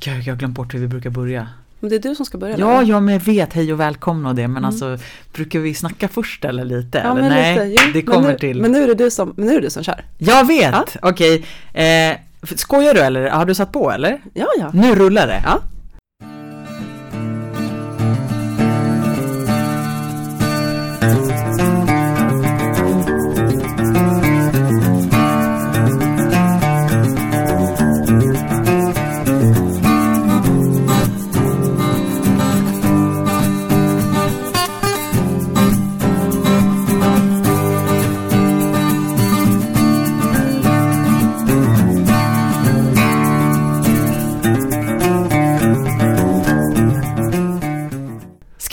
Gud, 0.00 0.22
jag 0.24 0.32
har 0.32 0.38
glömt 0.38 0.54
bort 0.54 0.74
hur 0.74 0.78
vi 0.78 0.86
brukar 0.88 1.10
börja. 1.10 1.48
Men 1.80 1.90
det 1.90 1.96
är 1.96 2.00
du 2.00 2.14
som 2.14 2.26
ska 2.26 2.38
börja 2.38 2.58
Ja, 2.58 2.78
eller? 2.80 2.90
jag 2.92 3.02
med 3.02 3.22
vet 3.22 3.52
hej 3.52 3.72
och 3.72 3.80
välkomna 3.80 4.28
och 4.28 4.34
det, 4.34 4.42
men 4.48 4.56
Mm. 4.56 4.64
alltså 4.64 4.98
brukar 5.32 5.58
vi 5.58 5.74
snacka 5.74 6.08
först 6.08 6.44
eller 6.44 6.64
lite? 6.64 6.98
Ja, 6.98 7.04
eller? 7.12 7.20
men 7.20 7.30
Nej, 7.30 7.68
lite. 7.68 7.82
Jo, 7.86 7.92
det 7.92 8.06
men 8.06 8.14
kommer 8.14 8.32
nu, 8.32 8.38
till. 8.38 8.60
Men 8.62 8.72
nu 8.72 8.82
är 8.82 8.86
det 8.88 8.94
du 8.94 9.10
som, 9.10 9.32
men 9.36 9.46
nu 9.46 9.52
är 9.52 9.56
det 9.60 9.66
du 9.66 9.70
som 9.70 9.82
kör. 9.84 10.04
Jag 10.18 10.46
vet, 10.46 10.72
Ja. 10.72 10.84
okej. 11.02 11.44
Eh, 11.72 12.16
skojar 12.56 12.94
du 12.94 13.00
eller 13.00 13.30
har 13.30 13.44
du 13.46 13.54
satt 13.54 13.72
på 13.72 13.90
eller? 13.92 14.20
Ja, 14.34 14.46
ja. 14.58 14.70
Nu 14.74 14.94
rullar 14.94 15.26
det. 15.26 15.42
Ja. 15.44 15.60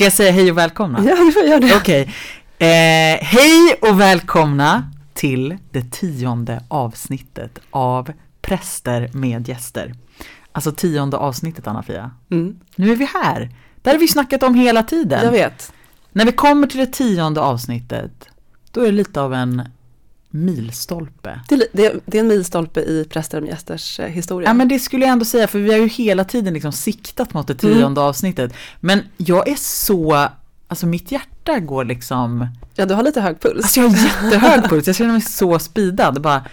Jag 0.08 0.14
säga 0.14 0.32
hej 0.32 0.52
och 0.52 0.58
välkomna? 0.58 1.00
Ja, 1.06 1.16
du 1.16 1.32
får 1.32 1.44
göra 1.44 1.60
det. 1.60 1.76
Okej. 1.76 2.02
Eh, 2.60 3.26
hej 3.26 3.74
och 3.82 4.00
välkomna 4.02 4.92
till 5.14 5.58
det 5.72 5.92
tionde 5.92 6.64
avsnittet 6.68 7.60
av 7.70 8.12
Präster 8.42 9.10
med 9.14 9.48
gäster. 9.50 9.96
Alltså 10.52 10.72
tionde 10.72 11.18
avsnittet 11.18 11.68
Anna-Fia. 11.68 12.12
Mm, 12.32 12.60
Nu 12.76 12.92
är 12.92 12.96
vi 12.96 13.06
här. 13.24 13.50
Där 13.82 13.92
har 13.92 14.00
vi 14.00 14.08
snackat 14.08 14.44
om 14.44 14.56
hela 14.56 14.84
tiden. 14.84 15.20
jag 15.24 15.32
vet. 15.32 15.74
När 16.12 16.26
vi 16.26 16.32
kommer 16.32 16.68
till 16.68 16.80
det 16.80 16.86
tionde 16.88 17.42
avsnittet, 17.42 18.30
då 18.72 18.82
är 18.82 18.86
det 18.86 18.92
lite 18.92 19.22
av 19.22 19.34
en 19.34 19.62
milstolpe. 20.30 21.40
Det 21.50 21.68
det, 21.74 21.94
det 22.06 22.18
är 22.18 22.22
en 22.22 22.28
milstolpe 22.28 22.80
i 22.82 23.06
Präster 23.10 23.42
med 23.42 23.50
gästers 23.50 24.00
eh, 24.00 24.06
historia. 24.08 24.50
Ja 24.50 24.54
men 24.54 24.68
det 24.68 24.80
skulle 24.80 25.06
jag 25.06 25.12
ändå 25.12 25.26
säga 25.26 25.48
för 25.48 25.60
vi 25.60 25.72
har 25.72 25.80
ju 25.80 25.88
hela 25.88 26.24
tiden 26.24 26.54
liksom 26.54 26.72
siktat 26.72 27.34
mot 27.34 27.48
det 27.48 27.64
Mm. 27.64 27.76
tionde 27.78 28.02
avsnittet. 28.02 28.54
Men 28.80 29.02
jag 29.18 29.48
är 29.50 29.56
så, 29.56 30.28
alltså 30.68 30.86
mitt 30.88 31.12
hjärta 31.12 31.60
går 31.60 31.86
liksom, 31.86 32.48
Ja, 32.76 32.86
du 32.86 32.94
har 32.94 33.04
lite 33.04 33.22
hög 33.22 33.40
puls. 33.40 33.64
alltså 33.64 33.80
jag 33.80 33.90
har 33.90 33.98
jättehög 34.30 34.64
puls, 34.70 34.88
jag 34.88 34.96
känner 34.96 35.12
mig 35.12 35.22
så 35.22 35.60
speedad. 35.60 36.22
Bara 36.22 36.46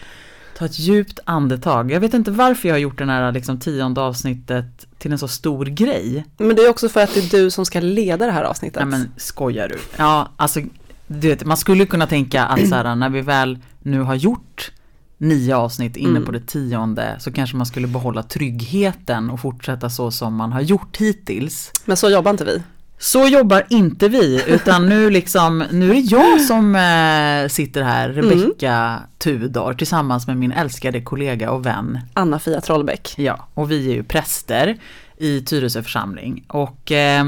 ta 0.58 0.64
ett 0.64 0.78
djupt 0.78 1.18
andetag. 1.24 1.90
Jag 1.90 2.00
vet 2.00 2.14
inte 2.14 2.30
varför 2.30 2.68
jag 2.68 2.74
har 2.74 2.80
gjort 2.80 2.98
den 2.98 3.08
här 3.08 3.32
liksom 3.32 3.58
tionde 3.60 4.00
avsnittet 4.00 4.86
till 4.98 5.12
en 5.12 5.18
så 5.18 5.28
stor 5.28 5.66
grej. 5.66 6.24
Men 6.36 6.56
det 6.56 6.62
är 6.62 6.68
också 6.70 6.88
för 6.88 7.00
att 7.02 7.14
det 7.14 7.20
är 7.20 7.30
du 7.42 7.50
som 7.50 7.66
ska 7.66 7.80
leda 7.80 8.26
det 8.26 8.32
här 8.32 8.44
avsnittet. 8.44 8.82
Nej 8.88 8.98
men 8.98 9.10
skojar 9.16 9.68
du? 9.68 9.78
Ja, 9.96 10.28
alltså 10.36 10.60
du 11.06 11.28
vet, 11.28 11.44
man 11.44 11.56
skulle 11.56 11.86
kunna 11.86 12.06
tänka 12.06 12.44
att 12.44 12.68
så 12.68 12.74
här, 12.74 12.94
när 12.94 13.08
vi 13.08 13.20
väl 13.20 13.58
nu 13.82 14.00
har 14.00 14.14
gjort 14.14 14.70
nio 15.18 15.56
avsnitt 15.56 15.96
inne 15.96 16.10
Mm. 16.10 16.24
på 16.24 16.32
det 16.32 16.40
tionde 16.46 17.16
så 17.18 17.32
kanske 17.32 17.56
man 17.56 17.66
skulle 17.66 17.86
behålla 17.86 18.22
tryggheten 18.22 19.30
och 19.30 19.40
fortsätta 19.40 19.90
så 19.90 20.10
som 20.10 20.34
man 20.34 20.52
har 20.52 20.60
gjort 20.60 20.96
hittills. 20.96 21.72
Men 21.84 21.96
så 21.96 22.10
jobbar 22.10 22.30
inte 22.30 22.44
vi. 22.44 22.62
Så 22.98 23.26
jobbar 23.28 23.66
inte 23.70 24.08
vi, 24.08 24.44
utan 24.46 24.88
nu 24.88 25.10
liksom, 25.10 25.64
nu 25.70 25.90
är 25.90 25.94
det 25.94 26.00
jag 26.00 26.40
som 26.40 26.74
eh, 26.76 27.48
sitter 27.48 27.82
här, 27.82 28.08
Rebecka 28.08 29.00
Tudor, 29.18 29.74
tillsammans 29.74 30.26
med 30.26 30.36
min 30.36 30.52
älskade 30.52 31.00
kollega 31.00 31.50
och 31.50 31.66
vän 31.66 31.98
Anna-Fia 32.14 32.60
Trollbäck. 32.60 33.14
Ja, 33.16 33.48
och 33.54 33.70
vi 33.70 33.90
är 33.90 33.94
ju 33.94 34.02
präster 34.02 34.76
i 35.18 35.40
Tyresö 35.40 35.82
församling 35.82 36.44
och 36.48 36.92
eh, 36.92 37.24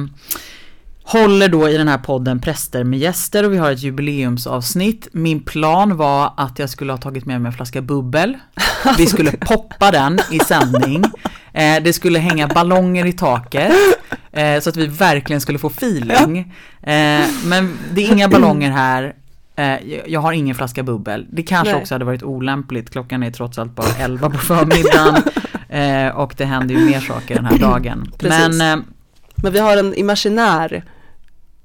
håller 1.06 1.48
då 1.48 1.68
i 1.68 1.76
den 1.76 1.88
här 1.88 1.98
podden 1.98 2.40
Präster 2.40 2.84
med 2.84 2.98
gäster 2.98 3.44
och 3.44 3.52
vi 3.52 3.56
har 3.58 3.70
ett 3.70 3.82
jubileumsavsnitt. 3.82 5.08
Min 5.12 5.40
plan 5.40 5.96
var 5.96 6.32
att 6.36 6.58
jag 6.58 6.70
skulle 6.70 6.92
ha 6.92 6.98
tagit 6.98 7.26
med 7.26 7.40
mig 7.40 7.48
en 7.48 7.52
flaska 7.56 7.82
bubbel. 7.82 8.36
Vi 8.98 9.06
skulle 9.06 9.30
poppa 9.32 9.90
den 9.90 10.18
i 10.32 10.38
sändning. 10.38 11.04
Eh, 11.52 11.82
det 11.82 11.92
skulle 11.92 12.18
hänga 12.18 12.48
ballonger 12.48 13.06
i 13.06 13.12
taket 13.12 13.72
eh, 14.32 14.60
så 14.60 14.68
att 14.70 14.76
vi 14.76 14.86
verkligen 14.86 15.40
skulle 15.40 15.58
få 15.58 15.66
feeling. 15.68 16.38
Eh, 16.82 17.24
men 17.44 17.78
det 17.94 18.06
är 18.06 18.12
inga 18.12 18.28
ballonger 18.28 18.70
här. 18.70 19.14
Jag- 20.06 20.20
har 20.20 20.32
ingen 20.32 20.54
flaska 20.54 20.82
bubbel. 20.82 21.26
Det 21.32 21.42
kanske 21.42 21.72
Nej. 21.72 21.80
också 21.82 21.94
hade 21.94 22.04
varit 22.04 22.22
olämpligt. 22.22 22.90
Klockan 22.90 23.22
är 23.22 23.30
trots 23.30 23.58
allt 23.58 23.74
bara 23.74 23.86
11 24.00 24.30
på 24.30 24.38
förmiddagen. 24.38 26.12
Och 26.14 26.34
det 26.36 26.44
händer 26.44 26.74
ju 26.74 26.80
mer 26.84 27.00
saker 27.00 27.34
den 27.34 27.44
här 27.44 27.58
dagen. 27.58 28.12
Precis. 28.18 28.58
Men, 28.58 28.84
Men 29.34 29.52
vi 29.52 29.58
har 29.58 29.76
en 29.76 29.94
imaginär 29.94 30.84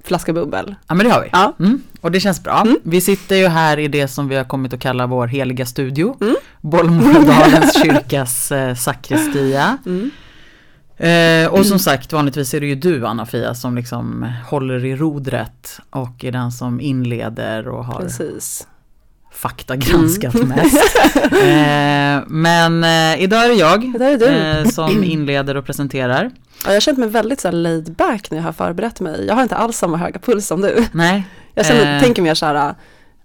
flaska 0.03 0.33
bubbel. 0.33 0.75
ja 0.87 0.95
men 0.95 1.05
det 1.05 1.11
har 1.13 1.21
vi. 1.21 1.29
Ja. 1.31 1.55
Mm, 1.59 1.81
och 2.01 2.11
det 2.11 2.19
känns 2.19 2.43
bra. 2.43 2.61
Mm. 2.61 2.77
Vi 2.83 3.01
sitter 3.01 3.35
ju 3.35 3.47
här 3.47 3.79
i 3.79 3.87
det 3.87 4.07
som 4.07 4.27
vi 4.27 4.35
har 4.35 4.43
kommit 4.43 4.73
att 4.73 4.79
kalla 4.79 5.07
vår 5.07 5.27
heliga 5.27 5.65
studio. 5.65 6.17
Mm. 6.21 6.35
Bollmoraldalens 6.61 7.73
kyrkas 7.83 8.51
eh, 8.51 8.75
sakristia. 8.75 9.77
Mm. 9.85 10.11
Eh, 10.97 11.53
och 11.53 11.65
som 11.65 11.79
sagt, 11.79 12.13
vanligtvis 12.13 12.53
är 12.53 12.59
det 12.59 12.67
ju 12.67 12.75
du 12.75 13.07
Anna-Fia 13.07 13.55
som 13.55 13.75
liksom 13.75 14.31
håller 14.49 14.85
i 14.85 14.95
rodret 14.95 15.79
och 15.89 16.25
är 16.25 16.31
den 16.31 16.51
som 16.51 16.81
inleder 16.81 17.67
och 17.67 17.85
har 17.85 17.99
Precis. 17.99 18.67
Faktagranskat 19.41 20.33
mest. 20.33 20.97
Eh, 21.31 22.21
men 22.27 22.83
eh, 22.83 23.23
idag 23.23 23.43
är 23.45 23.47
det 23.49 23.53
jag 23.53 23.91
Det 23.93 23.97
där 23.99 24.11
är 24.11 24.17
du. 24.17 24.59
eh, 24.59 24.65
som 24.69 25.03
inleder 25.03 25.57
och 25.57 25.65
presenterar. 25.65 26.23
Ja, 26.63 26.67
jag 26.67 26.73
har 26.73 26.79
känt 26.79 26.97
mig 26.99 27.09
väldigt 27.09 27.39
så 27.41 27.47
här 27.47 27.53
laid 27.53 27.91
back 27.93 28.31
när 28.31 28.37
jag 28.37 28.45
har 28.45 28.51
förberett 28.53 28.99
mig. 28.99 29.25
Jag 29.27 29.35
har 29.35 29.43
inte 29.43 29.55
alls 29.55 29.77
samma 29.77 29.97
höga 29.97 30.19
puls 30.19 30.47
som 30.47 30.61
du. 30.61 30.85
Nej, 30.91 31.23
Jag 31.55 31.65
känner, 31.65 31.95
Eh. 31.95 32.01
tänker 32.01 32.21
mer 32.21 32.33
så 32.33 32.45
här, 32.45 32.73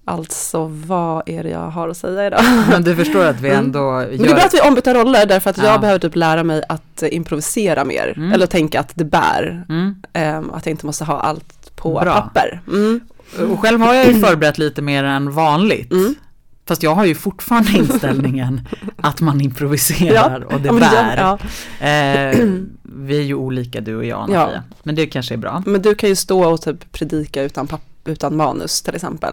alltså 0.05 0.65
vad 0.87 1.23
är 1.29 1.43
det 1.43 1.49
jag 1.51 1.71
har 1.71 1.89
att 1.89 1.97
säga 1.97 2.27
idag? 2.27 2.41
men 2.71 2.83
du 2.83 2.97
förstår 2.97 3.25
att 3.25 3.41
vi 3.41 3.49
Mm. 3.51 3.65
ändå 3.65 3.91
Men 3.93 4.09
det 4.19 4.25
är 4.25 4.29
gör... 4.29 4.35
bra 4.35 4.45
att 4.45 4.55
vi 4.55 4.61
ombytta 4.61 4.95
roller 4.95 5.27
därför 5.27 5.51
att 5.51 5.59
Ja. 5.59 5.65
jag 5.65 5.81
behöver 5.81 5.99
typ 5.99 6.17
lära 6.17 6.43
mig 6.45 6.63
att 6.69 7.03
eh, 7.03 7.15
improvisera 7.15 7.85
mer. 7.85 8.15
Mm. 8.17 8.33
Eller 8.33 8.47
tänka 8.47 8.81
att 8.81 8.91
det 8.95 9.05
bär. 9.05 9.65
Mm. 9.69 9.95
Ehm, 10.13 10.51
att 10.55 10.67
jag 10.67 10.71
inte 10.71 10.87
måste 10.87 11.05
ha 11.05 11.21
allt 11.21 11.77
på 11.77 12.01
Bra. 12.01 12.15
papper. 12.21 12.61
Mm. 12.69 13.01
Och 13.51 13.61
själv 13.61 13.81
har 13.81 13.95
jag 13.95 14.07
ju 14.07 14.21
förberett 14.21 14.59
lite 14.59 14.83
mer 14.83 15.05
än 15.05 15.31
vanligt. 15.33 15.93
Mm. 15.93 16.15
Fast 16.69 16.83
jag 16.83 16.95
har 16.95 17.05
ju 17.05 17.15
fortfarande 17.15 17.71
inställningen 17.79 18.69
att 18.97 19.21
man 19.21 19.41
improviserar 19.41 20.41
och 20.55 20.61
det 20.61 20.67
Ja, 20.67 20.73
men 20.73 20.81
bär. 20.81 21.17
ja. 21.17 21.39
Eh, 21.87 22.39
vi 22.83 23.19
är 23.19 23.23
ju 23.23 23.35
olika 23.35 23.81
du 23.81 23.97
och 23.97 24.05
jag 24.05 24.19
Anna-Fia. 24.21 24.63
Men 24.83 24.95
det 24.95 25.07
kanske 25.07 25.35
är 25.35 25.39
bra. 25.39 25.63
Men 25.67 25.83
du 25.83 25.95
kan 25.95 26.09
ju 26.09 26.17
stå 26.17 26.45
och 26.53 26.63
typ 26.63 26.93
predika 26.93 27.43
utan, 27.43 27.69
utan 28.05 28.37
manus 28.37 28.83
till 28.83 28.95
exempel. 28.95 29.33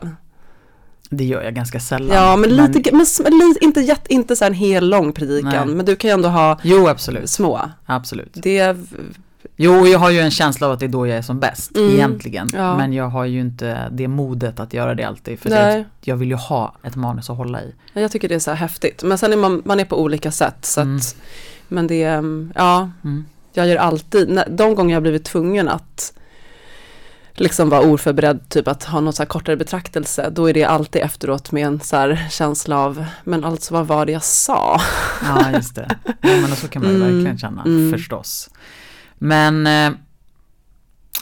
Det 1.10 1.24
gör 1.26 1.44
jag 1.44 1.56
ganska 1.56 1.80
sällan. 1.80 2.18
Ja, 2.18 2.36
men 2.36 2.50
lite, 2.56 2.92
men, 2.92 3.02
s- 3.02 3.22
li, 3.30 3.56
inte, 3.62 3.80
jätt, 3.82 4.08
inte 4.08 4.36
så 4.36 4.46
en 4.46 4.54
hel 4.54 4.90
lång 4.90 5.14
predikan, 5.14 5.68
Nej. 5.68 5.76
men 5.76 5.86
du 5.86 5.96
kan 5.96 6.08
ju 6.10 6.14
ändå 6.14 6.30
ha 6.30 6.60
Jo, 6.64 6.88
absolut. 6.88 7.30
små. 7.30 7.62
Absolut. 7.86 8.32
Det, 8.34 8.78
Jo, 9.56 9.88
jag 9.88 10.00
har 10.00 10.10
ju 10.10 10.20
en 10.20 10.32
känsla 10.32 10.68
av 10.68 10.74
att 10.74 10.80
det 10.80 10.86
är 10.86 10.90
då 10.90 11.08
jag 11.08 11.18
är 11.18 11.22
som 11.22 11.40
bäst, 11.40 11.78
Mm. 11.78 11.90
egentligen. 11.92 12.50
Ja. 12.54 12.78
Men 12.78 12.94
jag 12.94 13.08
har 13.10 13.26
ju 13.26 13.40
inte 13.40 13.90
det 13.92 14.08
modet 14.08 14.60
att 14.60 14.74
göra 14.74 14.96
det 14.96 15.04
alltid. 15.04 15.40
För 15.40 15.50
jag, 15.50 15.86
jag 16.02 16.16
vill 16.16 16.30
ju 16.30 16.36
ha 16.36 16.76
ett 16.84 16.96
manus 16.96 17.30
att 17.30 17.38
hålla 17.38 17.62
i. 17.62 17.74
jag 17.94 18.12
tycker 18.12 18.30
det 18.30 18.36
är 18.36 18.40
så 18.40 18.52
här 18.52 18.58
häftigt. 18.58 19.04
Men 19.04 19.18
sen 19.18 19.34
är 19.34 19.38
man, 19.38 19.62
man 19.66 19.80
är 19.80 19.86
på 19.86 20.02
olika 20.02 20.32
sätt. 20.32 20.66
Så 20.66 20.82
Mm. 20.82 20.96
att, 20.98 21.16
men 21.68 21.88
det, 21.88 22.04
är, 22.04 22.48
ja, 22.56 22.92
Mm. 23.04 23.26
jag 23.54 23.68
gör 23.68 23.76
alltid, 23.78 24.42
de 24.50 24.76
gånger 24.76 24.96
jag 24.96 25.02
blivit 25.04 25.26
tvungen 25.26 25.70
att 25.70 26.14
liksom 27.36 27.70
vara 27.70 27.82
oförberedd, 27.82 28.50
typ 28.50 28.68
att 28.68 28.84
ha 28.84 29.00
någon 29.00 29.14
så 29.14 29.24
här 29.24 29.28
kortare 29.28 29.58
betraktelse, 29.58 30.30
då 30.32 30.50
är 30.50 30.54
det 30.54 30.64
alltid 30.64 31.02
efteråt 31.02 31.52
med 31.52 31.68
en 31.68 31.80
så 31.80 31.96
här 31.96 32.28
känsla 32.32 32.78
av, 32.80 33.06
men 33.24 33.44
alltså 33.44 33.74
vad 33.74 33.88
var 33.88 34.06
det 34.06 34.12
jag 34.12 34.24
sa? 34.24 34.82
Ja, 35.24 35.52
just 35.52 35.76
det. 35.76 35.96
Ja, 36.06 36.14
men 36.22 36.56
så 36.56 36.68
kan 36.68 36.82
man 36.84 36.92
ju 36.92 36.98
Mm. 37.02 37.14
verkligen 37.16 37.38
känna, 37.38 37.62
Mm. 37.64 37.92
förstås. 37.94 38.50
Men, 39.24 39.68
eh, 39.68 39.92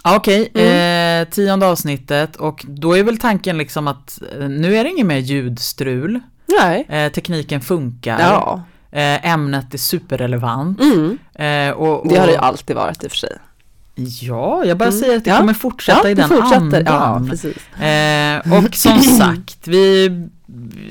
ja, 0.04 0.16
okej, 0.18 0.52
Mm. 0.54 1.22
eh, 1.22 1.30
tionde 1.30 1.66
avsnittet 1.68 2.36
och 2.36 2.66
då 2.68 2.98
är 2.98 3.04
väl 3.04 3.18
tanken 3.18 3.58
liksom 3.58 3.88
att 3.88 4.20
eh, 4.40 4.50
nu 4.50 4.76
är 4.76 4.84
det 4.84 4.90
inget 4.90 5.06
mer 5.06 5.18
ljudstrul. 5.18 6.20
Nej. 6.62 6.86
Eh, 6.90 7.12
tekniken 7.12 7.62
funkar. 7.62 8.20
Ja. 8.20 8.62
Eh, 8.92 9.26
ämnet 9.34 9.74
är 9.74 9.78
superrelevant. 9.78 10.82
Mm. 10.82 11.18
Eh, 11.36 11.74
och, 11.76 12.00
och, 12.06 12.08
Det 12.08 12.20
har 12.20 12.26
det 12.28 12.34
ju 12.34 12.40
alltid 12.40 12.76
varit 12.76 13.04
i 13.04 13.08
och 13.08 13.12
för 13.12 13.18
sig. 13.18 13.38
Ja, 14.22 14.66
jag 14.66 14.78
bara 14.78 14.90
Mm. 14.90 15.00
säger 15.00 15.18
att 15.18 15.24
det 15.24 15.30
Ja. 15.30 15.38
kommer 15.38 15.54
fortsätta 15.54 16.10
i 16.10 16.14
det 16.14 16.22
den 16.22 16.30
fortsätter. 16.30 16.84
Ja, 16.86 16.92
andan. 17.00 17.30
precis. 17.30 17.58
eh, 17.82 18.54
och 18.66 18.76
som 18.76 19.02
sagt, 19.18 19.68
vi, 19.68 20.06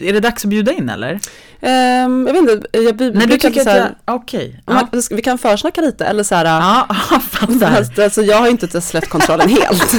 är 0.02 0.12
det 0.12 0.20
dags 0.20 0.44
att 0.44 0.50
bjuda 0.50 0.72
in 0.72 0.88
eller? 0.88 1.20
Ehm, 1.62 2.26
jag 2.26 2.32
vet 2.34 2.42
inte, 2.42 2.68
jag 2.78 3.00
Nej, 3.00 3.10
du 3.10 3.10
brukar 3.26 3.48
tycker 3.48 3.64
så 3.64 3.70
här, 3.70 3.94
jag, 4.06 4.14
okej. 4.14 4.62
Ja. 4.66 4.88
Ja, 4.92 5.00
Vi 5.10 5.22
kan 5.22 5.38
försnacka 5.38 5.80
lite 5.80 6.04
eller 6.06 6.22
så 6.22 6.34
här. 6.34 6.44
ja, 6.44 6.86
fattar. 7.30 7.86
Alltså, 8.02 8.22
jag 8.22 8.36
har 8.36 8.44
ju 8.44 8.50
inte 8.50 8.80
släppt 8.80 9.08
kontrollen 9.08 9.48
helt. 9.62 9.94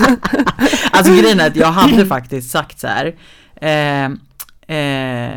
Alltså 0.92 1.14
grejen 1.14 1.40
är 1.40 1.48
att 1.48 1.56
jag 1.56 1.68
hade 1.72 2.06
faktiskt 2.16 2.52
sagt 2.52 2.80
så 2.80 2.88
här. 2.88 3.14
Eh, 3.62 4.06
eh, 4.78 5.32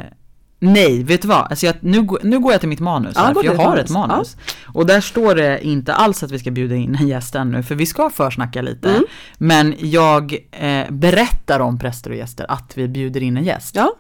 Nej, 0.73 1.03
vet 1.03 1.23
du 1.23 1.29
vad? 1.29 1.47
Alltså 1.51 1.67
jag, 1.67 1.75
nu, 1.81 2.07
nu 2.23 2.39
går 2.41 2.53
jag 2.53 2.61
till 2.61 2.69
mitt 2.69 2.81
manus 2.81 3.13
Ja, 3.17 3.23
här, 3.23 3.35
för 3.35 3.45
jag 3.45 3.55
har 3.55 3.77
ditt 3.77 3.85
ett 3.85 3.91
manus. 3.91 4.09
manus. 4.11 4.37
Och 4.67 4.87
där 4.87 5.01
står 5.01 5.35
det 5.35 5.67
inte 5.67 5.95
alls 5.95 6.23
att 6.23 6.31
vi 6.31 6.39
ska 6.39 6.51
bjuda 6.51 6.75
in 6.75 6.95
en 7.01 7.09
gäst 7.09 7.35
ännu, 7.35 7.63
för 7.63 7.75
vi 7.75 7.87
ska 7.87 8.11
försnacka 8.11 8.63
lite. 8.63 8.89
Mm. 8.91 9.05
Men 9.39 9.75
jag 9.79 10.37
eh, 10.51 10.91
berättar 10.91 11.61
om 11.61 11.79
präster 11.79 12.11
och 12.11 12.17
gäster 12.17 12.47
att 12.49 12.73
vi 12.75 12.89
bjuder 12.89 13.23
in 13.23 13.37
en 13.37 13.45
gäst. 13.45 13.77
Ja, 13.77 13.93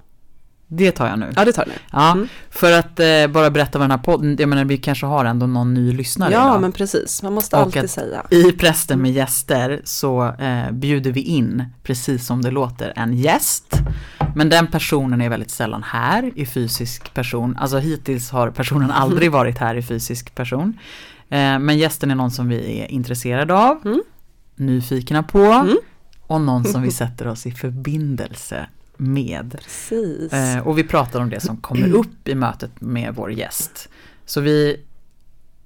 Det 0.76 0.90
tar 0.92 1.06
jag 1.08 1.18
nu. 1.18 1.32
ja 1.36 1.44
det 1.44 1.52
tar 1.52 1.64
nu. 1.66 1.72
Ja, 1.92 2.12
Mm. 2.12 2.28
för 2.50 2.72
att 2.72 3.00
eh, 3.00 3.26
bara 3.32 3.50
berätta 3.50 3.78
vad 3.78 3.84
den 3.84 3.90
här 3.90 4.04
podden, 4.04 4.36
jag 4.38 4.48
menar 4.48 4.64
vi 4.64 4.76
kanske 4.76 5.06
har 5.06 5.24
ändå 5.24 5.46
någon 5.46 5.74
ny 5.74 5.92
lyssnare 5.92 6.32
Ja, 6.32 6.48
idag. 6.48 6.60
men 6.60 6.72
precis. 6.72 7.22
Man 7.22 7.32
måste 7.32 7.56
Och 7.56 7.62
alltid 7.62 7.90
säga. 7.90 8.22
I 8.30 8.52
Prästen 8.52 9.02
med 9.02 9.12
gäster 9.12 9.80
så 9.84 10.28
eh, 10.38 10.70
bjuder 10.72 11.12
vi 11.12 11.20
in, 11.20 11.64
precis 11.82 12.26
som 12.26 12.42
det 12.42 12.50
låter, 12.50 12.92
en 12.96 13.14
gäst. 13.14 13.80
Men 14.36 14.48
den 14.48 14.66
personen 14.66 15.20
är 15.20 15.28
väldigt 15.28 15.50
sällan 15.50 15.82
här 15.82 16.32
i 16.36 16.46
fysisk 16.46 17.14
person. 17.14 17.56
Alltså 17.60 17.78
hittills 17.78 18.30
har 18.30 18.50
personen 18.50 18.90
aldrig 18.90 19.32
varit 19.32 19.58
här 19.58 19.74
i 19.74 19.82
fysisk 19.82 20.34
person. 20.34 20.78
Eh, 21.28 21.58
men 21.58 21.78
gästen 21.78 22.10
är 22.10 22.14
någon 22.14 22.30
som 22.30 22.48
vi 22.48 22.80
är 22.80 22.90
intresserade 22.90 23.54
av, 23.54 23.80
Mm. 23.84 24.02
nyfikna 24.56 25.22
på 25.22 25.38
Mm. 25.44 25.76
och 26.26 26.40
någon 26.40 26.64
som 26.64 26.82
vi 26.82 26.90
sätter 27.02 27.26
oss 27.28 27.46
i 27.46 27.50
förbindelse 27.52 28.66
med. 28.96 29.56
Precis. 29.64 30.32
Eh, 30.32 30.58
och 30.66 30.78
vi 30.78 30.84
pratar 30.84 31.20
om 31.20 31.30
det 31.30 31.40
som 31.40 31.56
kommer 31.56 31.92
upp 31.94 32.28
i 32.28 32.34
mötet 32.34 32.80
med 32.80 33.14
vår 33.14 33.32
gäst. 33.32 33.88
Så 34.26 34.40
vi 34.40 34.80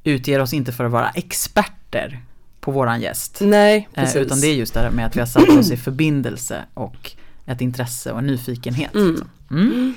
utger 0.04 0.40
oss 0.40 0.52
inte 0.52 0.72
för 0.72 0.84
att 0.84 0.90
vara 0.92 1.10
experter 1.10 2.20
på 2.60 2.70
våran 2.72 3.00
gäst. 3.00 3.38
Nej, 3.40 3.88
Eh, 3.94 4.02
precis. 4.04 4.16
utan 4.16 4.40
det 4.40 4.46
är 4.46 4.54
just 4.54 4.74
det 4.74 4.80
här 4.80 4.90
med 4.90 5.06
att 5.06 5.16
vi 5.16 5.20
har 5.20 5.26
satt 5.26 5.48
oss 5.48 5.70
i 5.70 5.76
förbindelse 5.76 6.64
och 6.74 7.10
ett 7.46 7.60
intresse 7.60 8.12
och 8.12 8.18
en 8.18 8.26
nyfikenhet. 8.26 8.94
Mm. 8.94 9.24
Mm. 9.50 9.94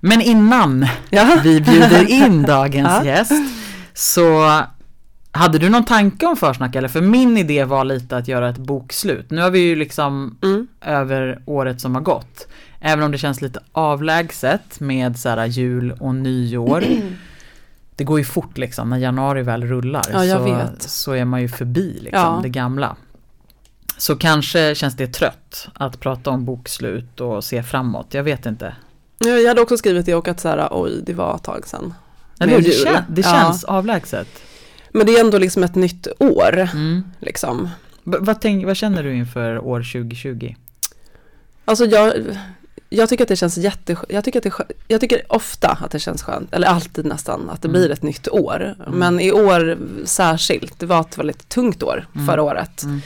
Men 0.00 0.20
innan 0.20 0.86
Ja. 1.10 1.40
vi 1.44 1.60
bjuder 1.60 2.10
in 2.10 2.42
dagens 2.46 2.88
Ja. 2.90 3.04
gäst 3.04 3.32
så 3.94 4.60
hade 5.32 5.58
du 5.58 5.68
någon 5.68 5.84
tanke 5.84 6.26
om 6.26 6.36
försnack 6.36 6.74
eller? 6.76 6.88
För 6.88 7.00
min 7.00 7.36
idé 7.36 7.64
var 7.64 7.84
lite 7.84 8.16
att 8.16 8.28
göra 8.28 8.48
ett 8.48 8.58
bokslut. 8.58 9.30
Nu 9.30 9.40
har 9.42 9.50
vi 9.50 9.58
ju 9.58 9.76
liksom 9.76 10.38
Mm. 10.42 10.66
över 10.80 11.42
året 11.46 11.80
som 11.80 11.94
har 11.94 12.02
gått. 12.02 12.46
Även 12.80 13.04
om 13.04 13.12
det 13.12 13.18
känns 13.18 13.40
lite 13.42 13.60
avlägset 13.72 14.80
med 14.80 15.18
så 15.18 15.28
här 15.28 15.46
jul 15.46 15.92
och 16.00 16.14
nyår. 16.14 16.84
Det 17.96 18.04
går 18.04 18.18
ju 18.18 18.24
fort 18.24 18.58
liksom 18.58 18.90
när 18.90 18.96
januari 18.98 19.42
väl 19.42 19.64
rullar 19.64 20.02
Ja, 20.12 20.24
jag 20.24 20.38
så, 20.38 20.44
vet. 20.44 20.82
så 20.82 21.12
är 21.12 21.24
man 21.24 21.40
ju 21.42 21.48
förbi 21.48 21.92
liksom 22.00 22.20
Ja. 22.20 22.40
det 22.42 22.48
gamla. 22.48 22.96
Så 23.98 24.16
kanske 24.16 24.74
känns 24.74 24.96
det 24.96 25.06
trött 25.06 25.68
att 25.74 26.00
prata 26.00 26.30
om 26.30 26.44
bokslut 26.44 27.20
och 27.20 27.44
se 27.44 27.62
framåt. 27.62 28.14
Jag 28.14 28.22
vet 28.22 28.46
inte. 28.46 28.76
Ja, 29.18 29.28
Jag 29.28 29.48
hade 29.48 29.60
också 29.60 29.76
skrivit 29.76 30.06
det 30.06 30.14
och 30.14 30.28
att 30.28 30.40
så 30.40 30.48
här, 30.48 30.68
oj, 30.70 31.02
det 31.06 31.14
var 31.14 31.36
ett 31.36 31.42
tag 31.42 31.66
sedan. 31.68 31.94
Eller, 32.40 32.60
det, 32.60 32.72
kän, 32.72 33.02
det 33.08 33.20
Ja. 33.22 33.32
känns 33.32 33.64
avlägset. 33.64 34.28
Men 34.92 35.06
det 35.06 35.12
är 35.16 35.20
ändå 35.20 35.38
liksom 35.38 35.62
ett 35.62 35.74
nytt 35.74 36.06
år, 36.18 36.58
Mm. 36.72 37.04
liksom. 37.20 37.68
Vad, 38.04 38.40
tänk, 38.40 38.66
vad 38.66 38.76
känner 38.76 39.02
du 39.02 39.14
inför 39.14 39.58
år 39.58 39.80
2020? 39.92 40.54
Alltså 41.64 41.84
jag, 41.84 42.12
jag 42.88 43.08
tycker 43.08 43.24
att 43.24 43.28
det 43.28 43.36
känns 43.36 43.56
jätte, 43.58 43.96
jag 44.08 44.24
tycker, 44.24 44.38
att 44.38 44.44
det, 44.68 44.74
jag 44.88 45.00
tycker 45.00 45.22
ofta 45.28 45.68
att 45.68 45.90
det 45.90 45.98
känns 45.98 46.22
skönt, 46.22 46.54
eller 46.54 46.66
alltid 46.66 47.06
nästan, 47.06 47.50
att 47.50 47.62
det 47.62 47.68
Mm. 47.68 47.80
blir 47.80 47.90
ett 47.90 48.02
nytt 48.02 48.28
år. 48.28 48.74
Mm. 48.86 48.98
Men 48.98 49.20
i 49.20 49.32
år 49.32 49.78
särskilt, 50.04 50.78
det 50.78 50.86
var 50.86 51.00
ett 51.00 51.18
väldigt 51.18 51.48
tungt 51.48 51.82
år 51.82 52.06
Mm. 52.14 52.26
förra 52.26 52.42
året. 52.42 52.82
Mm. 52.82 53.00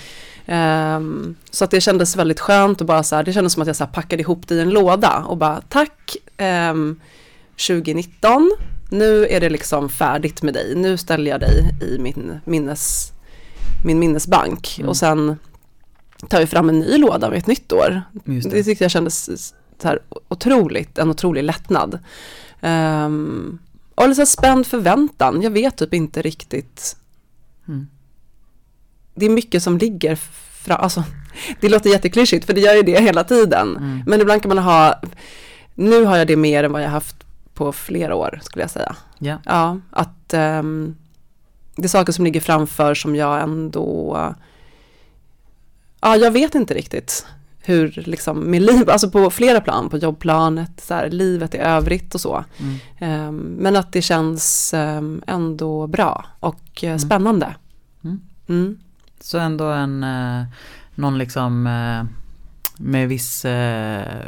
Ehm, 0.47 1.35
så 1.51 1.65
att 1.65 1.71
det 1.71 1.81
kändes 1.81 2.17
väldigt 2.17 2.41
skönt 2.41 2.81
och 2.81 2.87
bara 2.87 3.03
så 3.03 3.17
här, 3.17 3.23
det 3.23 3.33
kändes 3.33 3.53
som 3.53 3.63
att 3.63 3.67
jag 3.67 3.77
så 3.77 3.85
här 3.85 3.93
packade 3.93 4.23
ihop 4.23 4.49
det 4.49 4.55
i 4.55 4.61
en 4.61 4.71
låda 4.71 5.25
och 5.29 5.37
bara 5.37 5.61
tack 5.69 6.17
ehm, 6.37 7.01
2019, 7.69 8.51
nu 8.91 9.27
är 9.27 9.41
det 9.41 9.49
liksom 9.49 9.89
färdigt 9.89 10.43
med 10.43 10.55
dig, 10.55 10.75
nu 10.75 10.97
ställer 10.97 11.31
jag 11.31 11.41
dig 11.41 11.75
i 11.81 11.99
min, 11.99 12.41
minnes, 12.45 13.13
min 13.85 13.99
minnesbank 13.99 14.77
Mm. 14.79 14.89
och 14.89 14.97
sen 14.97 15.37
tar 16.29 16.41
vi 16.41 16.47
fram 16.47 16.69
en 16.69 16.79
ny 16.79 16.99
låda 16.99 17.31
med 17.31 17.39
ett 17.39 17.47
nytt 17.47 17.73
år. 17.73 18.03
Det 18.13 18.41
det. 18.41 18.63
tyckte 18.63 18.85
jag 18.85 18.91
kändes 18.91 19.25
så 19.83 19.89
här 19.89 19.99
otroligt, 20.29 20.99
en 20.99 21.11
otrolig 21.11 21.43
lättnad. 21.45 21.99
Um, 22.61 23.59
och 23.95 24.09
lite 24.09 24.27
spänd 24.27 24.67
förväntan, 24.67 25.43
jag 25.43 25.51
vet 25.51 25.77
typ 25.77 25.95
inte 25.95 26.23
riktigt. 26.23 26.97
Mm. 27.69 27.87
Det 29.15 29.27
är 29.27 29.31
mycket 29.31 29.63
som 29.63 29.79
ligger 29.79 30.15
fram, 30.65 30.81
alltså 30.81 31.05
det 31.61 31.69
låter 31.69 31.91
jätteklyschigt 31.91 32.47
för 32.47 32.53
det 32.53 32.61
gör 32.61 32.75
ju 32.75 32.83
det 32.83 33.01
hela 33.01 33.25
tiden. 33.25 33.77
Mm. 33.77 34.03
Men 34.07 34.21
ibland 34.21 34.43
kan 34.43 34.49
man 34.55 34.65
ha, 34.65 35.01
nu 35.75 36.05
har 36.05 36.17
jag 36.17 36.27
det 36.27 36.37
mer 36.37 36.65
än 36.65 36.73
vad 36.73 36.83
jag 36.83 36.91
haft 36.91 37.26
på 37.57 37.73
flera 37.73 38.15
år 38.15 38.41
skulle 38.43 38.63
jag 38.63 38.71
säga. 38.71 38.97
Ja. 39.19 39.39
Ja, 39.45 39.79
att 39.91 40.35
ehm, 40.35 40.97
det 41.77 41.85
är 41.85 41.89
saker 41.89 42.13
som 42.13 42.25
ligger 42.25 42.41
framför 42.41 42.95
som 42.95 43.17
jag 43.17 43.43
ändå, 43.43 44.17
ja 46.01 46.17
jag 46.17 46.31
vet 46.31 46.55
inte 46.55 46.75
riktigt 46.75 47.27
hur 47.67 48.03
liksom 48.07 48.51
med 48.51 48.63
liv, 48.63 48.91
alltså 48.91 49.11
på 49.11 49.31
flera 49.31 49.61
plan, 49.61 49.89
på 49.89 49.99
jobbplanet, 49.99 50.81
så 50.81 50.95
här, 50.95 51.11
livet 51.11 51.55
i 51.55 51.59
övrigt 51.59 52.15
och 52.15 52.21
så. 52.21 52.45
Mm. 52.59 52.79
Ehm, 52.99 53.37
men 53.37 53.77
att 53.77 53.93
det 53.93 54.03
känns 54.03 54.75
ehm, 54.75 55.23
ändå 55.27 55.87
bra 55.87 56.25
och 56.41 56.85
eh, 56.85 56.99
spännande. 56.99 57.55
Mm. 58.05 58.21
Mm. 58.49 58.79
Så 59.21 59.39
ändå 59.39 59.65
en, 59.65 60.05
eh, 60.05 60.45
någon 60.95 61.19
liksom 61.19 61.67
eh, 61.67 62.05
med 62.79 63.09
viss 63.09 63.43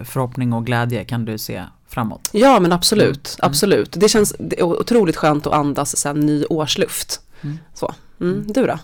förhoppning 0.05 0.53
och 0.53 0.67
glädje 0.67 1.05
kan 1.05 1.25
du 1.25 1.39
se 1.39 1.65
framåt. 1.89 2.29
Ja 2.33 2.61
men 2.61 2.73
absolut, 2.73 3.37
Mm. 3.39 3.49
absolut. 3.51 3.93
Det 3.93 4.09
känns 4.09 4.35
det 4.39 4.63
otroligt 4.63 5.17
skönt 5.17 5.47
att 5.47 5.53
andas 5.53 6.05
här, 6.05 6.15
ny 6.15 6.45
årsluft. 6.45 7.21
Mm. 7.43 7.59
Så. 7.75 7.95
Mm. 8.21 8.45
Du 8.49 8.67
då? 8.67 8.79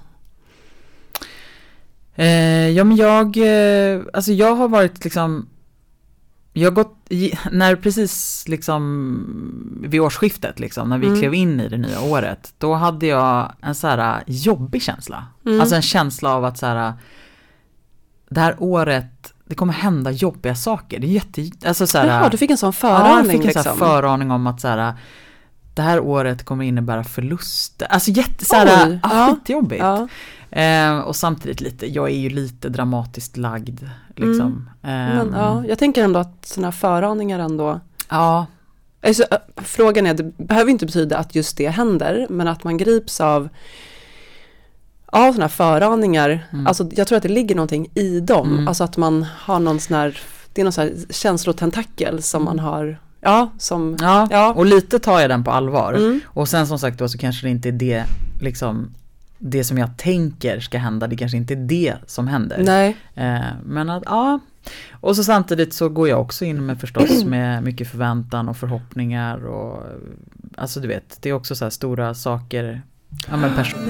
Eh, 2.15 2.69
ja 2.71 2.85
men 2.85 2.97
jag, 2.97 3.37
eh, 3.37 4.03
alltså 4.13 4.33
jag 4.33 4.55
har 4.57 4.69
varit 4.69 5.05
liksom 5.05 5.49
jag 6.57 6.71
har 6.71 6.75
gått, 6.75 6.97
när 7.53 7.77
precis 7.77 8.45
liksom 8.49 9.81
vid 9.89 10.01
årsskiftet 10.01 10.61
liksom, 10.61 10.89
när 10.89 10.99
vi 10.99 11.07
Mm. 11.07 11.21
klev 11.21 11.35
in 11.35 11.61
i 11.61 11.69
det 11.69 11.77
nya 11.77 12.01
året, 12.01 12.55
då 12.59 12.75
hade 12.75 13.07
jag 13.07 13.53
en 13.61 13.75
så 13.75 13.87
här 13.87 14.23
jobbig 14.27 14.83
känsla. 14.83 15.27
Mm. 15.47 15.61
Alltså 15.61 15.77
en 15.77 15.83
känsla 15.83 16.35
av 16.35 16.45
att 16.45 16.59
så 16.59 16.67
här, 16.67 16.93
det 18.29 18.41
här 18.41 18.57
året, 18.59 19.34
det 19.47 19.55
kommer 19.55 19.73
hända 19.73 20.11
jobbiga 20.11 20.55
saker. 20.55 20.99
Det 20.99 21.07
är 21.07 21.09
jätte, 21.09 21.69
alltså 21.69 21.87
så 21.87 21.99
här, 21.99 22.07
Jaha, 22.07 22.29
du 22.29 22.37
fick 22.37 22.51
en 22.51 22.59
sån 22.59 22.73
Ja, 22.83 22.89
jag 22.89 22.99
föraning 22.99 23.31
fick 23.31 23.41
en 23.41 23.47
liksom. 23.47 23.63
sån 23.63 23.79
föraning 23.79 24.31
om 24.31 24.47
att 24.47 24.61
så 24.61 24.69
här, 24.69 24.95
det 25.75 25.83
här 25.83 26.01
året 26.01 26.45
kommer 26.45 26.65
innebära 26.65 27.05
förluster. 27.05 27.87
Alltså 27.91 28.11
jätte 28.11 28.45
så 28.45 28.57
här, 28.57 28.89
Oj, 28.89 29.01
ah, 29.03 29.17
ja. 29.17 29.35
skitjobbigt. 29.35 29.83
Ja. 29.83 30.09
Eh, 30.61 30.99
och 30.99 31.17
samtidigt 31.17 31.61
lite, 31.61 31.87
jag 31.87 32.11
är 32.11 32.19
ju 32.19 32.31
lite 32.31 32.69
dramatiskt 32.69 33.37
lagd 33.37 33.81
liksom. 34.17 34.71
Men, 34.81 35.21
Ehm, 35.21 35.35
ja, 35.35 35.65
jag 35.69 35.79
tänker 35.79 36.05
ändå 36.05 36.21
att 36.21 36.47
sådana 36.47 36.67
här 36.67 36.73
föraningar 36.73 37.39
ändå 37.39 37.81
ja, 38.09 38.47
Alltså, 39.07 39.23
äh, 39.31 39.39
frågan 39.57 40.07
är, 40.07 40.15
det 40.15 40.37
behöver 40.37 40.71
inte 40.71 40.87
betyda 40.87 41.19
att 41.19 41.35
just 41.35 41.57
det 41.57 41.69
händer, 41.69 42.27
men 42.31 42.49
att 42.49 42.65
man 42.65 42.77
grips 42.77 43.21
av 43.21 43.49
av 45.15 45.27
sådana 45.33 45.43
här 45.45 45.49
föraningar, 45.49 46.47
Mm. 46.53 46.67
alltså 46.67 46.89
jag 46.97 47.07
tror 47.07 47.17
att 47.17 47.23
det 47.23 47.29
ligger 47.29 47.55
någonting 47.55 47.89
i 47.95 48.21
dem, 48.21 48.53
Mm. 48.53 48.69
alltså 48.69 48.85
att 48.85 48.97
man 48.97 49.27
har 49.39 49.61
någon 49.61 49.81
sån 49.81 49.97
här, 49.97 50.19
det 50.53 50.61
är 50.61 50.65
någon 50.65 50.73
sån 50.73 50.85
här 50.85 50.95
känslotentakel 51.11 52.23
som 52.23 52.45
man 52.45 52.59
har, 52.59 52.99
ja, 53.21 53.51
som, 53.59 53.97
ja, 54.01 54.29
Ja. 54.31 54.53
och 54.57 54.67
lite 54.67 54.99
tar 54.99 55.21
jag 55.21 55.31
den 55.31 55.45
på 55.45 55.51
allvar. 55.51 55.93
mm, 55.93 56.21
Och 56.27 56.49
sen 56.49 56.67
som 56.67 56.79
sagt 56.79 56.99
då 56.99 57.09
så 57.09 57.19
kanske 57.19 57.47
det 57.47 57.51
inte 57.51 57.69
är 57.69 57.73
det, 57.73 58.05
liksom, 58.41 58.91
det 59.39 59.65
som 59.65 59.79
jag 59.79 59.97
tänker 59.97 60.61
ska 60.61 60.79
hända, 60.79 61.07
det 61.07 61.17
kanske 61.17 61.37
inte 61.37 61.55
är 61.55 61.59
det 61.59 61.95
som 62.07 62.29
händer. 62.29 62.63
nej, 62.65 62.97
Eh, 63.15 63.41
men 63.65 63.91
att, 63.91 64.03
ja. 64.07 64.41
Och 65.01 65.17
så 65.17 65.25
samtidigt 65.25 65.75
så 65.75 65.89
går 65.89 66.09
jag 66.09 66.21
också 66.21 66.45
in 66.45 66.67
med 66.67 66.81
förstås 66.81 67.25
med 67.27 67.63
mycket 67.63 67.89
förväntan 67.91 68.49
och 68.49 68.57
förhoppningar 68.57 69.47
och 69.47 69.83
alltså 70.57 70.81
du 70.81 70.89
vet, 70.89 71.19
det 71.21 71.29
är 71.29 71.33
också 71.33 71.55
så 71.57 71.65
här 71.65 71.71
stora 71.71 72.15
saker. 72.15 72.83
Ja 73.31 73.37
men 73.37 73.55
person- 73.55 73.81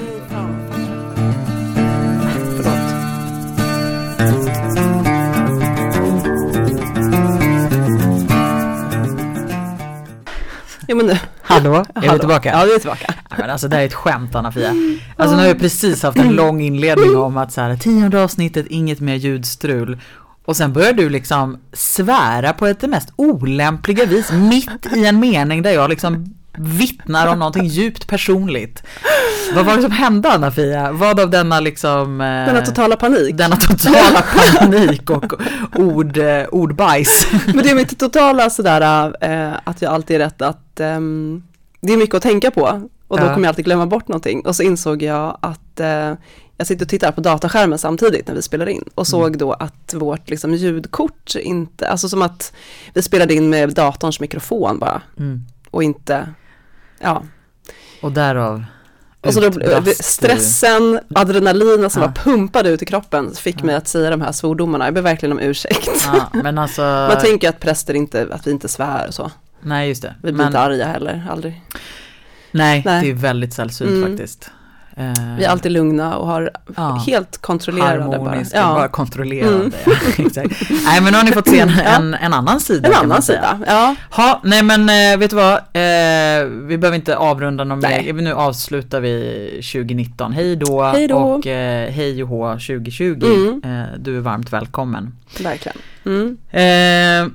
Ja 10.87 10.95
men 10.95 11.05
nu, 11.05 11.17
Hallå, 11.41 11.85
är 11.95 12.01
vi 12.01 12.07
hallå. 12.07 12.19
tillbaka? 12.19 12.49
Ja, 12.49 12.63
vi 12.65 12.75
är 12.75 12.79
tillbaka. 12.79 13.13
Ja, 13.29 13.35
men 13.39 13.49
alltså 13.49 13.67
det 13.67 13.75
här 13.75 13.83
är 13.83 13.87
ett 13.87 13.93
skämt 13.93 14.35
Anna-Fia. 14.35 14.73
Alltså 15.17 15.35
nu 15.35 15.41
har 15.41 15.47
jag 15.47 15.59
precis 15.59 16.03
haft 16.03 16.17
en 16.17 16.29
lång 16.35 16.61
inledning 16.61 17.17
om 17.17 17.37
att 17.37 17.51
så 17.53 17.61
här, 17.61 17.75
tionde 17.77 18.23
avsnittet, 18.23 18.65
inget 18.69 18.99
mer 18.99 19.15
ljudstrul. 19.15 19.99
Och 20.45 20.57
sen 20.57 20.73
börjar 20.73 20.93
du 20.93 21.09
liksom 21.09 21.57
svära 21.73 22.53
på 22.53 22.67
ett 22.67 22.79
det 22.79 22.87
mest 22.87 23.09
olämpliga 23.15 24.05
vis 24.05 24.31
mitt 24.31 24.85
i 24.95 25.05
en 25.05 25.19
mening 25.19 25.61
där 25.61 25.71
jag 25.71 25.89
liksom 25.89 26.35
vittnar 26.59 27.27
om 27.27 27.39
någonting 27.39 27.65
djupt 27.65 28.07
personligt. 28.07 28.83
Vad 29.55 29.65
var 29.65 29.75
det 29.75 29.81
som 29.81 29.91
hände 29.91 30.31
Anna-Fia? 30.31 30.91
Vad 30.91 31.19
av 31.19 31.29
denna 31.29 31.59
liksom 31.59 32.21
eh, 32.21 32.27
Denna 32.45 32.61
totala 32.61 32.95
panik. 32.95 33.37
denna 33.37 33.55
totala 33.55 34.23
panik 34.59 35.09
och 35.09 35.33
ord, 35.75 36.17
eh, 36.17 36.43
ordbajs. 36.51 37.27
Men 37.45 37.57
det 37.57 37.69
är 37.69 37.75
mitt 37.75 37.99
totala 37.99 38.49
sådär 38.49 39.13
eh, 39.21 39.53
att 39.63 39.81
jag 39.81 39.93
alltid 39.93 40.15
är 40.15 40.19
rätt 40.25 40.41
att 40.41 40.79
ehm, 40.79 41.43
det 41.81 41.93
är 41.93 41.97
mycket 41.97 42.15
att 42.15 42.23
tänka 42.23 42.51
på 42.51 42.81
och 43.07 43.17
då 43.19 43.25
Ja. 43.25 43.33
kommer 43.33 43.45
jag 43.45 43.49
alltid 43.49 43.65
glömma 43.65 43.85
bort 43.85 44.07
någonting. 44.07 44.41
Och 44.45 44.55
så 44.55 44.63
insåg 44.63 45.01
jag 45.03 45.37
att 45.41 45.79
eh, 45.79 46.13
jag 46.57 46.67
sitter 46.67 46.85
och 46.85 46.89
tittar 46.89 47.11
på 47.11 47.21
dataskärmen 47.21 47.77
samtidigt 47.79 48.27
när 48.27 48.35
vi 48.35 48.41
spelar 48.41 48.69
in 48.69 48.83
och 48.95 49.07
såg 49.07 49.37
då 49.37 49.53
att 49.53 49.93
vårt 49.93 50.29
liksom, 50.29 50.53
ljudkort 50.53 51.35
inte, 51.35 51.87
alltså 51.89 52.09
som 52.09 52.21
att 52.21 52.53
vi 52.93 53.01
spelade 53.01 53.33
in 53.33 53.49
med 53.49 53.73
datorns 53.73 54.19
mikrofon 54.19 54.79
bara 54.79 55.01
Mm. 55.19 55.41
och 55.71 55.83
inte, 55.83 56.27
ja. 56.99 57.23
Och 58.01 58.11
därav 58.11 58.63
Och 59.21 59.33
så 59.33 59.39
då, 59.39 59.51
stressen, 59.99 60.99
adrenalinen 61.15 61.89
som 61.89 62.01
Ja. 62.01 62.07
var 62.07 62.13
pumpade 62.15 62.69
ut 62.69 62.81
i 62.81 62.85
kroppen 62.85 63.35
fick 63.35 63.63
mig 63.63 63.75
att 63.75 63.87
säga 63.87 64.09
de 64.09 64.21
här 64.21 64.31
svordomarna. 64.31 64.85
Jag 64.85 64.93
ber 64.93 65.01
verkligen 65.01 65.31
om 65.33 65.39
ursäkt. 65.39 65.89
Ja, 66.05 66.29
men 66.43 66.57
alltså, 66.57 66.81
Man 67.11 67.21
tänker 67.21 67.49
att 67.49 67.59
präster 67.59 67.93
inte, 67.93 68.27
att 68.31 68.47
vi 68.47 68.51
inte 68.51 68.67
svär 68.67 69.07
och 69.07 69.13
så. 69.13 69.31
nej 69.61 69.89
just 69.89 70.01
det. 70.01 70.15
Vi 70.23 70.31
blir 70.31 70.33
Men, 70.37 70.47
inte 70.47 70.59
arga 70.59 70.85
heller, 70.87 71.27
aldrig. 71.31 71.61
nej, 72.51 72.83
Nej. 72.85 73.01
det 73.03 73.09
är 73.09 73.13
väldigt 73.13 73.53
sällsynt 73.53 73.91
Mm. 73.91 74.09
faktiskt. 74.09 74.49
Eh, 74.97 75.35
Vi 75.37 75.43
är 75.43 75.49
alltid 75.49 75.71
lugna 75.71 76.17
och 76.17 76.27
har 76.27 76.51
ja. 76.75 77.03
helt 77.07 77.37
kontrollerade 77.37 77.99
bara. 78.05 78.17
harmoniska, 78.17 78.63
bara 78.63 78.81
Ja, 78.81 78.87
kontrollerade. 78.87 79.55
Mm. 79.55 79.71
Exakt. 80.17 80.61
Nej 80.85 81.01
men 81.01 81.11
nu 81.11 81.17
har 81.17 81.23
ni 81.25 81.31
fått 81.31 81.47
se 81.47 81.59
en, 81.59 81.69
en, 81.85 82.13
en 82.13 82.33
annan 82.33 82.59
sida 82.59 82.87
en 82.87 82.93
kan 82.93 83.01
man 83.01 83.11
annan 83.11 83.21
säga. 83.23 83.57
sida. 83.57 83.59
Ja, 83.67 83.95
Ha, 84.11 84.41
nej 84.43 84.63
men 84.63 84.81
eh, 84.89 85.17
vet 85.19 85.29
du 85.29 85.35
vad, 85.35 85.53
eh, 85.53 86.45
vi 86.67 86.77
behöver 86.77 86.95
inte 86.95 87.17
avrunda 87.17 87.63
någon 87.63 87.79
mer, 87.79 88.13
nu 88.13 88.33
avslutar 88.33 88.99
vi 88.99 89.47
2019. 89.73 90.33
Hej 90.33 90.55
då, 90.55 90.83
Hej 90.83 91.07
då. 91.07 91.15
och 91.15 91.47
eh, 91.47 91.91
hej 91.91 92.17
Joho 92.17 92.51
2020. 92.53 93.25
Mm. 93.25 93.61
Eh, 93.81 93.87
du 93.99 94.17
är 94.17 94.21
varmt 94.21 94.53
välkommen. 94.53 95.15
verkligen. 95.39 95.77
Mm. 96.05 96.37
Eh, 96.51 97.31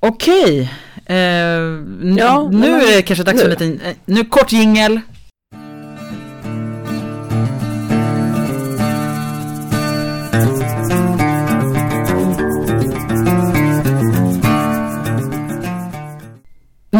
Okej, 0.00 0.60
eh, 1.06 1.16
n- 1.16 2.16
Ja, 2.18 2.48
nu 2.52 2.68
är 2.82 2.96
det 2.96 3.02
kanske 3.02 3.24
dags 3.24 3.42
för 3.42 3.50
en 3.50 3.58
nu. 3.60 3.70
liten, 3.72 3.94
nu 4.04 4.24
kort 4.24 4.52
jingel. 4.52 5.00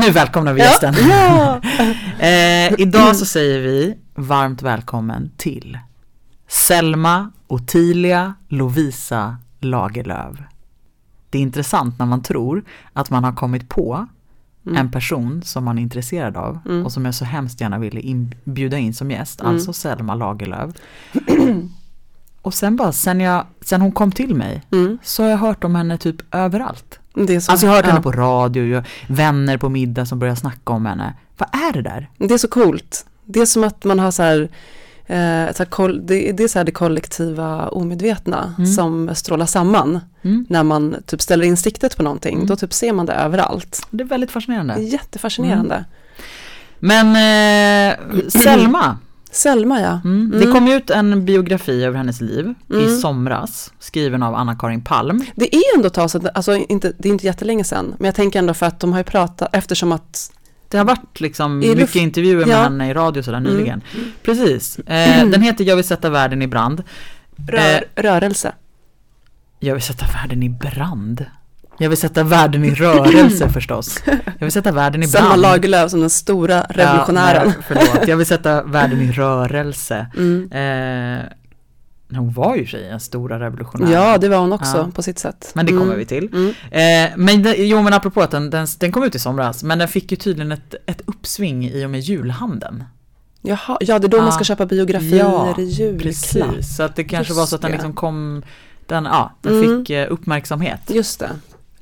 Nu 0.06 0.10
välkomnar 0.10 0.52
vi 0.52 0.60
gästen. 0.60 0.94
Ja. 1.08 1.60
Eh, 2.18 2.72
idag 2.80 3.16
så 3.16 3.24
säger 3.26 3.60
vi 3.60 3.94
varmt 4.14 4.62
välkommen 4.62 5.30
till 5.36 5.78
Selma 6.48 7.30
Ottilia 7.46 8.34
Lovisa 8.48 9.36
Lagerlöf. 9.60 10.36
Det 11.30 11.38
är 11.38 11.42
intressant 11.42 11.98
när 11.98 12.06
man 12.06 12.22
tror 12.22 12.64
att 12.92 13.10
man 13.10 13.24
har 13.24 13.32
kommit 13.32 13.68
på 13.68 14.06
Mm. 14.66 14.76
en 14.78 14.90
person 14.90 15.42
som 15.42 15.64
man 15.64 15.78
är 15.78 15.82
intresserad 15.82 16.36
av 16.36 16.58
Mm. 16.66 16.84
och 16.84 16.92
som 16.92 17.04
jag 17.04 17.14
så 17.14 17.24
hemskt 17.24 17.60
gärna 17.60 17.78
ville 17.78 18.00
in, 18.00 18.34
bjuda 18.44 18.78
in 18.78 18.94
som 18.94 19.10
gäst, 19.10 19.40
Mm. 19.40 19.54
alltså 19.54 19.72
Selma 19.72 20.14
Lagerlöf. 20.14 20.74
och 22.42 22.54
sen 22.54 22.76
bara, 22.76 22.92
sen, 22.92 23.20
jag, 23.20 23.46
sen 23.60 23.80
hon 23.80 23.92
kom 23.92 24.12
till 24.12 24.34
mig 24.34 24.62
Mm. 24.72 24.98
så 25.02 25.22
har 25.22 25.30
jag 25.30 25.38
hört 25.38 25.64
om 25.64 25.74
henne 25.74 25.98
typ 25.98 26.34
överallt. 26.34 26.98
Det, 27.14 27.40
så, 27.40 27.52
Alltså 27.52 27.66
jag 27.66 27.70
har 27.72 27.76
hört 27.76 27.84
ja. 27.86 27.90
henne 27.90 28.02
på 28.02 28.12
radio, 28.12 28.64
jag, 28.64 28.84
vänner 29.08 29.56
på 29.58 29.68
middag 29.68 30.06
som 30.06 30.18
börjar 30.18 30.34
snacka 30.34 30.72
om 30.72 30.86
henne. 30.86 31.14
Vad 31.38 31.48
är 31.68 31.72
det 31.72 31.82
där? 31.82 32.10
det 32.18 32.34
är 32.34 32.38
så 32.38 32.48
coolt. 32.48 33.06
Det 33.24 33.40
är 33.40 33.46
som 33.46 33.64
att 33.64 33.84
man 33.84 33.98
har 33.98 34.10
så 34.10 34.22
här, 34.22 34.40
eh, 35.06 35.52
så 35.54 35.58
här 35.62 35.64
koll, 35.64 36.06
det, 36.06 36.32
det 36.32 36.44
är 36.44 36.48
så 36.48 36.58
här 36.58 36.64
det 36.64 36.72
kollektiva 36.72 37.68
omedvetna 37.68 38.54
Mm. 38.58 38.72
som 38.72 39.10
strålar 39.14 39.46
samman. 39.46 40.00
Mm. 40.22 40.46
När 40.48 40.62
man 40.62 40.96
typ 41.06 41.20
ställer 41.22 41.44
in 41.46 41.56
siktet 41.56 41.96
på 41.96 42.02
någonting, 42.02 42.34
Mm. 42.34 42.46
då 42.46 42.56
typ 42.56 42.72
ser 42.72 42.92
man 42.92 43.06
det 43.06 43.12
överallt. 43.12 43.86
Det 43.90 44.02
är 44.04 44.08
väldigt 44.08 44.30
fascinerande. 44.30 44.80
jättefascinerande. 44.82 45.84
Men 46.78 47.06
eh, 47.90 47.96
Selma, 48.28 48.98
Selma 49.34 49.80
ja. 49.80 50.00
mm. 50.04 50.30
det 50.30 50.36
Mm. 50.44 50.52
kom 50.52 50.66
ju 50.66 50.74
ut 50.74 50.90
en 50.90 51.24
biografi 51.24 51.84
över 51.84 51.96
hennes 51.98 52.20
liv 52.20 52.54
i 52.70 52.74
Mm. 52.74 52.96
somras, 52.98 53.72
skriven 53.78 54.22
av 54.22 54.34
Anna-Karin 54.34 54.84
Palm. 54.84 55.24
Det 55.34 55.54
är 55.56 55.62
ändå 55.76 55.86
ett 55.86 55.94
tag 55.94 56.10
sedan, 56.10 56.28
alltså 56.34 56.54
inte, 56.56 56.92
det 56.98 57.08
är 57.08 57.12
inte 57.12 57.26
jättelänge 57.26 57.64
sedan, 57.64 57.94
men 57.98 58.04
jag 58.06 58.14
tänker 58.14 58.38
ändå 58.38 58.54
för 58.54 58.66
att 58.66 58.80
de 58.80 58.92
har 58.92 59.00
ju 59.00 59.04
pratat, 59.04 59.48
eftersom 59.52 59.92
att, 59.92 60.32
Det 60.68 60.78
har 60.78 60.84
varit 60.84 61.20
liksom 61.20 61.52
I 61.62 61.66
mycket 61.68 61.78
luft- 61.78 61.96
intervjuer 61.96 62.46
med 62.46 62.54
ja. 62.54 62.62
henne 62.62 62.90
i 62.90 62.94
radio 62.94 63.22
sådär 63.22 63.38
Mm. 63.38 63.52
nyligen. 63.52 63.82
Precis, 64.22 64.78
eh, 64.78 65.26
den 65.28 65.42
heter 65.42 65.64
Jag 65.64 65.76
vill 65.76 65.84
sätta 65.84 66.10
världen 66.10 66.42
i 66.42 66.46
brand. 66.46 66.82
rör, 67.48 67.84
Eh, 67.96 68.02
rörelse. 68.02 68.52
Jag 69.58 69.74
vill 69.74 69.82
sätta 69.82 70.06
världen 70.06 70.42
i 70.42 70.48
brand. 70.48 71.26
Jag 71.78 71.88
vill 71.88 71.98
sätta 71.98 72.22
världen 72.22 72.64
i 72.64 72.74
rörelse 72.74 73.48
förstås. 73.52 73.98
Jag 74.06 74.46
vill 74.46 74.52
sätta 74.52 74.72
världen 74.72 75.02
i 75.02 75.06
brand. 75.06 75.26
Selma 75.28 75.36
Lagerlöf 75.36 75.90
som 75.90 76.00
den 76.00 76.10
stora 76.10 76.60
revolutionären. 76.60 77.52
Ja, 77.56 77.62
förlåt, 77.68 78.08
jag 78.08 78.16
vill 78.16 78.26
sätta 78.26 78.62
världen 78.62 79.00
i 79.02 79.12
rörelse. 79.12 80.06
Mm. 80.16 80.52
Eh, 80.52 81.24
hon 82.18 82.32
var 82.32 82.56
ju 82.56 82.62
i 82.62 82.66
sig 82.66 82.88
en 82.88 83.00
stora 83.00 83.40
revolutionär. 83.40 83.92
Ja, 83.92 84.18
det 84.18 84.28
var 84.28 84.38
hon 84.38 84.52
också 84.52 84.76
Ja. 84.76 84.90
på 84.94 85.02
sitt 85.02 85.18
sätt. 85.18 85.50
Men 85.54 85.66
det 85.66 85.72
kommer 85.72 85.84
Mm. 85.84 85.98
vi 85.98 86.04
till. 86.06 86.28
Mm. 86.32 86.48
Eh, 86.70 87.12
men 87.16 87.42
det, 87.42 87.54
jo 87.56 87.82
men 87.82 87.92
apropå 87.92 88.22
att 88.22 88.30
den, 88.30 88.50
den, 88.50 88.66
den 88.78 88.92
kom 88.92 89.02
ut 89.04 89.14
i 89.14 89.18
somras, 89.18 89.62
men 89.62 89.78
den 89.78 89.88
fick 89.88 90.10
ju 90.10 90.16
tydligen 90.16 90.52
ett, 90.52 90.74
ett 90.86 91.00
uppsving 91.06 91.64
i 91.70 91.86
och 91.86 91.90
med 91.90 92.00
julhandeln. 92.00 92.84
Jaha, 93.42 93.76
ja 93.80 93.98
det 93.98 94.06
är 94.06 94.08
då 94.08 94.16
Ja. 94.16 94.22
man 94.22 94.32
ska 94.32 94.44
köpa 94.44 94.66
biografier 94.66 95.60
i 95.60 95.64
julklapp. 95.64 96.02
Precis, 96.02 96.76
så 96.76 96.82
att 96.82 96.96
det 96.96 97.04
kanske 97.04 97.30
Just 97.30 97.38
var 97.40 97.46
så 97.46 97.56
att 97.56 97.62
den 97.62 97.70
liksom 97.72 97.92
kom, 97.92 98.42
den, 98.86 99.04
ja, 99.04 99.32
den 99.42 99.52
Mm. 99.64 99.78
fick 99.78 99.90
eh, 99.90 100.06
uppmärksamhet. 100.12 100.80
Just 100.88 101.20
det. 101.20 101.30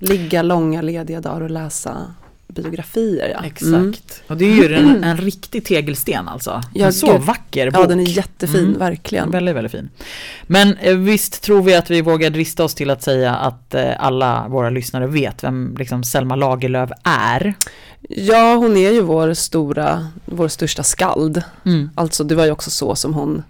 Ligga 0.02 0.42
långa 0.42 0.82
lediga 0.82 1.20
dagar 1.20 1.40
och 1.40 1.50
läsa 1.50 2.14
biografier 2.48 3.28
ja. 3.28 3.44
Exakt. 3.46 3.62
Mm. 3.70 3.92
Och 4.26 4.36
det 4.36 4.44
är 4.44 4.68
ju 4.68 4.74
en, 4.74 5.04
en 5.04 5.16
riktig 5.16 5.64
tegelsten 5.64 6.28
alltså. 6.28 6.60
Ja, 6.74 6.86
en 6.86 6.92
så 6.92 7.18
vacker 7.18 7.70
bok. 7.70 7.82
Ja, 7.82 7.86
den 7.86 8.00
är 8.00 8.04
jättefin, 8.08 8.64
Mm. 8.64 8.78
verkligen. 8.78 9.30
Väldigt, 9.30 9.56
väldigt 9.56 9.72
fin. 9.72 9.88
Men 10.46 10.76
eh, 10.76 10.96
visst 10.96 11.42
tror 11.42 11.62
vi 11.62 11.74
att 11.74 11.90
vi 11.90 12.00
vågar 12.00 12.30
drista 12.30 12.64
oss 12.64 12.74
till 12.74 12.90
att 12.90 13.02
säga 13.02 13.34
att 13.34 13.74
eh, 13.74 13.90
alla 13.98 14.48
våra 14.48 14.70
lyssnare 14.70 15.06
vet 15.06 15.44
vem 15.44 15.74
liksom 15.78 16.04
Selma 16.04 16.36
Lagerlöf 16.36 16.90
är. 17.04 17.54
Ja, 18.08 18.54
hon 18.54 18.76
är 18.76 18.90
ju 18.92 19.00
vår 19.00 19.34
stora, 19.34 20.08
vår 20.24 20.48
största 20.48 20.82
skald. 20.82 21.42
Mm. 21.64 21.90
Alltså 21.94 22.24
det 22.24 22.34
var 22.34 22.44
ju 22.44 22.50
också 22.50 22.70
så 22.70 22.94
som 22.96 23.14
hon 23.14 23.42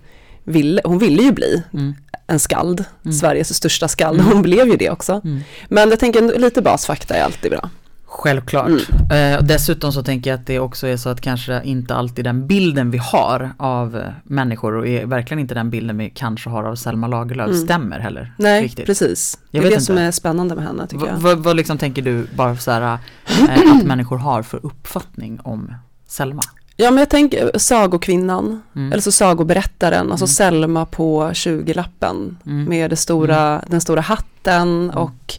ville, 0.44 0.80
hon 0.84 0.98
ville 0.98 1.22
ju 1.22 1.32
bli 1.32 1.62
Mm. 1.72 1.94
En 2.26 2.38
skald, 2.38 2.84
Mm. 3.04 3.12
Sveriges 3.12 3.54
största 3.54 3.88
skald. 3.88 4.20
Mm. 4.20 4.32
Hon 4.32 4.42
blev 4.42 4.68
ju 4.68 4.76
det 4.76 4.90
också. 4.90 5.20
Mm. 5.24 5.40
Men 5.68 5.90
jag 5.90 5.98
tänker 5.98 6.38
lite 6.38 6.62
basfakta 6.62 7.14
är 7.14 7.22
alltid 7.24 7.50
bra. 7.50 7.70
Självklart. 8.06 8.68
Mm. 9.10 9.34
Eh, 9.34 9.42
dessutom 9.42 9.92
så 9.92 10.02
tänker 10.02 10.30
jag 10.30 10.40
att 10.40 10.46
det 10.46 10.58
också 10.58 10.86
är 10.86 10.96
så 10.96 11.08
att 11.08 11.20
kanske 11.20 11.62
inte 11.64 11.94
alltid 11.94 12.24
den 12.24 12.46
bilden 12.46 12.90
vi 12.90 12.98
har 12.98 13.50
av 13.56 13.96
eh, 13.96 14.02
människor 14.24 14.74
och 14.74 14.86
är 14.88 15.06
verkligen 15.06 15.38
inte 15.38 15.54
den 15.54 15.70
bilden 15.70 15.98
vi 15.98 16.10
kanske 16.10 16.50
har 16.50 16.64
av 16.64 16.74
Selma 16.76 17.06
Lagerlöf 17.06 17.48
Mm. 17.48 17.60
stämmer 17.64 17.98
heller. 18.00 18.32
Nej, 18.38 18.62
riktigt. 18.62 18.86
precis. 18.86 19.38
Det 19.50 19.58
Jag 19.58 19.64
är 19.64 19.68
vet 19.70 19.78
det 19.78 19.84
som 19.84 19.92
inte. 19.94 20.02
är 20.02 20.10
spännande 20.10 20.54
med 20.54 20.64
henne 20.64 20.86
tycker 20.86 21.06
jag. 21.06 21.16
Vad 21.16 21.38
vad 21.38 21.56
liksom 21.56 21.78
tänker 21.78 22.02
du 22.02 22.26
bara 22.36 22.56
så 22.56 22.70
här 22.70 22.82
eh, 22.82 23.72
att 23.76 23.82
människor 23.86 24.18
har 24.18 24.42
för 24.42 24.66
uppfattning 24.66 25.40
om 25.42 25.74
Selma? 26.06 26.42
Ja, 26.82 26.90
men 26.90 26.98
jag 26.98 27.08
tänker 27.10 27.58
sagokvinnan, 27.58 28.62
Mm. 28.76 28.92
eller 28.92 29.02
så 29.02 29.12
sagoberättaren, 29.12 30.10
alltså 30.12 30.24
Mm. 30.24 30.28
Selma 30.28 30.86
på 30.86 31.30
20-lappen 31.34 32.36
Mm. 32.46 32.64
med 32.64 32.90
det 32.90 32.96
stora, 32.96 33.62
den 33.66 33.80
stora 33.80 34.00
hatten 34.00 34.90
och 34.90 35.38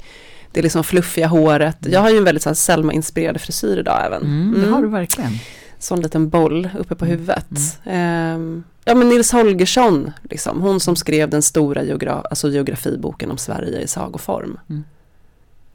det 0.51 0.62
liksom 0.62 0.83
fluffiga 0.83 1.27
håret. 1.27 1.81
Mm. 1.81 1.93
Jag 1.93 2.01
har 2.01 2.09
ju 2.09 2.17
en 2.17 2.23
väldigt 2.23 2.43
Selma-inspirerad 2.57 3.38
frisyr 3.41 3.77
idag 3.77 4.05
även. 4.05 4.21
Mm, 4.21 4.62
det 4.62 4.69
har 4.71 4.81
du 4.81 4.88
verkligen. 4.88 5.31
Sån 5.79 6.01
liten 6.01 6.29
boll 6.29 6.69
uppe 6.79 6.95
på 6.95 7.05
Mm. 7.05 7.17
huvudet. 7.17 7.79
Ehm, 7.85 8.63
ja 8.85 8.95
men 8.95 9.09
Nils 9.09 9.31
Holgersson, 9.31 10.12
liksom, 10.29 10.62
hon 10.62 10.79
som 10.79 10.95
skrev 10.95 11.29
den 11.29 11.41
stora 11.41 11.81
geogra- 11.83 12.23
alltså 12.29 12.50
geografiboken 12.50 13.31
om 13.31 13.38
Sverige 13.38 13.79
i 13.81 13.88
sagoform. 13.88 14.57
Mm. 14.69 14.83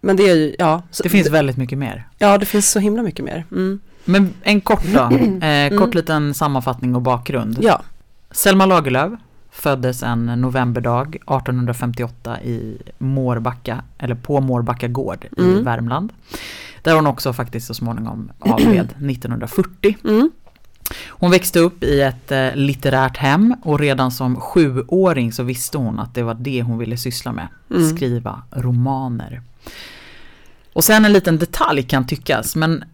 Men 0.00 0.16
det 0.16 0.22
är 0.30 0.34
ju, 0.37 0.54
ja. 0.58 0.82
Så, 0.90 1.02
Det 1.02 1.08
finns 1.08 1.28
väldigt 1.28 1.56
mycket 1.56 1.78
mer. 1.78 2.08
Ja, 2.18 2.38
det 2.38 2.46
finns 2.46 2.70
så 2.70 2.78
himla 2.78 3.02
mycket 3.02 3.25
mer. 3.25 3.44
Mm. 3.52 3.80
Men 4.08 4.34
en 4.42 4.60
kort 4.60 4.84
då, 4.84 5.10
eh, 5.46 5.78
kort 5.78 5.94
liten 5.94 6.34
sammanfattning 6.34 6.94
och 6.94 7.02
bakgrund. 7.02 7.58
Ja, 7.62 7.82
Selma 8.30 8.66
Lagerlöf 8.66 9.12
föddes 9.50 10.02
en 10.02 10.26
novemberdag 10.26 11.08
1858 11.08 12.40
i 12.40 12.78
Mårbacka, 12.98 13.82
eller 13.98 14.14
på 14.14 14.40
Mårbacka 14.40 14.88
gård 14.88 15.26
i 15.36 15.40
Mm. 15.42 15.64
Värmland. 15.64 16.12
Där 16.82 16.94
hon 16.94 17.06
också 17.06 17.32
faktiskt 17.32 17.66
så 17.66 17.74
småningom 17.74 18.30
avled 18.38 18.88
1940. 19.10 19.96
mm. 20.04 20.30
Hon 21.08 21.30
växte 21.30 21.58
upp 21.58 21.84
i 21.84 22.00
ett 22.00 22.32
eh, 22.32 22.54
litterärt 22.54 23.16
hem 23.16 23.54
och 23.62 23.78
redan 23.78 24.10
som 24.10 24.36
sjuåring 24.40 25.32
så 25.32 25.42
visste 25.42 25.78
hon 25.78 25.98
att 25.98 26.14
det 26.14 26.22
var 26.22 26.34
det 26.34 26.62
hon 26.62 26.78
ville 26.78 26.96
syssla 26.96 27.32
med. 27.32 27.48
Mm. 27.70 27.96
Skriva 27.96 28.42
romaner. 28.50 29.42
Och 30.72 30.84
sen 30.84 31.04
en 31.04 31.12
liten 31.12 31.38
detalj 31.38 31.82
kan 31.82 32.06
tyckas 32.06 32.56
men 32.56 32.84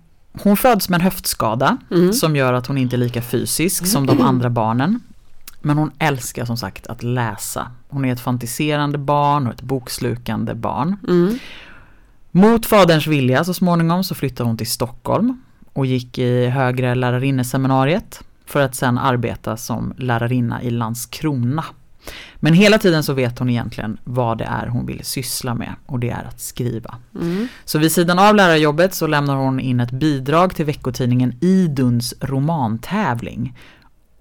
hon 0.43 0.57
föds 0.57 0.89
med 0.89 0.95
en 0.99 1.01
höftskada 1.05 1.77
Mm. 1.91 2.13
som 2.13 2.37
gör 2.37 2.53
att 2.53 2.67
hon 2.67 2.79
inte 2.79 2.97
är 2.97 2.99
lika 2.99 3.23
fysisk 3.23 3.87
som 3.87 4.07
de 4.07 4.21
andra 4.21 4.51
barnen. 4.51 5.01
Men 5.63 5.79
hon 5.79 5.91
älskar 5.99 6.45
som 6.45 6.57
sagt 6.57 6.87
att 6.87 7.03
läsa. 7.03 7.71
Hon 7.89 8.05
är 8.05 8.13
ett 8.13 8.21
fantiserande 8.21 8.99
barn 8.99 9.47
och 9.47 9.53
ett 9.53 9.63
bokslukande 9.63 10.55
barn. 10.55 10.97
Mm. 11.09 11.39
Mot 12.31 12.67
faderns 12.67 13.07
vilja 13.07 13.45
så 13.45 13.55
småningom 13.55 14.05
så 14.05 14.15
flyttade 14.15 14.49
hon 14.49 14.57
till 14.57 14.71
Stockholm 14.71 15.43
och 15.73 15.87
gick 15.87 16.19
i 16.19 16.47
högre 16.47 16.95
lärarinneseminariet 16.95 18.21
för 18.47 18.61
att 18.61 18.75
sen 18.75 18.99
arbeta 18.99 19.57
som 19.57 19.95
lärarinna 19.99 20.63
i 20.63 20.71
Landskrona. 20.71 21.65
Men 22.37 22.55
hela 22.55 22.79
tiden 22.79 23.03
så 23.03 23.13
vet 23.13 23.39
hon 23.39 23.51
egentligen 23.51 23.99
vad 24.05 24.39
det 24.39 24.45
är 24.45 24.67
hon 24.67 24.87
vill 24.87 25.05
syssla 25.05 25.55
med 25.55 25.75
och 25.87 25.99
det 25.99 26.11
är 26.11 26.25
att 26.25 26.41
skriva. 26.41 26.95
Mm. 27.15 27.49
Så 27.65 27.79
vid 27.79 27.93
sidan 27.93 28.19
av 28.19 28.35
lärarjobbet 28.35 28.95
så 28.95 29.07
lämnar 29.07 29.37
hon 29.37 29.61
in 29.61 29.81
ett 29.81 29.91
bidrag 29.91 30.55
till 30.55 30.65
veckotidningen 30.65 31.35
Iduns 31.41 32.15
romantävling 32.21 33.59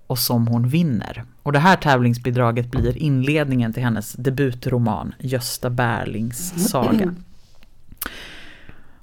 och 0.07 0.19
som 0.19 0.47
hon 0.47 0.67
vinner. 0.67 1.23
Och 1.43 1.51
det 1.51 1.59
här 1.59 1.75
tävlingsbidraget 1.75 2.71
blir 2.71 2.97
inledningen 2.97 3.73
till 3.73 3.83
hennes 3.83 4.13
debutroman 4.13 5.15
Gösta 5.19 5.69
Berlings 5.69 6.69
saga. 6.69 7.15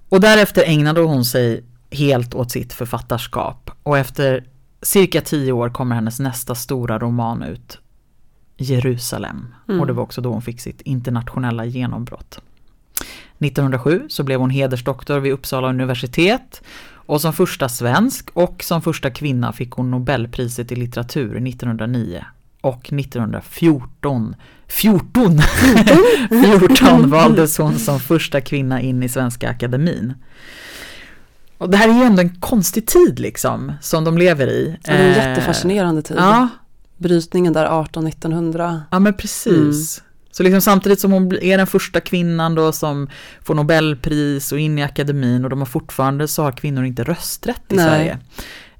Och 0.08 0.20
därefter 0.20 0.64
ägnade 0.66 1.00
hon 1.00 1.25
sig 1.25 1.64
helt 1.90 2.34
åt 2.34 2.50
sitt 2.50 2.72
författarskap 2.72 3.70
och 3.82 3.99
efter 3.99 4.44
cirka 4.82 5.20
tio 5.20 5.52
år 5.52 5.70
kommer 5.70 5.94
hennes 5.94 6.20
nästa 6.20 6.54
stora 6.54 6.99
roman 6.99 7.42
ut 7.42 7.78
Jerusalem 8.62 9.55
Mm. 9.69 9.81
och 9.81 9.87
det 9.87 9.93
var 9.93 10.02
också 10.02 10.21
då 10.21 10.33
hon 10.33 10.43
fick 10.43 10.61
sitt 10.61 10.81
internationella 10.81 11.64
genombrott. 11.64 12.40
1907 13.38 14.02
så 14.09 14.23
blev 14.23 14.40
hon 14.40 14.50
hedersdoktor 14.50 15.19
vid 15.19 15.33
Uppsala 15.33 15.69
universitet 15.69 16.62
och 16.93 17.21
som 17.21 17.33
första 17.33 17.69
svensk 17.69 18.31
och 18.33 18.62
som 18.62 18.83
första 18.83 19.11
kvinna 19.11 19.52
fick 19.52 19.71
hon 19.71 19.90
Nobelpriset 19.90 20.73
i 20.73 20.76
litteratur 20.76 21.49
1909 21.49 22.25
och 22.61 22.93
1914 22.93 24.35
14, 24.67 25.38
14 26.29 27.11
valdes 27.11 27.59
hon 27.59 27.79
som 27.79 28.00
första 28.00 28.40
kvinna 28.40 28.81
in 28.81 29.02
i 29.02 29.09
Svenska 29.09 29.50
Akademin. 29.50 30.14
Och 31.59 31.71
det 31.71 31.76
här 31.76 31.88
är 31.88 31.93
ju 31.95 32.02
ändå 32.02 32.23
en 32.23 32.40
konstig 32.40 32.87
tid 32.87 33.19
liksom 33.19 33.73
som 33.81 34.05
de 34.05 34.19
lever 34.19 34.47
i. 34.47 34.76
Ja, 34.83 34.93
det 34.93 34.99
är 34.99 35.09
en 35.09 35.11
Eh, 35.21 35.29
jättefascinerande 35.29 36.02
tid. 36.02 36.17
Ja, 36.21 36.49
Brytningen 37.00 37.52
där 37.52 37.66
18-1900. 37.66 38.80
Ja 38.90 38.99
men 38.99 39.14
precis. 39.14 40.02
Så 40.30 40.42
liksom 40.42 40.61
samtidigt 40.61 41.00
som 41.00 41.12
hon 41.12 41.33
är 41.42 41.59
den 41.59 41.66
första 41.66 42.00
kvinnan 42.00 42.54
då 42.54 42.73
som 42.73 43.09
får 43.42 43.54
Nobelpris 43.54 44.52
och 44.52 44.59
in 44.59 44.78
i 44.78 44.83
akademin 44.83 45.45
och 45.45 45.50
de 45.50 45.59
har 45.59 45.66
fortfarande 45.66 46.28
så 46.28 46.42
har 46.42 46.52
kvinnor 46.52 46.85
inte 46.85 47.04
rösträtt 47.04 47.62
i 47.69 47.76
Nej. 47.76 47.87
Sverige. 47.87 48.12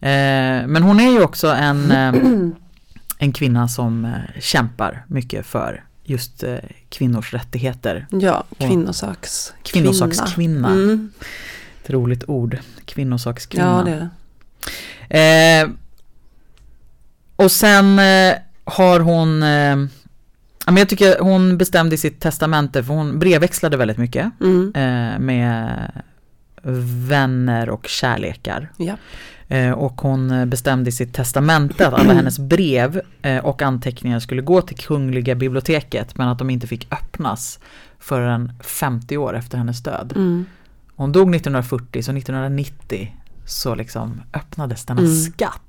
Eh, 0.01 0.67
men 0.67 0.83
hon 0.83 1.01
är 1.01 1.11
ju 1.11 1.23
också 1.23 1.49
en, 1.49 1.91
eh, 1.91 2.15
en 3.19 3.33
kvinna 3.33 3.69
som 3.69 4.05
eh, 4.05 4.41
kämpar 4.41 5.05
mycket 5.09 5.47
för 5.47 5.85
just 6.05 6.43
eh, 6.43 6.57
kvinnors 6.89 7.35
rättigheter. 7.35 8.07
Ja, 8.11 8.45
kvinnosaks 8.59 9.53
Kvinnosakskvinna. 9.63 10.69
Mm. 10.69 11.13
Ett 11.85 11.91
roligt 11.91 12.25
ord. 12.29 12.59
Kvinnosakskvinna. 12.85 13.65
Ja, 13.79 13.83
det 13.85 13.91
är 15.17 15.65
det. 15.65 15.73
Och 17.45 17.51
sen 17.53 17.99
eh, 17.99 18.35
har 18.65 19.01
hon, 19.01 19.43
eh, 19.43 19.77
men 20.67 20.77
jag 20.77 20.89
tycker 20.89 21.19
hon 21.21 21.59
bestämde 21.59 21.95
i 21.95 21.99
sitt 21.99 22.21
testamente, 22.21 22.85
för 22.85 22.95
hon 22.95 23.19
brevväxlade 23.19 23.77
väldigt 23.77 23.99
mycket 23.99 24.31
Mm. 24.41 24.73
eh, 24.75 25.19
med 25.19 25.91
vänner 27.09 27.71
och 27.71 27.87
kärlekar. 27.87 28.69
Ja. 28.77 28.97
Eh, 29.49 29.71
och 29.71 30.01
hon 30.01 30.51
bestämde 30.51 30.89
i 30.89 30.93
sitt 30.93 31.15
testamente 31.15 31.89
att 31.89 31.95
alla 31.95 32.13
hennes 32.15 32.39
brev 32.39 33.01
eh, 33.23 33.39
och 33.45 33.63
anteckningar 33.63 34.21
skulle 34.21 34.43
gå 34.43 34.63
till 34.63 34.77
Kungliga 34.77 35.35
biblioteket 35.35 36.19
men 36.19 36.29
att 36.29 36.39
de 36.39 36.51
inte 36.51 36.67
fick 36.67 36.93
öppnas 36.93 37.59
förrän 37.99 38.53
50 38.61 39.17
år 39.17 39.37
efter 39.37 39.59
hennes 39.59 39.83
död. 39.83 40.13
Mm. 40.17 40.45
Hon 40.97 41.13
dog 41.13 41.35
1940 41.35 42.03
så 42.03 42.13
1990 42.13 43.17
så 43.47 43.75
liksom 43.75 44.23
öppnades 44.33 44.85
denna 44.87 45.01
Mm. 45.01 45.15
skatt. 45.15 45.61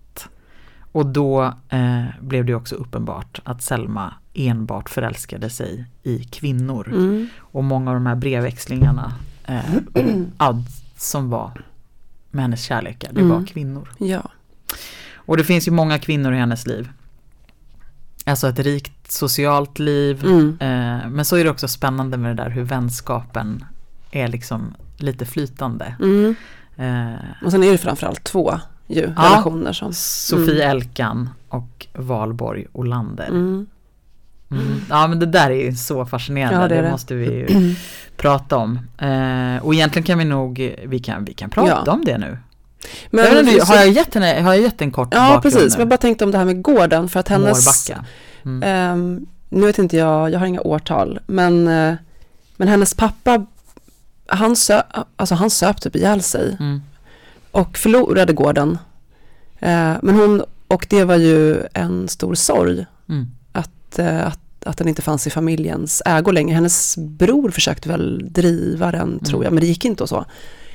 Och 0.92 1.06
då 1.06 1.54
eh, 1.70 2.04
blev 2.22 2.46
det 2.46 2.56
också 2.56 2.76
uppenbart 2.76 3.40
att 3.44 3.62
Selma 3.62 4.14
enbart 4.34 4.90
förälskade 4.90 5.50
sig 5.50 5.86
i 6.04 6.24
kvinnor. 6.24 6.88
Mm. 6.88 7.28
Och 7.40 7.64
många 7.64 7.92
av 7.92 7.96
de 7.96 8.06
här 8.06 8.16
brevväxlingarna 8.16 9.14
eh, 9.46 9.76
ja, 10.38 10.64
som 10.98 11.30
var 11.30 11.66
med 12.32 12.42
hennes 12.44 12.64
kärlekar, 12.64 13.10
det 13.14 13.24
var 13.24 13.36
Mm. 13.36 13.46
kvinnor. 13.46 13.90
Ja. 13.98 14.22
Och 15.16 15.38
det 15.38 15.44
finns 15.44 15.68
ju 15.68 15.72
många 15.72 16.00
kvinnor 16.00 16.34
i 16.34 16.38
hennes 16.38 16.68
liv. 16.68 16.90
Alltså 18.26 18.48
ett 18.48 18.60
rikt 18.60 19.12
socialt 19.12 19.80
liv. 19.80 20.26
Mm. 20.26 20.48
Eh, 20.60 21.10
men 21.10 21.26
så 21.26 21.36
är 21.36 21.44
det 21.44 21.50
också 21.50 21.68
spännande 21.68 22.18
med 22.18 22.38
det 22.38 22.44
där 22.44 22.50
hur 22.50 22.64
vänskapen 22.64 23.66
är 24.12 24.28
liksom 24.28 24.74
lite 24.98 25.26
flytande. 25.26 25.96
Mm. 26.00 26.36
Eh, 26.78 27.20
Och 27.46 27.52
sen 27.52 27.64
är 27.64 27.72
det 27.72 27.78
framförallt 27.78 28.24
två 28.24 28.60
ju, 28.92 29.14
Ja. 29.18 29.24
relationer 29.24 29.74
som... 29.74 29.94
Sofie 29.94 30.64
Elkan 30.70 31.30
och 31.50 31.88
Valborg 31.94 32.66
Olander. 32.72 33.28
Mm. 33.28 33.68
Mm. 34.52 34.82
Ja 34.90 35.08
men 35.08 35.20
det 35.20 35.26
där 35.26 35.50
är 35.50 35.66
ju 35.66 35.76
så 35.76 36.06
fascinerande, 36.06 36.62
Ja, 36.62 36.68
det 36.68 36.76
det, 36.76 36.82
det. 36.82 36.92
måste 36.92 37.16
vi 37.16 37.26
ju 37.26 37.76
prata 38.18 38.58
om. 38.58 38.80
Eh, 38.98 39.64
och 39.66 39.74
egentligen 39.74 40.04
kan 40.06 40.18
vi 40.18 40.26
nog, 40.26 40.76
vi 40.86 41.00
kan, 41.00 41.26
vi 41.26 41.34
kan 41.34 41.50
prata 41.50 41.84
Ja. 41.86 41.92
om 41.92 42.06
det 42.06 42.18
nu. 42.18 42.38
Men, 43.10 43.26
jag 43.26 43.40
inte, 43.48 43.66
har, 43.66 43.76
jag 43.76 43.90
gett 43.90 44.14
henne, 44.14 44.42
har 44.42 44.54
jag 44.54 44.62
gett 44.64 44.82
en 44.82 44.92
kort 44.92 45.08
Ja, 45.12 45.40
precis. 45.44 45.74
Men 45.74 45.80
jag 45.80 45.88
bara 45.88 45.98
tänkte 45.98 46.26
om 46.26 46.32
det 46.32 46.38
här 46.38 46.46
med 46.46 46.62
gården 46.62 47.10
för 47.10 47.20
att 47.20 47.28
hennes... 47.28 47.88
Mårbacka. 47.90 48.06
Mm. 48.46 48.64
Ehm, 48.64 49.26
nu 49.50 49.66
vet 49.66 49.80
inte 49.80 49.98
jag, 49.98 50.32
jag 50.32 50.40
har 50.40 50.46
inga 50.46 50.62
årtal, 50.62 51.20
men, 51.28 51.68
eh, 51.68 51.94
men 52.58 52.68
hennes 52.68 52.94
pappa, 52.94 53.46
han, 54.28 54.56
sö, 54.56 54.82
alltså 55.16 55.36
han 55.36 55.50
söp 55.50 55.82
typ 55.82 55.96
ihjäl 55.96 56.22
sig 56.22 56.58
Mm. 56.60 56.82
Och 57.52 57.78
förlorade 57.78 58.34
gården. 58.34 58.78
Eh, 59.60 59.94
men 60.02 60.16
hon, 60.16 60.44
och 60.68 60.88
det 60.90 61.04
var 61.04 61.16
ju 61.16 61.64
en 61.74 62.08
stor 62.08 62.36
sorg 62.36 62.86
Mm. 63.10 63.28
att, 63.52 64.00
eh, 64.00 64.28
att, 64.28 64.40
att 64.66 64.78
den 64.78 64.88
inte 64.88 65.02
fanns 65.02 65.28
i 65.28 65.30
familjens 65.30 66.02
ägo 66.06 66.32
längre. 66.32 66.54
Hennes 66.56 66.98
bror 66.98 67.50
försökte 67.52 67.90
väl 67.90 68.28
driva 68.34 68.92
den 68.92 69.20
tror 69.20 69.40
Mm. 69.40 69.44
jag, 69.44 69.54
men 69.54 69.62
det 69.62 69.68
gick 69.68 69.86
inte 69.86 70.04
och 70.04 70.10
så. 70.10 70.26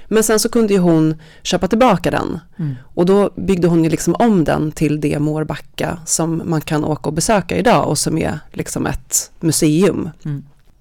Men 0.09 0.23
sen 0.23 0.41
så 0.41 0.49
kunde 0.49 0.73
ju 0.75 0.79
hon 0.81 1.15
köpa 1.43 1.69
tillbaka 1.69 2.11
den 2.11 2.39
Mm. 2.59 2.75
och 2.95 3.07
då 3.07 3.31
byggde 3.37 3.69
hon 3.69 3.85
ju 3.85 3.91
liksom 3.91 4.15
om 4.19 4.45
den 4.45 4.73
till 4.73 5.01
det 5.01 5.19
Mårbacka 5.19 5.99
som 6.07 6.43
man 6.45 6.61
kan 6.61 6.85
åka 6.85 7.09
och 7.09 7.13
besöka 7.13 7.57
idag 7.57 7.89
och 7.89 7.99
som 7.99 8.19
är 8.19 8.39
liksom 8.53 8.87
ett 8.87 9.31
museum. 9.41 10.11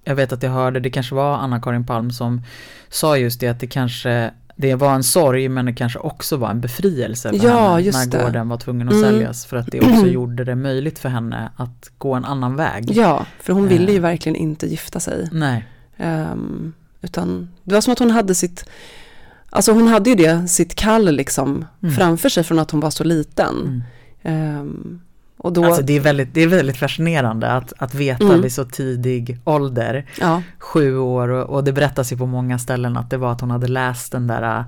Jag 0.04 0.14
vet 0.14 0.32
att 0.32 0.42
jag 0.42 0.50
hörde, 0.50 0.80
det 0.80 0.90
kanske 0.90 1.14
var 1.14 1.36
Anna-Karin 1.36 1.86
Palm 1.86 2.10
som 2.10 2.42
sa 2.88 3.16
just 3.16 3.40
det 3.40 3.48
att 3.48 3.60
det 3.60 3.66
kanske 3.66 4.30
det 4.56 4.74
var 4.74 4.94
en 4.94 5.02
sorg 5.02 5.48
men 5.48 5.64
det 5.66 5.72
kanske 5.72 5.98
också 5.98 6.36
var 6.36 6.50
en 6.50 6.60
befrielse 6.60 7.28
för 7.30 7.46
Ja, 7.46 7.76
henne 7.76 7.90
när 7.90 8.06
det. 8.06 8.18
gården 8.24 8.48
var 8.48 8.56
tvungen 8.56 8.88
att 8.88 8.94
Mm. 8.94 9.04
säljas 9.10 9.46
för 9.46 9.56
att 9.56 9.66
det 9.72 9.80
också 9.80 10.06
gjorde 10.16 10.44
det 10.44 10.54
möjligt 10.56 10.98
för 10.98 11.08
henne 11.08 11.52
att 11.56 11.90
gå 11.98 12.14
en 12.14 12.24
annan 12.24 12.56
väg. 12.56 12.90
Ja, 12.90 13.26
för 13.40 13.52
hon 13.52 13.68
ville 13.68 13.90
ju 13.92 13.96
Eh. 13.96 14.02
verkligen 14.02 14.36
inte 14.36 14.66
gifta 14.66 15.00
sig. 15.00 15.28
Nej. 15.32 15.64
Ehm, 15.96 16.72
utan 17.02 17.48
det 17.64 17.74
var 17.74 17.80
som 17.80 17.92
att 17.92 17.98
hon 17.98 18.10
hade 18.10 18.34
sitt, 18.34 18.64
alltså 19.50 19.72
hon 19.72 19.88
hade 19.88 20.10
ju 20.10 20.16
det, 20.16 20.48
sitt 20.48 20.74
kall 20.74 21.04
liksom 21.14 21.64
Mm. 21.82 21.94
framför 21.94 22.28
sig 22.28 22.44
från 22.44 22.58
att 22.58 22.70
hon 22.70 22.80
var 22.80 22.90
så 22.90 23.04
liten. 23.04 23.54
Mm. 23.56 23.82
Ehm, 24.22 25.00
och 25.38 25.52
då, 25.52 25.64
Alltså 25.64 25.82
det 25.82 25.92
är 25.96 26.00
väldigt, 26.00 26.34
det 26.34 26.40
är 26.42 26.46
väldigt 26.46 26.76
fascinerande 26.76 27.50
att, 27.52 27.72
att 27.78 27.94
veta 27.94 28.24
Mm. 28.24 28.42
vid 28.42 28.52
så 28.52 28.64
tidig 28.64 29.38
ålder, 29.44 30.06
ja, 30.20 30.42
sju 30.58 30.98
år 30.98 31.28
och, 31.28 31.54
och 31.54 31.64
det 31.64 31.72
berättas 31.72 32.12
ju 32.12 32.16
på 32.16 32.26
många 32.26 32.58
ställen 32.58 32.96
att 32.96 33.10
det 33.10 33.16
var 33.16 33.32
att 33.32 33.40
hon 33.40 33.50
hade 33.50 33.68
läst 33.68 34.12
den 34.12 34.26
där 34.26 34.58
äh, 34.58 34.64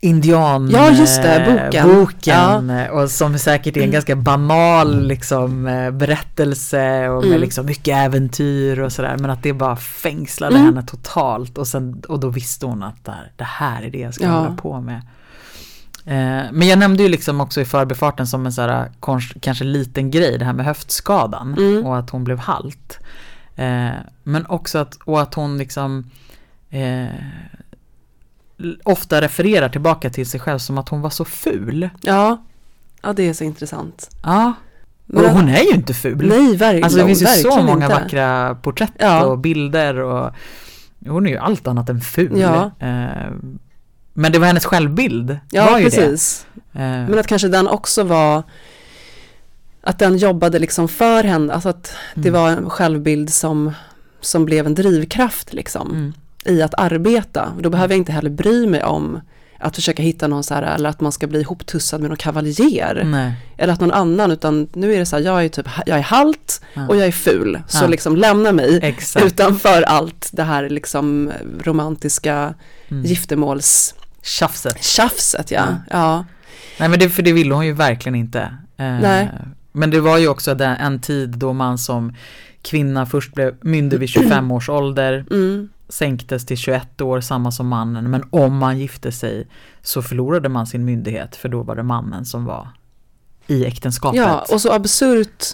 indian 0.00 0.70
Ja, 0.70 0.90
just 0.90 1.22
det, 1.22 1.34
eh, 1.36 1.64
boken. 1.64 1.88
boken 1.88 2.70
eh, 2.70 2.88
och 2.88 3.10
som 3.10 3.38
säkert 3.38 3.76
är 3.76 3.80
en 3.80 3.84
Mm. 3.84 3.92
ganska 3.92 4.16
banal 4.16 5.06
liksom 5.06 5.64
berättelse 5.92 7.08
och 7.08 7.20
med 7.22 7.28
Mm. 7.28 7.40
liksom 7.40 7.66
mycket 7.66 7.96
äventyr 7.96 8.78
och 8.80 8.92
sådär 8.92 9.16
men 9.18 9.30
att 9.30 9.42
det 9.42 9.52
bara 9.52 9.76
fängslade 9.76 10.54
Mm. 10.56 10.66
henne 10.66 10.82
totalt 10.86 11.58
och, 11.58 11.66
sen, 11.66 12.02
och 12.08 12.20
då 12.20 12.28
visste 12.28 12.66
hon 12.66 12.82
att 12.82 13.04
det 13.04 13.10
här, 13.12 13.32
det 13.36 13.44
här 13.44 13.82
är 13.82 13.90
det 13.90 13.98
jag 13.98 14.14
ska 14.14 14.24
Ja. 14.24 14.30
hålla 14.30 14.56
på 14.56 14.80
med. 14.80 15.02
Eh, 16.08 16.42
Men 16.52 16.68
jag 16.68 16.78
nämnde 16.78 17.02
ju 17.02 17.08
liksom 17.08 17.40
också 17.40 17.60
i 17.60 17.64
förbifarten 17.64 18.26
som 18.26 18.46
en 18.46 18.52
så 18.52 18.62
här, 18.62 18.90
kons- 19.00 19.36
kanske 19.40 19.64
liten 19.64 20.10
grej 20.10 20.38
det 20.38 20.44
här 20.44 20.52
med 20.52 20.66
höftskadan 20.66 21.54
Mm. 21.58 21.86
och 21.86 21.98
att 21.98 22.10
hon 22.10 22.24
blev 22.24 22.38
halt. 22.38 22.98
Eh, 23.56 23.88
Men 24.22 24.46
också 24.46 24.78
att, 24.78 24.94
och 25.04 25.22
att 25.22 25.34
hon 25.34 25.58
liksom 25.58 26.10
eh, 26.70 27.06
ofta 28.84 29.20
refererar 29.20 29.68
tillbaka 29.68 30.10
till 30.10 30.26
sig 30.26 30.40
själv 30.40 30.58
som 30.58 30.78
att 30.78 30.88
hon 30.88 31.00
var 31.00 31.10
så 31.10 31.24
ful. 31.24 31.90
ja, 32.02 32.42
ja, 33.02 33.12
det 33.12 33.28
är 33.28 33.32
så 33.34 33.44
intressant. 33.44 34.10
Ja, 34.22 34.52
Men 35.06 35.24
och 35.24 35.30
hon 35.30 35.48
är 35.48 35.62
ju 35.62 35.70
inte 35.70 35.94
ful. 35.94 36.28
Nej, 36.28 36.56
verkligen 36.56 36.84
alltså 36.84 36.98
det 36.98 37.06
finns 37.06 37.22
ju 37.22 37.26
så 37.26 37.56
många 37.62 37.72
inte. 37.84 37.88
vackra 37.88 38.54
porträtt 38.54 38.92
Ja. 38.98 39.24
och 39.24 39.38
bilder 39.38 39.96
och 39.96 40.32
hon 41.08 41.26
är 41.26 41.30
ju 41.30 41.36
allt 41.38 41.66
annat 41.66 41.88
än 41.88 42.00
ful. 42.00 42.38
Ja. 42.40 42.70
Eh, 42.80 43.32
Men 44.18 44.32
det 44.32 44.38
var 44.38 44.46
hennes 44.46 44.64
självbild. 44.64 45.38
Ja, 45.50 45.70
var 45.70 45.78
ju 45.78 45.84
precis. 45.84 46.46
Det. 46.72 46.78
Eh, 46.78 46.84
Men 47.08 47.18
att 47.18 47.26
kanske 47.26 47.48
den 47.48 47.68
också 47.68 48.02
var 48.02 48.42
att 49.82 49.98
den 49.98 50.16
jobbade 50.16 50.58
liksom 50.58 50.88
för 50.88 51.24
henne, 51.24 51.52
alltså 51.54 51.68
att 51.68 51.92
det 52.14 52.28
Mm. 52.28 52.40
var 52.42 52.50
en 52.50 52.70
självbild 52.70 53.32
som, 53.32 53.72
som 54.20 54.44
blev 54.44 54.66
en 54.66 54.74
drivkraft 54.74 55.52
liksom 55.52 55.90
mm. 55.90 56.12
i 56.44 56.62
att 56.62 56.74
arbeta. 56.78 57.52
Då 57.60 57.70
behöver 57.70 57.94
jag 57.94 57.98
inte 57.98 58.12
heller 58.12 58.30
bry 58.30 58.66
mig 58.66 58.82
om 58.84 59.20
att 59.58 59.74
försöka 59.74 60.02
hitta 60.02 60.26
någon 60.26 60.44
så 60.44 60.54
här, 60.54 60.62
eller 60.62 60.88
att 60.90 61.00
man 61.00 61.12
ska 61.12 61.26
bli 61.26 61.40
ihoptussad 61.40 62.00
med 62.00 62.10
någon 62.10 62.16
kavaljer. 62.16 63.02
Nej. 63.04 63.32
Eller 63.58 63.72
att 63.72 63.80
någon 63.80 63.92
annan, 63.92 64.30
utan 64.30 64.68
nu 64.72 64.94
är 64.94 64.98
det 64.98 65.06
så 65.06 65.16
här, 65.16 65.22
jag 65.22 65.44
är 65.44 65.48
typ, 65.48 65.68
jag 65.86 65.98
är 65.98 66.02
halt 66.02 66.60
Ja. 66.74 66.88
och 66.88 66.96
jag 66.96 67.06
är 67.06 67.12
ful. 67.12 67.60
Så 67.68 67.84
Ja. 67.84 67.88
liksom 67.88 68.16
lämna 68.16 68.52
mig 68.52 68.78
Exakt. 68.82 69.26
utanför 69.26 69.82
allt 69.82 70.28
det 70.32 70.42
här 70.42 70.68
liksom 70.68 71.32
romantiska 71.64 72.54
Mm. 72.88 73.04
giftermålstjafset. 73.04 74.05
Tjafset. 74.80 75.50
Ja. 75.50 75.66
Ja. 75.66 75.76
ja. 75.90 76.24
Nej 76.78 76.88
men 76.88 76.98
det, 76.98 77.10
för 77.10 77.22
det 77.22 77.32
ville 77.32 77.54
hon 77.54 77.66
ju 77.66 77.72
verkligen 77.72 78.14
inte. 78.16 78.40
Eh, 78.76 78.98
Nej. 79.00 79.30
Men 79.72 79.90
det 79.90 80.00
var 80.00 80.18
ju 80.18 80.28
också 80.28 80.54
den, 80.54 80.76
en 80.76 81.00
tid 81.00 81.28
då 81.38 81.52
man 81.52 81.78
som 81.78 82.14
kvinna 82.62 83.06
först 83.06 83.34
blev 83.34 83.54
myndig 83.60 83.98
vid 83.98 84.08
25 84.08 84.50
års 84.52 84.68
ålder, 84.68 85.24
Mm. 85.30 85.68
sänktes 85.88 86.46
till 86.46 86.56
21 86.56 87.00
år, 87.00 87.20
samma 87.20 87.52
som 87.52 87.68
mannen. 87.68 88.10
Men 88.10 88.22
om 88.30 88.56
man 88.56 88.78
gifte 88.78 89.12
sig 89.12 89.46
så 89.82 90.02
förlorade 90.02 90.48
man 90.48 90.66
sin 90.66 90.84
myndighet 90.84 91.36
för 91.36 91.48
då 91.48 91.62
var 91.62 91.76
det 91.76 91.82
mannen 91.82 92.24
som 92.24 92.44
var 92.44 92.68
i 93.46 93.64
äktenskapet. 93.64 94.20
Ja, 94.20 94.44
och 94.52 94.60
så 94.60 94.72
absurt 94.72 95.44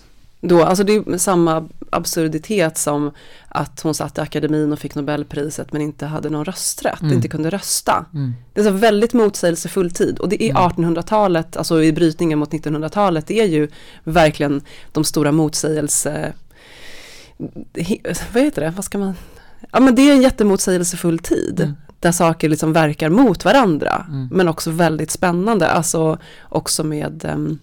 då, 0.44 0.62
alltså 0.64 0.84
det 0.84 0.92
är 0.94 1.18
samma 1.18 1.68
absurditet 1.90 2.78
som 2.78 3.10
att 3.48 3.80
hon 3.80 3.94
satt 3.94 4.18
i 4.18 4.20
akademin 4.20 4.72
och 4.72 4.78
fick 4.78 4.94
Nobelpriset 4.94 5.72
men 5.72 5.82
inte 5.82 6.06
hade 6.06 6.30
någon 6.30 6.44
rösträtt, 6.44 7.00
Mm. 7.02 7.14
inte 7.14 7.28
kunde 7.28 7.50
rösta. 7.50 8.04
Mm. 8.14 8.34
Det 8.52 8.60
är 8.60 8.64
så 8.64 8.70
väldigt 8.70 9.12
motsägelsefull 9.12 9.90
tid 9.90 10.18
och 10.18 10.28
det 10.28 10.42
är 10.42 10.50
Mm. 10.50 10.62
1800-talet, 10.62 11.56
alltså 11.56 11.82
i 11.82 11.92
brytningen 11.92 12.38
mot 12.38 12.52
1900-talet, 12.52 13.26
det 13.26 13.40
är 13.40 13.46
ju 13.46 13.68
verkligen 14.04 14.60
de 14.92 15.04
stora 15.04 15.32
motsägelse... 15.32 16.32
Vad 18.32 18.42
heter 18.42 18.60
det, 18.62 18.72
vad 18.76 18.84
ska 18.84 18.98
man... 18.98 19.14
Ja 19.72 19.80
men 19.80 19.94
det 19.94 20.02
är 20.02 20.12
en 20.12 20.22
jättemotsägelsefull 20.22 21.18
tid. 21.18 21.60
Mm. 21.60 21.74
Där 22.00 22.12
saker 22.12 22.48
liksom 22.48 22.72
verkar 22.72 23.08
mot 23.08 23.44
varandra. 23.44 24.06
Mm. 24.08 24.28
Men 24.32 24.48
också 24.48 24.70
väldigt 24.70 25.10
spännande. 25.10 25.68
Alltså 25.70 26.18
också 26.48 26.84
med 26.84 27.30
um, 27.34 27.58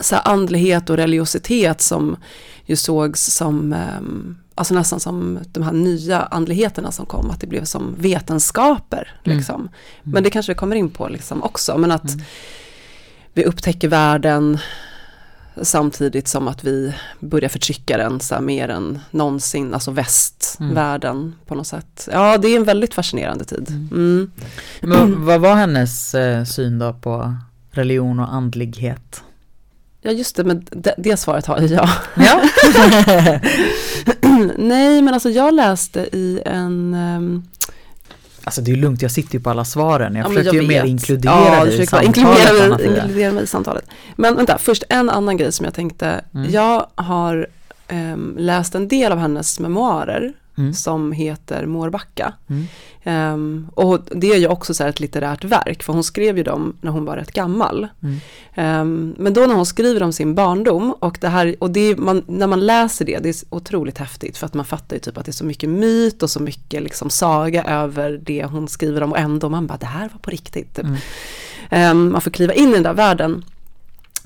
så 0.00 0.16
andlighet 0.16 0.90
och 0.90 0.96
religiositet 0.96 1.80
som 1.80 2.16
ju 2.64 2.76
sågs 2.76 3.26
som, 3.26 3.72
um, 3.98 4.38
alltså 4.54 4.74
nästan 4.74 5.00
som 5.00 5.38
de 5.52 5.62
här 5.62 5.72
nya 5.72 6.22
andligheterna 6.22 6.92
som 6.92 7.06
kom, 7.06 7.30
att 7.30 7.40
det 7.40 7.46
blev 7.46 7.64
som 7.64 7.94
vetenskaper. 7.98 9.20
Mm. 9.24 9.38
Liksom. 9.38 9.68
Men 10.02 10.22
det 10.22 10.30
kanske 10.30 10.52
vi 10.52 10.56
kommer 10.56 10.76
in 10.76 10.90
på 10.90 11.08
liksom 11.08 11.42
också, 11.42 11.78
men 11.78 11.92
att 11.92 12.12
Mm. 12.14 12.24
vi 13.32 13.44
upptäcker 13.44 13.88
världen 13.88 14.58
samtidigt 15.62 16.28
som 16.28 16.48
att 16.48 16.64
vi 16.64 16.94
börjar 17.20 17.48
förtrycka 17.48 17.96
den 17.96 18.20
så 18.20 18.34
här 18.34 18.42
mer 18.42 18.68
än 18.68 18.98
någonsin, 19.10 19.74
alltså 19.74 19.90
västvärlden 19.90 21.34
på 21.46 21.54
något 21.54 21.66
sätt. 21.66 22.08
Ja, 22.12 22.38
det 22.38 22.48
är 22.48 22.56
en 22.56 22.64
väldigt 22.64 22.94
fascinerande 22.94 23.44
tid. 23.44 23.68
Mm. 23.70 24.30
Men 24.80 25.24
vad 25.24 25.40
var 25.40 25.54
hennes 25.54 26.14
eh, 26.14 26.44
syn 26.44 26.78
då 26.78 26.92
på 26.92 27.34
religion 27.70 28.20
och 28.20 28.34
andlighet? 28.34 29.22
Ja, 30.06 30.12
just 30.12 30.36
det, 30.36 30.44
men 30.44 30.66
det, 30.70 30.94
det 30.98 31.16
svaret 31.16 31.46
har 31.46 31.60
ju 31.60 31.66
jag. 31.66 31.88
Ja. 32.14 32.42
Nej, 34.56 35.02
men 35.02 35.14
alltså 35.14 35.30
jag 35.30 35.54
läste 35.54 36.00
i 36.00 36.40
en... 36.44 36.94
ehm, 36.94 37.44
Alltså 38.44 38.60
det 38.60 38.72
är 38.72 38.76
lugnt, 38.76 39.02
jag 39.02 39.10
sitter 39.10 39.34
ju 39.34 39.40
på 39.40 39.50
alla 39.50 39.64
svaren. 39.64 40.14
Jag 40.14 40.24
ja, 40.24 40.28
försöker 40.28 40.60
ju 40.60 40.68
mer 40.68 40.84
inkludera 40.84 41.32
ja, 41.32 41.64
dig 41.64 41.82
i 41.82 41.86
samtalet 41.86 42.16
inkludera 42.16 42.84
inkludera 42.84 43.32
mig 43.32 43.44
i 43.44 43.46
samtalet. 43.46 43.84
Men 44.16 44.36
vänta, 44.36 44.58
först 44.58 44.84
en 44.88 45.10
annan 45.10 45.36
grej 45.36 45.52
som 45.52 45.64
jag 45.64 45.74
tänkte. 45.74 46.24
Mm. 46.34 46.50
Jag 46.50 46.86
har 46.94 47.46
ehm, 47.88 48.34
läst 48.38 48.74
en 48.74 48.88
del 48.88 49.12
av 49.12 49.18
hennes 49.18 49.60
memoarer 49.60 50.32
Mm. 50.58 50.74
som 50.74 51.12
heter 51.12 51.66
Mårbacka. 51.66 52.32
Mm. 52.48 52.66
Ehm, 53.04 53.68
och 53.74 54.00
det 54.10 54.32
är 54.32 54.38
ju 54.38 54.48
också 54.48 54.74
så 54.74 54.84
ett 54.84 55.00
litterärt 55.00 55.44
verk, 55.44 55.82
för 55.82 55.92
hon 55.92 56.04
skrev 56.04 56.36
ju 56.36 56.42
dem 56.42 56.76
när 56.80 56.90
hon 56.90 57.04
var 57.04 57.16
rätt 57.16 57.32
gammal. 57.32 57.88
Mm. 58.02 58.16
Ehm, 58.54 59.14
men 59.18 59.34
då 59.34 59.40
när 59.40 59.54
hon 59.54 59.66
skriver 59.66 60.02
om 60.02 60.12
sin 60.12 60.34
barndom 60.34 60.92
och 60.92 61.18
det 61.20 61.28
här, 61.28 61.56
och 61.58 61.70
det 61.70 61.80
är, 61.80 61.96
man, 61.96 62.22
när 62.26 62.46
man 62.46 62.66
läser 62.66 63.04
det, 63.04 63.18
det 63.18 63.28
är 63.28 63.34
otroligt 63.50 63.98
häftigt 63.98 64.38
för 64.38 64.46
att 64.46 64.54
man 64.54 64.64
fattar 64.64 64.96
ju 64.96 65.00
typ 65.00 65.18
att 65.18 65.24
det 65.24 65.30
är 65.30 65.32
så 65.32 65.44
mycket 65.44 65.68
myt 65.68 66.22
och 66.22 66.30
så 66.30 66.40
mycket 66.40 66.82
liksom 66.82 67.10
saga 67.10 67.64
över 67.64 68.20
det 68.22 68.44
hon 68.44 68.68
skriver 68.68 69.02
om 69.02 69.12
och 69.12 69.18
ändå 69.18 69.48
man 69.48 69.66
bara 69.66 69.78
det 69.78 69.86
här 69.86 70.08
var 70.12 70.18
på 70.18 70.30
riktigt. 70.30 70.74
Typ. 70.74 70.86
Ehm, 71.70 72.12
man 72.12 72.20
får 72.20 72.30
kliva 72.30 72.52
in 72.52 72.68
i 72.68 72.72
den 72.72 72.82
där 72.82 72.94
världen 72.94 73.44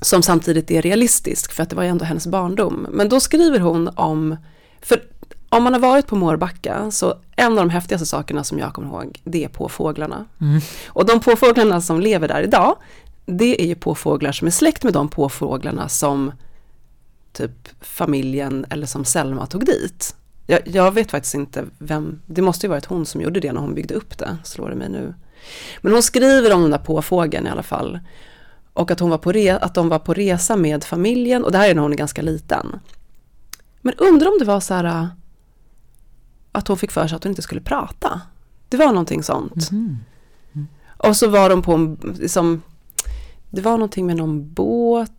som 0.01 0.23
samtidigt 0.23 0.71
är 0.71 0.81
realistisk 0.81 1.53
för 1.53 1.63
att 1.63 1.69
det 1.69 1.75
var 1.75 1.83
ju 1.83 1.89
ändå 1.89 2.05
hennes 2.05 2.27
barndom. 2.27 2.87
Men 2.91 3.09
då 3.09 3.19
skriver 3.19 3.59
hon 3.59 3.87
om, 3.87 4.37
för 4.81 5.01
om 5.51 5.63
man 5.63 5.73
har 5.73 5.79
varit 5.79 6.07
på 6.07 6.15
Mårbacka 6.15 6.91
så 6.91 7.15
en 7.35 7.51
av 7.51 7.55
de 7.55 7.69
häftigaste 7.69 8.05
sakerna 8.05 8.43
som 8.43 8.59
jag 8.59 8.73
kommer 8.73 8.87
ihåg 8.87 9.21
det 9.23 9.43
är 9.43 9.49
påfåglarna. 9.49 10.25
Mm. 10.41 10.61
Och 10.87 11.05
de 11.05 11.19
påfåglarna 11.19 11.81
som 11.81 11.99
lever 11.99 12.27
där 12.27 12.41
idag 12.41 12.75
det 13.25 13.61
är 13.61 13.67
ju 13.67 13.75
påfåglar 13.75 14.31
som 14.31 14.47
är 14.47 14.51
släkt 14.51 14.83
med 14.83 14.93
de 14.93 15.09
påfåglarna 15.09 15.89
som 15.89 16.31
typ 17.33 17.69
familjen 17.81 18.65
eller 18.69 18.87
som 18.87 19.05
Selma 19.05 19.45
tog 19.45 19.65
dit. 19.65 20.15
Jag, 20.47 20.59
jag 20.65 20.91
vet 20.91 21.11
faktiskt 21.11 21.35
inte 21.35 21.65
vem, 21.77 22.21
det 22.25 22.41
måste 22.41 22.65
ju 22.65 22.69
varit 22.69 22.85
hon 22.85 23.05
som 23.05 23.21
gjorde 23.21 23.39
det 23.39 23.51
när 23.51 23.61
hon 23.61 23.73
byggde 23.73 23.93
upp 23.93 24.17
det, 24.17 24.37
slår 24.43 24.69
det 24.69 24.75
mig 24.75 24.89
nu. 24.89 25.13
Men 25.81 25.93
hon 25.93 26.03
skriver 26.03 26.53
om 26.53 26.61
den 26.61 26.71
där 26.71 26.77
påfågeln 26.77 27.47
i 27.47 27.49
alla 27.49 27.63
fall. 27.63 27.99
Och 28.73 28.91
att, 28.91 28.99
hon 28.99 29.09
var 29.09 29.17
på 29.17 29.31
re, 29.31 29.57
att 29.57 29.75
de 29.75 29.89
var 29.89 29.99
på 29.99 30.13
resa 30.13 30.55
med 30.55 30.83
familjen 30.83 31.43
och 31.43 31.51
det 31.51 31.57
här 31.57 31.69
är 31.69 31.75
när 31.75 31.81
hon 31.81 31.93
är 31.93 31.97
ganska 31.97 32.21
liten. 32.21 32.79
Men 33.81 33.93
undrar 33.93 34.27
om 34.27 34.37
det 34.39 34.45
var 34.45 34.59
så 34.59 34.73
här 34.73 35.07
att 36.51 36.67
hon 36.67 36.77
fick 36.77 36.91
för 36.91 37.07
sig 37.07 37.15
att 37.15 37.23
hon 37.23 37.31
inte 37.31 37.41
skulle 37.41 37.61
prata. 37.61 38.21
Det 38.69 38.77
var 38.77 38.87
någonting 38.87 39.23
sånt. 39.23 39.71
Mhm. 39.71 39.97
Och 40.97 41.17
så 41.17 41.29
var 41.29 41.49
de 41.49 41.61
på 41.61 41.73
en, 41.73 42.15
liksom, 42.19 42.61
det 43.49 43.61
var 43.61 43.71
någonting 43.71 44.05
med 44.05 44.15
någon 44.15 44.53
båt. 44.53 45.11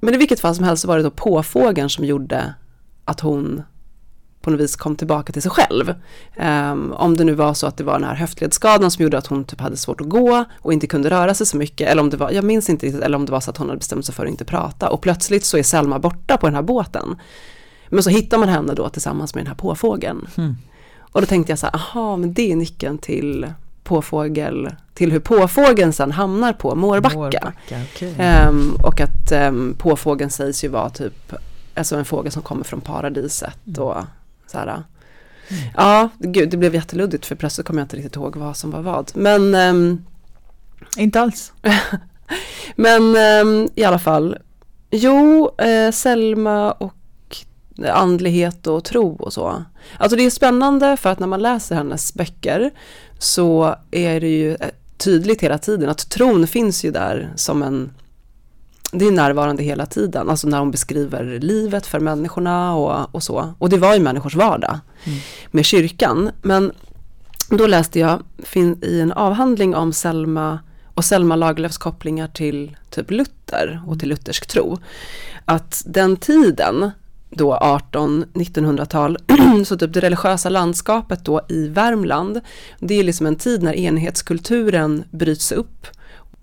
Men 0.00 0.14
i 0.14 0.16
vilket 0.16 0.40
fall 0.40 0.54
som 0.54 0.64
helst 0.64 0.82
så 0.82 0.88
var 0.88 0.96
det 0.96 1.02
då 1.02 1.10
påfågeln 1.10 1.90
som 1.90 2.04
gjorde 2.04 2.54
att 3.04 3.20
hon 3.20 3.62
på 4.40 4.50
något 4.50 4.60
vis 4.60 4.76
kom 4.76 4.96
tillbaka 4.96 5.32
till 5.32 5.42
sig 5.42 5.50
själv. 5.50 5.94
Ehm, 6.36 6.92
om 6.92 7.16
det 7.16 7.24
nu 7.24 7.34
var 7.34 7.54
så 7.54 7.66
att 7.66 7.76
det 7.76 7.84
var 7.84 7.92
den 7.92 8.04
här 8.04 8.14
höftledsskadan 8.14 8.90
som 8.90 9.02
gjorde 9.02 9.18
att 9.18 9.26
hon 9.26 9.44
typ 9.44 9.60
hade 9.60 9.76
svårt 9.76 10.00
att 10.00 10.08
gå 10.08 10.44
och 10.60 10.72
inte 10.72 10.86
kunde 10.86 11.10
röra 11.10 11.34
sig 11.34 11.46
så 11.46 11.56
mycket. 11.56 11.88
Eller 11.88 12.02
om 12.02 12.10
det 12.10 12.16
var, 12.16 12.30
jag 12.30 12.44
minns 12.44 12.70
inte 12.70 12.86
riktigt, 12.86 13.02
eller 13.02 13.16
om 13.16 13.26
det 13.26 13.32
var 13.32 13.40
så 13.40 13.50
att 13.50 13.56
hon 13.56 13.68
hade 13.68 13.78
bestämt 13.78 14.06
sig 14.06 14.14
för 14.14 14.24
att 14.24 14.30
inte 14.30 14.44
prata. 14.44 14.88
Och 14.88 15.00
plötsligt 15.00 15.44
så 15.44 15.56
är 15.56 15.62
Selma 15.62 15.98
borta 15.98 16.36
på 16.36 16.46
den 16.46 16.54
här 16.54 16.62
båten. 16.62 17.16
Men 17.90 18.02
så 18.02 18.10
hittar 18.10 18.38
man 18.38 18.48
henne 18.48 18.74
då 18.74 18.88
tillsammans 18.88 19.34
med 19.34 19.44
den 19.44 19.48
här 19.48 19.54
påfågeln. 19.54 20.26
Mm. 20.36 20.56
Och 21.12 21.20
då 21.20 21.26
tänkte 21.26 21.52
jag 21.52 21.58
så 21.58 21.66
här, 21.66 21.74
aha, 21.74 22.16
men 22.16 22.32
det 22.32 22.52
är 22.52 22.56
nyckeln 22.56 22.98
till 22.98 23.52
påfågel, 23.90 24.70
till 24.94 25.12
hur 25.12 25.20
påfågeln 25.20 25.92
sen 25.92 26.12
hamnar 26.12 26.52
på 26.52 26.74
Mårbacka. 26.74 27.16
Mårbacka, 27.16 27.52
okej. 27.68 28.14
Ehm, 28.18 28.74
och 28.82 29.00
att 29.00 29.32
um, 29.32 29.74
påfågeln 29.78 30.30
sägs 30.30 30.64
ju 30.64 30.68
vara 30.68 30.90
typ, 30.90 31.32
alltså 31.74 31.96
en 31.96 32.04
fågel 32.04 32.32
som 32.32 32.42
kommer 32.42 32.64
från 32.64 32.80
paradiset 32.80 33.78
och 33.78 33.96
så 34.46 34.58
här. 34.58 34.82
Ja, 35.76 36.08
gud, 36.18 36.50
det 36.50 36.56
blev 36.56 36.74
jätteluddigt 36.74 37.26
för 37.26 37.34
plötsligt 37.34 37.66
kommer 37.66 37.80
jag 37.80 37.84
inte 37.84 37.96
riktigt 37.96 38.16
ihåg 38.16 38.36
vad 38.36 38.56
som 38.56 38.70
var 38.70 38.82
vad. 38.82 39.10
Men, 39.14 39.54
ehm, 39.54 40.04
Inte 40.96 41.20
alls. 41.20 41.52
men 42.76 43.16
ehm, 43.16 43.68
i 43.74 43.84
alla 43.84 43.98
fall, 43.98 44.38
jo, 44.90 45.50
eh, 45.58 45.90
Selma 45.92 46.72
och 46.72 46.94
andlighet 47.92 48.66
och 48.66 48.84
tro 48.84 49.16
och 49.16 49.32
så. 49.32 49.64
Alltså 49.98 50.16
det 50.16 50.26
är 50.26 50.30
spännande 50.30 50.96
för 50.96 51.10
att 51.10 51.18
när 51.18 51.26
man 51.26 51.42
läser 51.42 51.74
hennes 51.74 52.14
böcker 52.14 52.70
så 53.18 53.74
är 53.90 54.20
det 54.20 54.28
ju 54.28 54.56
tydligt 54.96 55.42
hela 55.42 55.58
tiden 55.58 55.88
att 55.88 56.10
tron 56.10 56.46
finns 56.46 56.84
ju 56.84 56.90
där 56.90 57.32
som 57.36 57.62
en 57.62 57.90
det 58.92 59.06
är 59.06 59.12
närvarande 59.12 59.62
hela 59.62 59.86
tiden, 59.86 60.30
alltså 60.30 60.48
när 60.48 60.58
hon 60.58 60.70
beskriver 60.70 61.38
livet 61.40 61.86
för 61.86 62.00
människorna 62.00 62.74
och, 62.74 63.14
och 63.14 63.22
så. 63.22 63.54
Och 63.58 63.68
det 63.70 63.78
var 63.78 63.94
ju 63.94 64.00
människors 64.00 64.34
vardag 64.34 64.78
Mm. 65.04 65.18
med 65.50 65.64
kyrkan. 65.64 66.30
Men 66.42 66.72
då 67.50 67.66
läste 67.66 67.98
jag 67.98 68.22
i 68.82 69.00
en 69.00 69.12
avhandling 69.12 69.74
om 69.74 69.92
Selma 69.92 70.58
och 70.94 71.04
Selma 71.04 71.36
Lagerlöfs 71.36 71.78
kopplingar 71.78 72.28
till 72.28 72.76
typ 72.90 73.10
Luther 73.10 73.82
och 73.86 74.00
till 74.00 74.08
luthersk 74.08 74.46
tro. 74.46 74.78
Att 75.44 75.82
den 75.86 76.16
tiden, 76.16 76.90
då 77.30 77.54
18-1900-tal, 77.56 79.18
så 79.64 79.76
typ 79.76 79.92
det 79.92 80.00
religiösa 80.00 80.48
landskapet 80.48 81.24
då 81.24 81.40
i 81.48 81.68
Värmland, 81.68 82.40
det 82.78 82.94
är 82.94 83.04
liksom 83.04 83.26
en 83.26 83.36
tid 83.36 83.62
när 83.62 83.74
enhetskulturen 83.74 85.04
bryts 85.10 85.52
upp. 85.52 85.86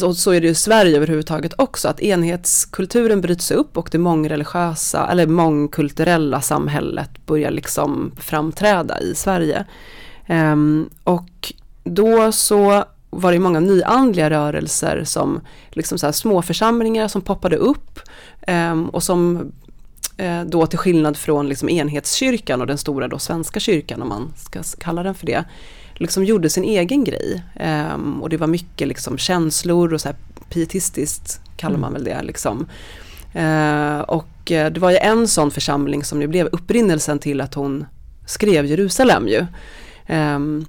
Och 0.02 0.17
så 0.17 0.32
är 0.32 0.41
det 0.41 0.47
ju 0.47 0.52
i 0.52 0.56
Sverige 0.56 0.97
överhuvudtaget 0.97 1.54
också, 1.58 1.88
att 1.88 2.02
enhetskulturen 2.02 3.21
bryts 3.21 3.52
upp 3.52 3.78
och 3.78 3.89
det 3.91 3.97
mångreligiösa, 3.97 5.08
eller 5.12 5.28
mångkulturella 5.28 6.41
samhället 6.41 7.26
börjar 7.26 7.52
liksom 7.52 8.12
framträda 8.17 9.00
i 9.00 9.15
Sverige. 9.15 9.65
Um, 10.30 10.89
och 11.04 11.54
då 11.84 12.32
så 12.32 12.84
var 13.10 13.32
det 13.32 13.39
många 13.39 13.60
nyandliga 13.60 14.30
rörelser 14.30 15.04
som 15.04 15.41
liksom 15.69 15.97
så 15.97 16.06
här 16.06 16.13
små 16.13 16.41
församlingar 16.41 17.08
som 17.08 17.21
poppade 17.21 17.56
upp 17.56 18.00
eh, 18.41 18.82
och 18.82 19.04
som 19.04 19.52
Eh, 20.17 20.43
då 20.43 20.67
till 20.67 20.80
skillnad 20.80 21.17
från 21.17 21.49
liksom 21.49 21.69
enhetskyrkan 21.69 22.62
och 22.62 22.67
den 22.67 22.77
stora 22.77 23.08
då 23.08 23.19
svenska 23.19 23.60
kyrkan 23.60 24.01
om 24.01 24.10
man 24.10 24.34
ska 24.38 24.63
kalla 24.80 25.03
den 25.03 25.15
för 25.15 25.25
det 25.25 25.45
liksom 25.93 26.23
gjorde 26.25 26.49
sin 26.49 26.63
egen 26.63 27.03
grej. 27.03 27.43
Um, 27.93 28.21
och 28.21 28.30
det 28.30 28.38
var 28.38 28.47
mycket 28.47 28.88
liksom 28.88 29.17
känslor 29.17 29.93
och 29.93 30.01
så 30.01 30.08
här 30.08 30.17
pietistiskt 30.49 31.41
kallar 31.58 31.77
man 31.77 31.93
väl 31.93 32.03
det. 32.03 32.23
Liksom. 32.23 32.67
Uh, 33.36 33.99
och 33.99 34.51
eh, 34.51 34.71
det 34.71 34.80
var 34.80 34.91
ju 34.91 34.97
en 34.97 35.27
sån 35.27 35.51
församling 35.51 36.03
som 36.03 36.21
ju 36.21 36.27
blev 36.27 36.47
upprinnelsen 36.47 37.19
till 37.19 37.41
att 37.41 37.53
hon 37.53 37.86
skrev 38.25 38.65
Jerusalem 38.65 39.27
ju. 39.27 39.45
Um, 40.10 40.65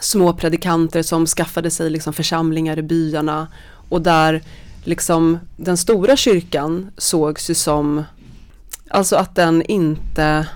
små 0.00 0.32
predikanter 0.32 1.02
som 1.02 1.26
skaffade 1.26 1.70
sig 1.70 1.90
liksom 1.90 2.12
församlingar 2.12 2.78
i 2.78 2.82
byarna 2.82 3.48
och 3.88 4.02
där 4.02 4.42
liksom 4.84 5.38
den 5.56 5.76
stora 5.76 6.16
kyrkan 6.16 6.90
sågs 6.96 7.50
ju 7.50 7.54
som, 7.54 8.04
alltså 8.94 9.16
att 9.16 9.34
den 9.34 9.62
inte 9.62 10.46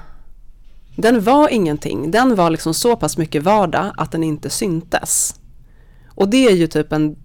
den 0.97 1.21
var 1.21 1.49
ingenting. 1.49 2.11
Den 2.11 2.35
var 2.35 2.51
liksom 2.51 2.75
så 2.75 2.97
pass 2.97 3.17
mycket 3.17 3.43
vardag 3.43 3.93
att 3.97 4.13
den 4.13 4.25
inte 4.25 4.51
syntes. 4.51 5.35
Och 6.09 6.29
det 6.29 6.47
är 6.47 6.53
ju 6.55 6.67
typ 6.67 6.93
en, 6.93 7.17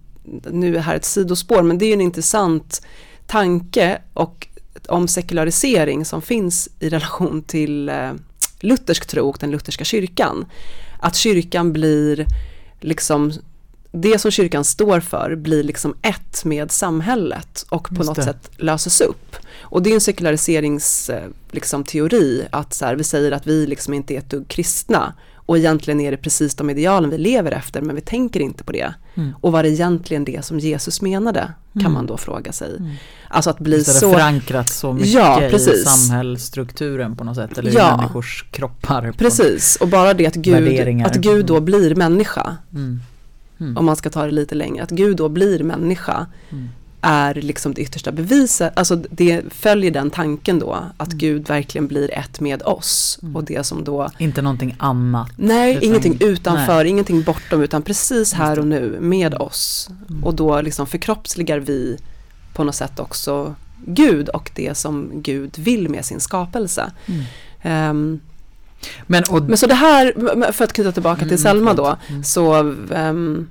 nu 0.50 0.68
är 0.68 0.72
det 0.72 0.80
här 0.80 0.96
ett 0.96 1.04
sidospår, 1.04 1.62
men 1.62 1.78
det 1.78 1.86
är 1.86 1.92
en 1.92 2.00
intressant 2.00 2.86
tanke 3.26 3.98
och 4.12 4.48
om 4.88 5.08
sekularisering 5.08 6.04
som 6.04 6.22
finns 6.22 6.68
i 6.80 6.88
relation 6.88 7.42
till 7.42 7.88
eh, 7.88 8.12
luthersk 8.60 9.06
tro 9.06 9.28
och 9.28 9.36
den 9.40 9.50
lutherska 9.50 9.84
kyrkan. 9.84 10.46
Att 11.00 11.16
kyrkan 11.16 11.72
blir 11.72 12.26
liksom 12.80 13.32
det 13.92 14.18
som 14.18 14.30
kyrkan 14.30 14.64
står 14.64 15.00
för 15.00 15.36
blir 15.36 15.62
liksom 15.62 15.94
ett 16.02 16.44
med 16.44 16.70
samhället 16.70 17.66
och 17.68 17.88
på 17.88 17.94
Just 17.94 18.06
något 18.06 18.16
det. 18.16 18.22
sätt 18.22 18.50
löses 18.56 19.00
upp. 19.00 19.36
Och 19.74 19.82
det 19.82 19.90
är 19.90 19.94
en 19.94 20.00
sekulariseringsteori, 20.00 21.26
liksom, 21.50 21.84
att 22.50 22.74
så 22.74 22.84
här, 22.84 22.96
vi 22.96 23.04
säger 23.04 23.32
att 23.32 23.46
vi 23.46 23.66
liksom 23.66 23.94
inte 23.94 24.14
är 24.14 24.18
ett 24.18 24.30
dugg 24.30 24.48
kristna 24.48 25.14
och 25.36 25.58
egentligen 25.58 26.00
är 26.00 26.10
det 26.10 26.16
precis 26.16 26.54
de 26.54 26.70
idealen 26.70 27.10
vi 27.10 27.18
lever 27.18 27.52
efter 27.52 27.82
men 27.82 27.96
vi 27.96 28.00
tänker 28.02 28.40
inte 28.40 28.64
på 28.64 28.72
det. 28.72 28.94
Mm. 29.14 29.34
Och 29.40 29.52
var 29.52 29.62
det 29.62 29.68
egentligen 29.68 30.24
det 30.24 30.44
som 30.44 30.58
Jesus 30.58 31.02
menade 31.02 31.52
kan 31.72 31.80
mm. 31.80 31.92
man 31.92 32.06
då 32.06 32.16
fråga 32.16 32.52
sig. 32.52 32.76
Mm. 32.76 32.90
Alltså 33.28 33.50
att 33.50 33.58
bli 33.58 33.84
så... 33.84 34.12
förankrat 34.12 34.68
så 34.68 34.92
mycket 34.92 35.12
ja, 35.12 35.42
i 35.42 35.58
samhällsstrukturen 35.58 37.16
på 37.16 37.24
något 37.24 37.36
sätt 37.36 37.58
eller 37.58 37.72
ja, 37.74 37.94
i 37.94 37.96
människors 37.96 38.44
kroppar. 38.50 39.12
Precis, 39.18 39.76
och 39.76 39.88
bara 39.88 40.14
det 40.14 40.26
att 40.26 40.34
Gud, 40.34 41.02
att 41.06 41.16
Gud 41.16 41.46
då 41.46 41.60
blir 41.60 41.94
människa. 41.94 42.56
Mm. 42.72 43.00
Mm. 43.60 43.76
Om 43.76 43.84
man 43.84 43.96
ska 43.96 44.10
ta 44.10 44.24
det 44.24 44.30
lite 44.30 44.54
längre, 44.54 44.82
att 44.82 44.90
Gud 44.90 45.16
då 45.16 45.28
blir 45.28 45.62
människa 45.62 46.26
mm. 46.50 46.68
Är 47.04 47.34
liksom 47.34 47.74
det 47.74 47.82
yttersta 47.82 48.12
beviset, 48.12 48.72
alltså 48.76 48.96
det 48.96 49.42
följer 49.50 49.90
den 49.90 50.10
tanken 50.10 50.58
då 50.58 50.78
att 50.96 51.08
mm. 51.08 51.18
Gud 51.18 51.48
verkligen 51.48 51.86
blir 51.86 52.10
ett 52.14 52.40
med 52.40 52.62
oss 52.62 53.18
mm. 53.22 53.36
och 53.36 53.44
det 53.44 53.66
som 53.66 53.84
då 53.84 54.10
Inte 54.18 54.42
någonting 54.42 54.76
annat. 54.78 55.28
Nej, 55.36 55.70
utan, 55.72 55.84
ingenting 55.84 56.16
utanför, 56.20 56.76
nej. 56.76 56.88
ingenting 56.88 57.22
bortom 57.22 57.62
utan 57.62 57.82
precis 57.82 58.32
här 58.32 58.58
och 58.58 58.66
nu 58.66 58.98
med 59.00 59.34
oss. 59.34 59.90
Mm. 60.10 60.24
Och 60.24 60.34
då 60.34 60.60
liksom 60.60 60.86
förkroppsligar 60.86 61.58
vi 61.58 61.98
på 62.54 62.64
något 62.64 62.74
sätt 62.74 63.00
också 63.00 63.54
Gud 63.86 64.28
och 64.28 64.50
det 64.54 64.76
som 64.76 65.10
Gud 65.14 65.58
vill 65.58 65.88
med 65.88 66.04
sin 66.04 66.20
skapelse. 66.20 66.92
Um, 67.64 68.20
men, 69.06 69.24
och, 69.30 69.42
men 69.42 69.58
så 69.58 69.66
det 69.66 69.74
här, 69.74 70.52
för 70.52 70.64
att 70.64 70.72
knyta 70.72 70.92
tillbaka 70.92 71.18
till 71.18 71.28
mm, 71.28 71.38
Selma 71.38 71.74
då, 71.74 71.96
mm. 72.08 72.24
så, 72.24 72.58
um, 72.90 73.48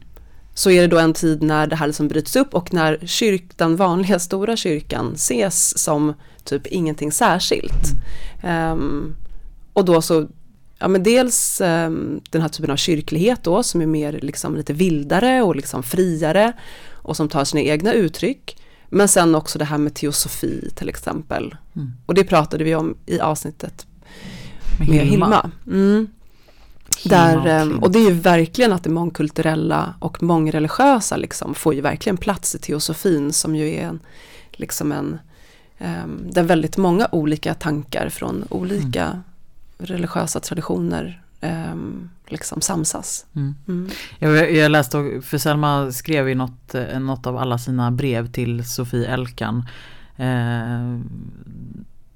så 0.54 0.70
är 0.70 0.82
det 0.82 0.88
då 0.88 1.00
en 1.00 1.14
tid 1.14 1.44
när 1.44 1.68
det 1.68 1.76
här 1.76 1.88
liksom 1.88 2.08
bryts 2.08 2.36
upp 2.36 2.54
och 2.54 2.74
när 2.74 3.00
kyrk, 3.06 3.44
den 3.56 3.76
vanliga 3.76 4.20
stora 4.20 4.56
kyrkan 4.56 5.14
ses 5.14 5.78
som 5.78 6.14
typ 6.44 6.68
ingenting 6.68 7.12
särskilt. 7.12 7.86
Mm. 8.42 8.72
Um, 8.72 9.16
och 9.74 9.86
då 9.86 10.02
så, 10.02 10.28
ja 10.80 10.88
men 10.88 11.04
dels 11.04 11.62
um, 11.62 12.22
den 12.30 12.42
här 12.42 12.50
typen 12.50 12.72
av 12.72 12.76
kyrklighet 12.76 13.44
då 13.44 13.64
som 13.64 13.82
är 13.82 13.86
mer 13.86 14.20
liksom 14.22 14.56
lite 14.56 14.74
vildare 14.74 15.42
och 15.42 15.56
liksom 15.56 15.84
friare 15.84 16.54
och 16.92 17.18
som 17.18 17.30
tar 17.30 17.46
sina 17.46 17.62
egna 17.62 17.94
uttryck. 17.94 18.58
Men 18.90 19.08
sen 19.08 19.36
också 19.36 19.60
det 19.60 19.66
här 19.66 19.78
med 19.78 19.94
teosofi 19.94 20.72
till 20.76 20.90
exempel. 20.90 21.56
Mm. 21.76 21.92
Och 22.06 22.14
det 22.14 22.24
pratade 22.24 22.64
vi 22.64 22.76
om 22.76 22.96
i 23.06 23.20
avsnittet 23.20 23.86
med 24.80 24.88
Hilma. 24.88 25.04
Hilma. 25.06 25.52
Mm. 25.68 26.08
Där, 27.06 27.38
och, 27.38 27.48
ehm, 27.48 27.80
och 27.80 27.92
det 27.92 28.00
är 28.00 28.10
ju 28.10 28.20
verkligen 28.20 28.74
att 28.74 28.84
det 28.84 28.90
mångkulturella 28.90 29.94
och 30.00 30.24
mångreligiösa 30.24 31.18
liksom 31.18 31.56
får 31.56 31.74
ju 31.74 31.82
verkligen 31.82 32.18
plats 32.18 32.56
i 32.56 32.60
teosofin 32.60 33.34
som 33.34 33.56
ju 33.56 33.70
är 33.76 33.82
en, 33.82 34.00
liksom 34.52 34.92
en, 34.92 35.20
um, 35.80 36.32
där 36.32 36.44
väldigt 36.44 36.78
många 36.78 37.08
olika 37.12 37.54
tankar 37.54 38.10
från 38.10 38.46
olika 38.50 39.06
mm. 39.06 39.22
religiösa 39.78 40.40
traditioner 40.40 41.22
um, 41.42 42.10
liksom 42.28 42.62
samsas. 42.62 43.26
Mm. 43.36 43.56
Mm. 43.68 43.90
Jag, 44.20 44.54
jag 44.54 44.72
läste, 44.72 45.22
för 45.24 45.38
Selma 45.38 45.92
skrev 45.92 46.30
i 46.30 46.36
något, 46.36 46.76
eh, 46.76 47.00
något 47.00 47.28
av 47.28 47.38
alla 47.38 47.58
sina 47.58 47.92
brev 47.92 48.32
till 48.32 48.70
Sofie 48.70 49.08
Elkan 49.08 49.66
eh, 50.18 51.00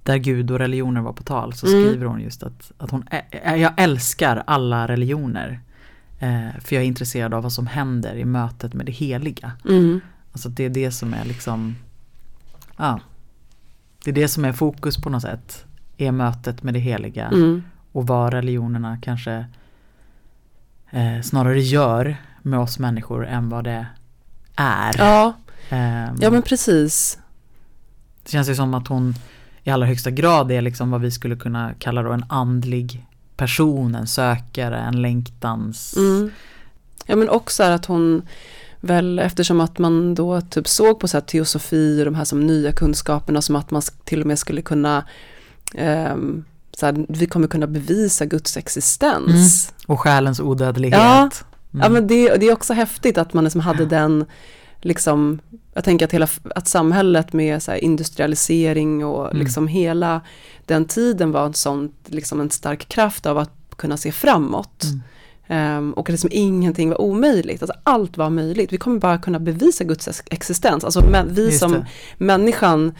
där 0.07 0.17
Gud 0.17 0.51
och 0.51 0.59
religioner 0.59 1.01
var 1.01 1.13
på 1.13 1.23
tal 1.23 1.53
så 1.53 1.67
mm. 1.67 1.83
skriver 1.83 2.05
hon 2.05 2.21
just 2.21 2.43
att, 2.43 2.71
att 2.77 2.91
hon, 2.91 3.05
jag 3.43 3.73
älskar 3.77 4.43
alla 4.47 4.87
religioner. 4.87 5.59
Eh, 6.19 6.61
för 6.61 6.75
jag 6.75 6.83
är 6.83 6.87
intresserad 6.87 7.33
av 7.33 7.43
vad 7.43 7.53
som 7.53 7.67
händer 7.67 8.15
i 8.15 8.25
mötet 8.25 8.73
med 8.73 8.85
det 8.85 8.91
heliga. 8.91 9.51
Mm. 9.69 10.01
Alltså 10.31 10.49
det 10.49 10.63
är 10.63 10.69
det 10.69 10.91
som 10.91 11.13
är 11.13 11.25
liksom, 11.25 11.75
ja, 12.77 12.99
det 14.03 14.11
är 14.11 14.15
det 14.15 14.27
som 14.27 14.45
är 14.45 14.53
fokus 14.53 14.97
på 14.97 15.09
något 15.09 15.21
sätt. 15.21 15.65
Är 15.97 16.11
mötet 16.11 16.63
med 16.63 16.73
det 16.73 16.79
heliga 16.79 17.27
mm. 17.27 17.63
och 17.91 18.07
vad 18.07 18.33
religionerna 18.33 18.97
kanske 19.01 19.45
eh, 20.89 21.21
snarare 21.23 21.61
gör 21.61 22.17
med 22.41 22.59
oss 22.59 22.79
människor 22.79 23.27
än 23.27 23.49
vad 23.49 23.63
det 23.63 23.87
är. 24.55 24.95
Ja, 24.97 25.33
eh, 25.69 26.13
ja 26.19 26.31
men 26.31 26.41
precis. 26.41 27.19
Det 28.23 28.31
känns 28.31 28.49
ju 28.49 28.55
som 28.55 28.73
att 28.73 28.87
hon 28.87 29.15
i 29.67 29.69
allra 29.69 29.87
högsta 29.87 30.11
grad 30.11 30.51
är 30.51 30.61
liksom 30.61 30.91
vad 30.91 31.01
vi 31.01 31.11
skulle 31.11 31.35
kunna 31.35 31.73
kalla 31.79 32.03
då 32.03 32.11
en 32.11 32.25
andlig 32.29 33.05
person, 33.37 33.95
en 33.95 34.07
sökare, 34.07 34.77
en 34.77 35.01
längtans... 35.01 35.97
Mm. 35.97 36.31
Ja 37.05 37.15
men 37.15 37.29
också 37.29 37.63
att 37.63 37.85
hon 37.85 38.21
väl 38.79 39.19
eftersom 39.19 39.61
att 39.61 39.77
man 39.77 40.15
då 40.15 40.41
typ 40.41 40.67
såg 40.67 40.99
på 40.99 41.07
så 41.07 41.17
här 41.17 41.21
teosofi 41.21 42.01
och 42.01 42.05
de 42.05 42.15
här 42.15 42.23
som 42.23 42.47
nya 42.47 42.71
kunskaperna 42.71 43.41
som 43.41 43.55
att 43.55 43.71
man 43.71 43.81
till 44.03 44.21
och 44.21 44.27
med 44.27 44.39
skulle 44.39 44.61
kunna 44.61 45.05
um, 46.13 46.45
så 46.77 46.85
här, 46.85 47.05
vi 47.09 47.25
kommer 47.25 47.47
kunna 47.47 47.67
bevisa 47.67 48.25
Guds 48.25 48.57
existens. 48.57 49.69
Mm. 49.69 49.93
Och 49.93 49.99
själens 49.99 50.39
odödlighet. 50.39 50.99
Ja, 50.99 51.19
mm. 51.19 51.31
ja 51.71 51.89
men 51.89 52.07
det, 52.07 52.37
det, 52.37 52.45
är 52.45 52.53
också 52.53 52.73
häftigt 52.73 53.17
att 53.17 53.33
man 53.33 53.43
liksom 53.43 53.61
hade 53.61 53.85
den 53.85 54.25
liksom, 54.81 55.39
jag 55.77 55.83
tänker 55.83 56.05
att, 56.05 56.13
hela, 56.13 56.27
att 56.55 56.67
samhället 56.67 57.33
med 57.33 57.63
så 57.63 57.75
industrialisering 57.75 59.05
och 59.05 59.25
mm. 59.25 59.37
liksom 59.37 59.67
hela 59.67 60.21
den 60.65 60.85
tiden 60.85 61.31
var 61.31 61.45
en 61.45 61.53
sån, 61.53 61.91
liksom 62.05 62.41
en 62.41 62.49
stark 62.49 62.89
kraft 62.89 63.25
av 63.25 63.37
att 63.37 63.51
kunna 63.75 63.97
se 63.97 64.11
framåt. 64.11 64.83
Mm. 65.47 65.77
Um, 65.77 65.93
och 65.93 66.09
liksom 66.09 66.29
ingenting 66.33 66.89
var 66.89 67.01
omöjligt, 67.01 67.61
alltså 67.61 67.77
allt 67.83 68.17
var 68.17 68.29
möjligt. 68.29 68.73
Vi 68.73 68.77
kommer 68.77 68.99
bara 68.99 69.17
kunna 69.17 69.39
bevisa 69.39 69.83
Guds 69.83 70.23
existens. 70.29 70.83
Alltså 70.83 71.05
men, 71.09 71.33
vi 71.33 71.45
Just 71.45 71.59
som 71.59 71.71
det. 71.71 71.87
människan, 72.17 72.93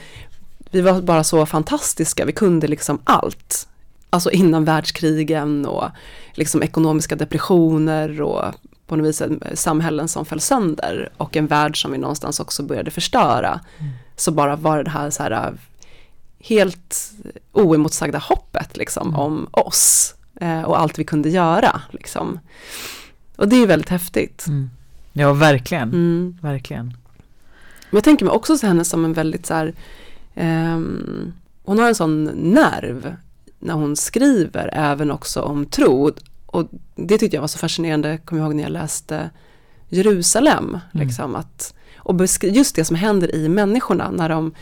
vi 0.72 0.82
var 0.82 1.02
bara 1.02 1.24
så 1.24 1.46
fantastiska, 1.46 2.26
vi 2.26 2.32
kunde 2.32 2.68
liksom 2.68 3.00
allt. 3.04 3.68
Alltså 4.10 4.32
innan 4.32 4.66
världskrigen 4.66 5.66
och 5.66 5.90
liksom 6.34 6.64
ekonomiska 6.64 7.16
depressioner 7.16 8.22
och 8.22 8.54
på 8.88 8.96
något 8.96 9.08
vis 9.08 9.22
samhällen 9.54 10.08
som 10.08 10.26
föll 10.26 10.42
sönder 10.42 11.10
och 11.18 11.36
en 11.36 11.48
värld 11.48 11.82
som 11.82 11.92
vi 11.92 11.98
någonstans 11.98 12.40
också 12.40 12.64
började 12.64 12.92
förstöra. 12.92 13.60
Mm. 13.80 13.92
Så 14.16 14.32
bara 14.32 14.56
var 14.56 14.84
det 14.84 14.90
här, 14.90 15.10
så 15.10 15.24
här 15.24 15.54
helt 16.40 17.12
oemotsagda 17.52 18.18
hoppet 18.18 18.78
liksom 18.78 19.08
mm. 19.08 19.20
om 19.20 19.48
oss 19.52 20.16
eh, 20.42 20.62
och 20.62 20.80
allt 20.80 21.00
vi 21.00 21.04
kunde 21.04 21.30
göra. 21.30 21.82
Liksom. 21.92 22.40
Och 23.36 23.48
det 23.48 23.56
är 23.56 23.68
väldigt 23.68 23.90
häftigt. 23.90 24.48
Mm. 24.48 24.70
Ja, 25.14 25.34
verkligen. 25.34 25.90
Mm. 25.90 26.38
Verkligen. 26.42 26.86
Men 27.90 27.98
jag 27.98 28.04
tänker 28.04 28.26
mig 28.26 28.34
också 28.34 28.66
henne 28.66 28.86
som 28.86 29.06
en 29.06 29.14
väldigt 29.14 29.46
så 29.46 29.54
här, 29.54 29.74
eh, 30.36 30.80
hon 31.64 31.80
har 31.80 31.88
en 31.88 31.96
sån 31.96 32.24
nerv 32.34 33.16
när 33.60 33.74
hon 33.74 33.96
skriver 33.96 34.70
även 34.74 35.12
också 35.12 35.42
om 35.42 35.66
tro 35.66 36.12
och 36.48 36.70
det 36.96 37.18
tyckte 37.18 37.38
jag 37.38 37.42
var 37.42 37.48
så 37.48 37.58
fascinerande, 37.58 38.18
kommer 38.18 38.42
jag 38.42 38.48
ihåg 38.48 38.56
när 38.56 38.64
jag 38.64 38.72
läste 38.72 39.30
Jerusalem. 39.90 40.66
Mm. 40.66 41.08
Liksom, 41.08 41.36
att, 41.36 41.74
och 41.98 42.22
just 42.42 42.76
det 42.76 42.86
som 42.86 42.96
händer 42.96 43.36
i 43.36 43.50
människorna, 43.50 44.12
när 44.12 44.30
de, 44.30 44.54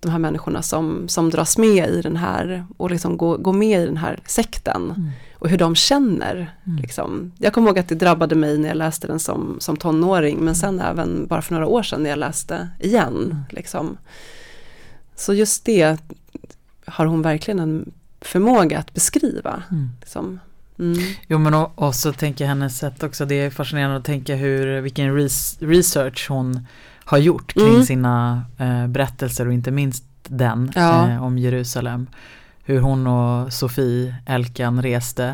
de 0.00 0.08
här 0.08 0.18
människorna 0.18 0.62
som, 0.62 1.08
som 1.08 1.30
dras 1.30 1.58
med 1.58 1.90
i 1.90 2.02
den 2.02 2.16
här 2.16 2.66
och 2.76 2.90
liksom 2.90 3.16
går, 3.16 3.38
går 3.38 3.52
med 3.52 3.82
i 3.82 3.86
den 3.86 3.96
här 3.96 4.20
sekten. 4.26 4.82
Mm. 4.96 5.10
och 5.34 5.48
hur 5.48 5.58
de 5.58 5.74
känner. 5.74 6.54
Mm. 6.66 6.78
Liksom. 6.82 7.32
Jag 7.38 7.52
kommer 7.52 7.68
ihåg 7.68 7.78
att 7.78 7.88
det 7.88 7.94
drabbade 7.94 8.34
mig 8.34 8.58
när 8.58 8.68
jag 8.68 8.76
läste 8.76 9.06
den 9.06 9.20
som, 9.20 9.56
som 9.60 9.76
tonåring 9.76 10.38
men 10.38 10.56
sen 10.56 10.80
även 10.80 11.26
bara 11.26 11.42
för 11.42 11.54
några 11.54 11.66
år 11.66 11.82
sedan 11.82 12.02
när 12.02 12.10
jag 12.10 12.18
läste 12.18 12.68
igen. 12.80 13.16
Mm. 13.24 13.44
Liksom. 13.50 13.96
Så 15.16 15.34
just 15.34 15.64
det 15.64 15.98
har 16.86 17.06
hon 17.06 17.22
verkligen 17.22 17.58
en 17.58 17.92
förmåga 18.20 18.78
att 18.78 18.94
beskriva. 18.94 19.62
Mm. 19.70 19.88
Liksom. 20.00 20.40
Mm. 20.78 20.98
Jo 21.28 21.38
men 21.38 21.54
och, 21.54 21.72
och 21.82 21.94
så 21.94 22.12
tänker 22.12 22.44
jag 22.44 22.48
hennes 22.48 22.78
sätt 22.78 23.02
också, 23.02 23.24
det 23.26 23.34
är 23.34 23.50
fascinerande 23.50 23.96
att 23.96 24.04
tänka 24.04 24.34
hur, 24.34 24.80
vilken 24.80 25.14
res, 25.16 25.56
research 25.60 26.26
hon 26.30 26.66
har 27.04 27.18
gjort 27.18 27.52
kring 27.54 27.68
Mm. 27.74 27.82
sina 27.84 28.42
eh, 28.58 28.86
berättelser 28.86 29.46
och 29.46 29.52
inte 29.52 29.70
minst 29.70 30.04
den 30.28 30.72
Ja. 30.74 31.08
eh, 31.10 31.24
om 31.24 31.38
Jerusalem. 31.38 32.06
Hur 32.64 32.80
hon 32.80 33.06
och 33.06 33.52
Sofie 33.52 34.14
Elkan 34.26 34.82
reste 34.82 35.24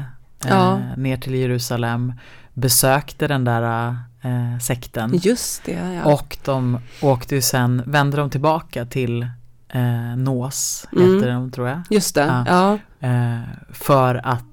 eh, 0.45 0.51
Ja. 0.51 0.79
ner 0.97 1.17
till 1.17 1.35
Jerusalem, 1.35 2.13
besökte 2.55 3.27
den 3.29 3.45
där 3.45 3.97
eh, 4.23 4.59
sekten 4.61 5.11
Just 5.23 5.65
det, 5.65 5.73
ja. 6.05 6.13
och 6.15 6.39
de 6.45 6.79
åkte 7.03 7.35
ju 7.35 7.41
sen, 7.43 7.83
vände 7.87 8.17
de 8.17 8.31
tillbaka 8.31 8.85
till 8.87 9.23
eh, 9.69 10.17
Nås, 10.17 10.87
Mm. 10.93 11.15
heter 11.15 11.31
de 11.33 11.51
tror 11.51 11.69
jag. 11.69 11.81
Just 11.91 12.15
det, 12.15 12.45
Ja. 12.47 12.79
ja. 13.01 13.09
Eh, 13.09 13.41
för 13.73 14.21
att 14.25 14.45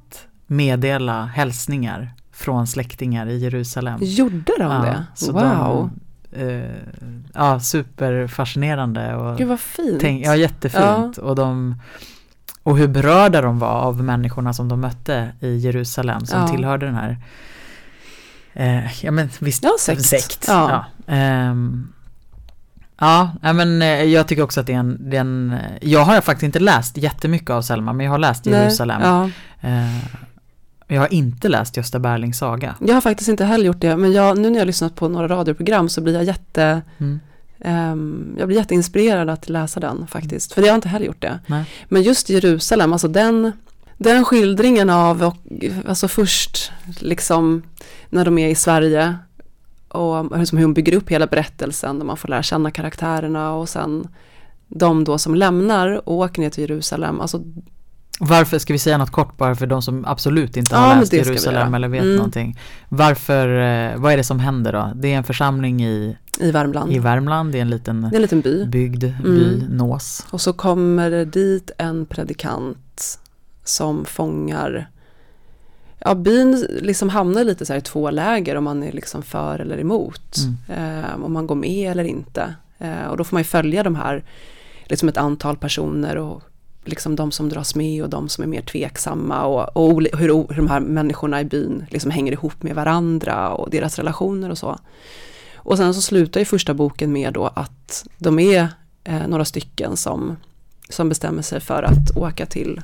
meddela 0.52 1.26
hälsningar 1.26 2.12
från 2.34 2.68
släktingar 2.68 3.28
i 3.28 3.38
Jerusalem. 3.38 4.00
Gjorde 4.02 4.52
de 4.60 4.64
Ja, 4.72 4.82
det? 4.82 5.06
så 5.16 5.32
Wow, 5.32 5.90
De, 6.32 6.40
eh, 6.42 6.72
ja, 7.34 7.60
superfascinerande 7.60 9.16
och 9.16 9.38
gud 9.38 9.48
vad 9.48 9.60
fint. 9.60 9.98
tänk, 10.02 10.26
ja, 10.26 10.36
jättefint. 10.36 11.18
Och, 11.18 11.36
de, 11.36 11.76
och 12.64 12.78
hur 12.78 12.88
berörda 12.88 13.42
de 13.42 13.60
var 13.60 13.70
av 13.82 14.04
människorna 14.04 14.54
som 14.54 14.70
de 14.70 14.82
mötte 14.82 15.32
i 15.40 15.58
Jerusalem 15.58 16.26
som 16.26 16.40
Ja. 16.40 16.48
tillhörde 16.48 16.86
den 16.86 16.96
här 16.96 17.18
eh, 18.54 19.04
ja 19.06 19.12
men 19.12 19.30
visst, 19.40 19.64
Ja, 19.64 19.72
sekt. 20.00 20.46
Ja. 20.48 20.70
Ja. 21.08 21.14
Ehm, 21.14 21.88
ja, 23.00 23.32
nej, 23.42 23.54
men 23.54 23.82
eh, 23.82 23.88
jag 24.04 24.28
tycker 24.28 24.44
också 24.44 24.60
att 24.60 24.68
det 24.68 24.74
är 24.74 24.78
en, 24.80 25.10
det 25.10 25.18
är 25.18 25.22
en 25.22 25.58
jag 25.82 26.06
har 26.06 26.22
faktiskt 26.22 26.44
inte 26.44 26.60
läst 26.60 26.98
jättemycket 26.98 27.50
av 27.50 27.62
Selma 27.62 27.94
men 27.94 28.06
jag 28.06 28.12
har 28.14 28.20
läst 28.20 28.46
Nej, 28.46 28.54
Jerusalem. 28.54 29.02
Ja. 29.02 29.30
Jag 30.96 31.02
har 31.02 31.14
inte 31.14 31.50
läst 31.50 31.78
Gösta 31.78 32.00
Berlings 32.00 32.38
saga. 32.38 32.76
Jag 32.80 32.94
har 32.94 33.02
faktiskt 33.02 33.30
inte 33.30 33.46
heller 33.46 33.66
gjort 33.66 33.82
det, 33.82 33.98
men 33.98 34.12
jag, 34.12 34.38
nu 34.38 34.50
när 34.50 34.56
jag 34.56 34.62
har 34.62 34.66
lyssnat 34.66 34.96
på 34.96 35.08
några 35.08 35.28
radioprogram 35.28 35.90
så 35.90 36.02
blir 36.02 36.14
jag 36.14 36.24
jätte 36.24 36.82
Mm. 36.98 37.20
ehm, 37.60 38.36
jag 38.40 38.48
blir 38.48 38.58
jätteinspirerad 38.58 39.30
att 39.30 39.50
läsa 39.50 39.80
den 39.80 40.08
faktiskt, 40.08 40.54
för 40.54 40.62
jag 40.62 40.70
har 40.70 40.76
inte 40.76 40.90
heller 40.90 41.06
gjort 41.06 41.22
det. 41.22 41.40
Nej. 41.48 41.66
Men 41.90 42.02
just 42.02 42.30
Jerusalem, 42.30 42.94
alltså 42.94 43.08
den, 43.08 43.52
den 43.98 44.26
skildringen 44.26 44.90
av, 44.90 45.24
och, 45.24 45.36
alltså 45.88 46.08
först 46.08 46.72
liksom 47.00 47.64
när 48.10 48.26
de 48.26 48.38
är 48.38 48.48
i 48.50 48.56
Sverige 48.56 49.16
och 49.88 50.38
hur 50.38 50.62
hon 50.62 50.74
bygger 50.74 50.94
upp 50.94 51.10
hela 51.10 51.28
berättelsen 51.28 52.00
och 52.00 52.06
man 52.06 52.18
får 52.18 52.28
lära 52.28 52.44
känna 52.44 52.72
karaktärerna 52.72 53.54
och 53.54 53.70
sen 53.70 54.08
de 54.68 55.04
då 55.04 55.18
som 55.18 55.36
lämnar 55.36 56.10
och 56.10 56.16
åker 56.16 56.42
ner 56.42 56.50
till 56.50 56.62
Jerusalem, 56.62 57.22
alltså 57.22 57.42
Varför, 58.24 58.60
ska 58.60 58.74
vi 58.74 58.80
säga 58.80 58.98
något 58.98 59.10
kort 59.12 59.38
bara 59.38 59.56
för 59.56 59.68
de 59.68 59.82
som 59.82 60.06
absolut 60.06 60.58
inte 60.58 60.76
Ja, 60.76 60.80
har 60.80 60.88
men 60.90 61.00
läst 61.00 61.14
Jerusalem 61.14 61.74
eller 61.74 61.88
vet 61.88 62.02
Mm. 62.04 62.16
någonting. 62.16 62.60
Varför, 62.90 63.48
eh, 63.48 63.98
vad 63.98 64.14
är 64.14 64.18
det 64.18 64.24
som 64.24 64.40
händer 64.40 64.74
då? 64.74 64.92
Det 64.96 65.14
är 65.14 65.18
en 65.18 65.24
församling 65.24 65.84
i, 65.84 66.18
i 66.40 66.52
Värmland. 66.52 66.92
i 66.94 67.00
Värmland, 67.00 67.52
det 67.52 67.58
är 67.58 67.62
en 67.62 67.70
liten 67.70 68.02
det 68.02 68.08
är 68.08 68.16
en 68.16 68.22
liten 68.22 68.42
by. 68.42 68.66
bygd, 68.66 69.00
by, 69.24 69.56
Mm. 69.56 69.60
Nås. 69.78 70.26
Och 70.32 70.42
så 70.42 70.54
kommer 70.54 71.10
det 71.12 71.26
dit 71.26 71.72
en 71.78 72.06
predikant 72.06 73.20
som 73.64 74.06
fångar 74.06 74.88
Ja, 76.06 76.16
byn 76.16 76.68
liksom 76.82 77.10
hamnar 77.10 77.44
lite 77.44 77.66
så 77.66 77.74
här 77.74 77.78
i 77.78 77.82
två 77.82 78.10
läger 78.12 78.56
om 78.56 78.64
man 78.64 78.84
är 78.84 78.92
liksom 78.92 79.22
för 79.24 79.60
eller 79.60 79.78
emot. 79.80 80.36
Eh, 80.70 81.24
om 81.24 81.34
man 81.34 81.48
går 81.48 81.56
med 81.56 81.92
eller 81.92 82.04
inte. 82.04 82.56
Eh, 82.80 83.06
och 83.10 83.18
då 83.18 83.24
får 83.24 83.36
man 83.36 83.40
ju 83.40 83.44
följa 83.46 83.84
de 83.84 83.96
här, 83.96 84.24
liksom 84.86 85.10
ett 85.10 85.18
antal 85.18 85.58
personer 85.58 86.18
och 86.18 86.42
liksom 86.84 87.15
de 87.15 87.32
som 87.32 87.50
dras 87.50 87.76
med 87.76 88.04
och 88.04 88.10
de 88.10 88.30
som 88.30 88.44
är 88.44 88.48
mer 88.48 88.62
tveksamma 88.62 89.46
och, 89.46 89.78
och 89.78 90.02
hur, 90.02 90.28
hur 90.28 90.56
de 90.56 90.67
här 90.67 90.80
människorna 90.80 91.41
i 91.41 91.46
byn 91.46 91.86
liksom 91.89 92.12
hänger 92.12 92.32
ihop 92.32 92.63
med 92.63 92.76
varandra 92.76 93.50
och 93.50 93.70
deras 93.70 94.00
relationer 94.00 94.50
och 94.50 94.58
så. 94.58 94.80
Och 95.56 95.78
sen 95.78 95.94
så 95.94 96.02
slutar 96.02 96.39
ju 96.39 96.46
första 96.46 96.74
boken 96.74 97.12
med 97.12 97.34
då 97.34 97.48
att 97.48 98.06
de 98.17 98.39
är 98.39 98.67
eh, 99.04 99.28
några 99.28 99.46
stycken 99.46 99.98
som, 99.98 100.36
som 100.89 101.10
bestämmer 101.10 101.41
sig 101.41 101.60
för 101.60 101.84
att 101.84 102.17
åka 102.17 102.46
till, 102.46 102.82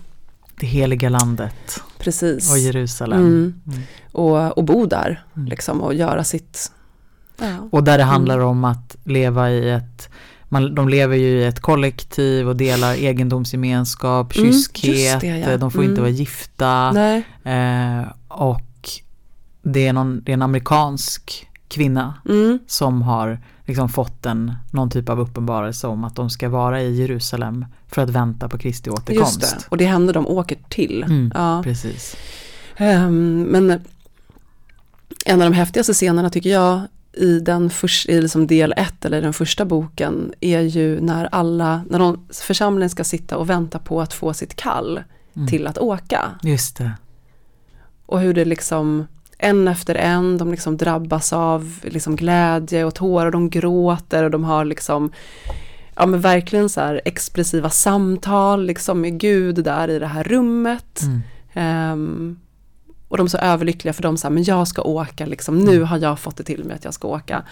Det 0.60 0.68
heliga 0.68 1.10
landet 1.10 1.84
precis, 1.98 2.52
och 2.52 2.58
Jerusalem. 2.58 3.20
Mm. 3.20 3.62
Mm. 3.68 3.82
och, 4.12 4.58
och 4.58 4.64
bo 4.64 4.86
där 4.86 5.24
Mm. 5.36 5.48
liksom 5.48 5.82
och 5.82 5.94
göra 5.94 6.24
sitt, 6.24 6.72
ja, 7.38 7.70
Och 7.72 7.84
där 7.84 7.98
det 7.98 8.04
handlar 8.04 8.40
om 8.40 8.64
att 8.64 8.96
leva 9.04 9.52
i 9.52 9.70
ett 9.70 10.10
man, 10.50 10.76
de 10.76 10.90
lever 10.90 11.16
ju 11.18 11.28
i 11.42 11.46
ett 11.46 11.60
kollektiv 11.60 12.50
och 12.50 12.56
delar 12.56 12.94
egendomsgemenskap, 12.94 14.38
Mm, 14.38 14.52
kyskhet, 14.54 15.22
det, 15.22 15.28
ja. 15.28 15.50
eh, 15.52 15.60
de 15.60 15.72
får 15.72 15.84
inte 15.84 15.92
Mm. 15.92 16.02
vara 16.04 16.12
gifta. 16.12 16.94
Eh, 17.44 18.08
och 18.28 18.62
det 19.62 19.88
är, 19.88 19.94
någon, 19.94 20.22
det 20.24 20.32
är 20.32 20.34
en 20.34 20.42
amerikansk 20.42 21.48
kvinna 21.68 22.14
mm, 22.30 22.60
som 22.68 23.02
har 23.02 23.40
liksom 23.66 23.90
fått 23.90 24.26
en, 24.26 24.54
någon 24.72 24.90
typ 24.90 25.10
av 25.10 25.20
uppenbarelse 25.20 25.88
om 25.88 26.04
att 26.04 26.16
de 26.16 26.30
ska 26.30 26.50
vara 26.50 26.82
i 26.82 26.96
Jerusalem 27.02 27.66
för 27.88 28.02
att 28.02 28.10
vänta 28.10 28.50
på 28.50 28.58
Kristi 28.58 28.90
återkomst. 28.90 29.42
just 29.42 29.60
det, 29.60 29.66
och 29.70 29.78
det 29.78 29.86
händer 29.86 30.14
de 30.14 30.28
åker 30.28 30.58
till. 30.70 31.04
Mm, 31.04 31.32
Ja. 31.36 31.62
Precis. 31.64 32.16
Ehm, 32.78 33.42
men 33.44 33.70
en 35.26 35.42
av 35.42 35.50
de 35.52 35.54
häftigaste 35.56 35.94
scenerna 35.94 36.30
tycker 36.30 36.50
jag 36.50 36.82
i, 37.18 37.40
den 37.40 37.70
förs- 37.70 38.06
i 38.10 38.22
liksom 38.22 38.48
del 38.48 38.74
ett 38.78 39.06
eller 39.06 39.22
den 39.22 39.34
första 39.34 39.66
boken 39.66 40.34
är 40.40 40.62
ju 40.62 41.00
när 41.02 41.30
alla, 41.32 41.82
när 41.90 42.00
de, 42.00 42.26
församlingen 42.34 42.90
ska 42.90 43.04
sitta 43.04 43.38
och 43.38 43.50
vänta 43.50 43.80
på 43.80 44.02
att 44.02 44.14
få 44.14 44.34
sitt 44.34 44.56
kall 44.56 45.04
Mm. 45.36 45.48
till 45.48 45.68
att 45.68 45.78
åka. 45.78 46.32
Just 46.44 46.78
det. 46.78 46.92
Och 48.06 48.20
hur 48.20 48.34
det 48.34 48.46
liksom 48.46 49.08
en 49.38 49.68
efter 49.68 49.96
en, 49.96 50.38
de 50.38 50.52
liksom 50.52 50.78
drabbas 50.78 51.34
av 51.34 51.80
liksom 51.84 52.16
glädje 52.16 52.86
och 52.86 52.96
tårar, 52.96 53.32
de 53.32 53.50
gråter 53.50 54.24
och 54.24 54.32
de 54.32 54.44
har 54.44 54.66
liksom 54.66 55.12
Ja 55.96 56.06
men 56.06 56.22
verkligen 56.22 56.70
så 56.70 56.82
här 56.82 57.02
expressiva 57.06 57.70
samtal 57.70 58.66
liksom 58.66 59.02
med 59.02 59.20
Gud 59.20 59.64
där 59.64 59.88
i 59.88 60.00
det 60.00 60.08
här 60.08 60.24
rummet. 60.24 61.02
Mm. 61.02 61.22
Ehm, 61.54 62.40
och 63.08 63.18
de 63.18 63.26
är 63.26 63.30
så 63.30 63.38
överlyckliga 63.38 63.94
för 63.94 64.04
de 64.04 64.18
säger, 64.18 64.34
men 64.34 64.44
jag 64.44 64.68
ska 64.68 64.82
åka, 64.82 65.26
liksom, 65.26 65.60
nu 65.60 65.84
har 65.84 65.98
jag 65.98 66.20
fått 66.20 66.38
det 66.38 66.44
till 66.44 66.64
mig 66.64 66.76
att 66.76 66.86
jag 66.86 66.94
ska 66.94 67.08
åka. 67.08 67.44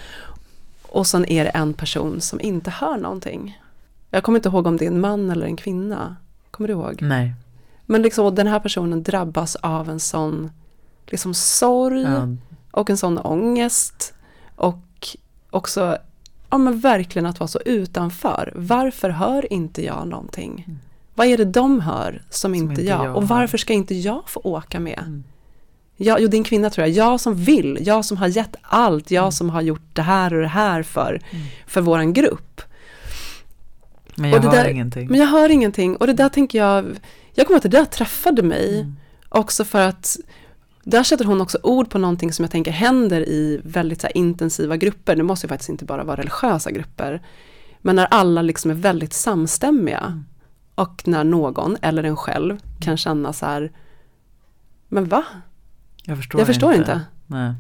Och 0.81 1.07
sen 1.07 1.25
är 1.25 1.43
det 1.43 1.49
en 1.49 1.73
person 1.73 2.21
som 2.21 2.41
inte 2.41 2.69
hör 2.69 2.97
någonting. 2.97 3.61
Jag 4.09 4.23
kommer 4.23 4.39
inte 4.39 4.49
ihåg 4.49 4.67
om 4.67 4.77
det 4.77 4.85
är 4.85 4.91
en 4.91 5.01
man 5.01 5.29
eller 5.29 5.45
en 5.45 5.57
kvinna. 5.57 6.15
Kommer 6.51 6.67
du 6.67 6.73
ihåg? 6.73 7.01
Nej. 7.01 7.33
Men 7.85 8.01
liksom, 8.01 8.35
den 8.35 8.47
här 8.47 8.59
personen 8.59 9.03
drabbas 9.03 9.55
av 9.55 9.89
en 9.89 9.99
sån 9.99 10.51
liksom, 11.07 11.33
sorg 11.33 12.01
Ja, 12.01 12.27
och 12.71 12.89
en 12.89 12.97
sån 12.97 13.17
ångest. 13.17 14.13
Och 14.55 15.17
också, 15.49 15.97
ja 16.49 16.57
men 16.57 16.79
verkligen 16.79 17.25
att 17.25 17.39
vara 17.39 17.47
så 17.47 17.59
utanför. 17.65 18.53
Varför 18.55 19.09
hör 19.09 19.53
inte 19.53 19.85
jag 19.85 20.07
någonting? 20.07 20.79
Vad 21.15 21.27
är 21.27 21.37
det 21.37 21.45
de 21.45 21.81
hör 21.81 22.21
som, 22.29 22.55
inte, 22.55 22.71
inte 22.71 22.83
jag? 22.83 23.05
jag 23.05 23.15
Och 23.15 23.27
varför 23.27 23.57
ska 23.57 23.73
inte 23.73 23.95
jag 23.95 24.29
få 24.29 24.41
åka 24.43 24.79
med? 24.79 24.99
Mm. 24.99 25.23
Jag, 25.97 26.21
jo, 26.21 26.27
din 26.27 26.43
kvinna 26.43 26.69
tror 26.69 26.87
jag. 26.87 26.95
Jag 26.95 27.19
som 27.21 27.35
vill, 27.35 27.77
jag 27.81 28.05
som 28.05 28.17
har 28.17 28.27
gett 28.27 28.55
allt, 28.61 29.11
Mm. 29.11 29.23
jag 29.23 29.33
som 29.33 29.49
har 29.49 29.61
gjort 29.61 29.89
det 29.95 30.01
här 30.01 30.33
och 30.33 30.41
det 30.41 30.47
här 30.47 30.83
för, 30.83 31.21
för 31.67 31.81
våran 31.81 32.13
grupp. 32.13 32.61
Men 34.15 34.29
jag 34.29 34.41
det 34.41 34.47
hör 34.47 34.55
där- 34.55 34.67
ingenting. 34.69 35.07
Men 35.09 35.19
jag 35.19 35.27
hör 35.27 35.49
ingenting 35.51 35.95
och 35.95 36.07
det 36.07 36.13
där 36.13 36.29
tänker 36.29 36.57
jag, 36.59 36.85
jag 37.33 37.47
kommer 37.47 37.57
att 37.57 37.63
det 37.63 37.69
där 37.69 37.85
träffade 37.85 38.43
mig 38.43 38.79
Mm. 38.79 38.95
också 39.29 39.65
för 39.65 39.81
att 39.87 40.17
där 40.83 41.03
sätter 41.03 41.25
hon 41.25 41.41
också 41.41 41.57
ord 41.63 41.89
på 41.89 41.97
någonting 41.97 42.33
som 42.33 42.43
jag 42.43 42.51
tänker 42.51 42.71
händer 42.71 43.21
i 43.29 43.61
väldigt 43.63 44.01
så 44.01 44.07
intensiva 44.07 44.77
grupper. 44.77 45.15
Det 45.15 45.23
måste 45.23 45.45
ju 45.45 45.49
faktiskt 45.49 45.69
inte 45.69 45.85
bara 45.85 46.03
vara 46.03 46.17
religiösa 46.17 46.71
grupper. 46.71 47.21
Men 47.81 47.95
när 47.95 48.05
alla 48.05 48.41
liksom 48.41 48.71
är 48.71 48.75
väldigt 48.75 49.13
samstämmiga. 49.13 49.99
Mm. 49.99 50.25
Och 50.75 51.07
när 51.07 51.23
någon, 51.23 51.77
eller 51.81 52.03
en 52.03 52.17
själv, 52.17 52.57
kan 52.81 52.97
känna 52.97 53.33
så 53.33 53.45
här, 53.45 53.71
men 54.89 55.05
va? 55.05 55.23
Jag 56.05 56.17
förstår, 56.17 56.41
Jag 56.41 56.47
förstår 56.47 56.73
inte 56.73 57.01
Nej. 57.27 57.53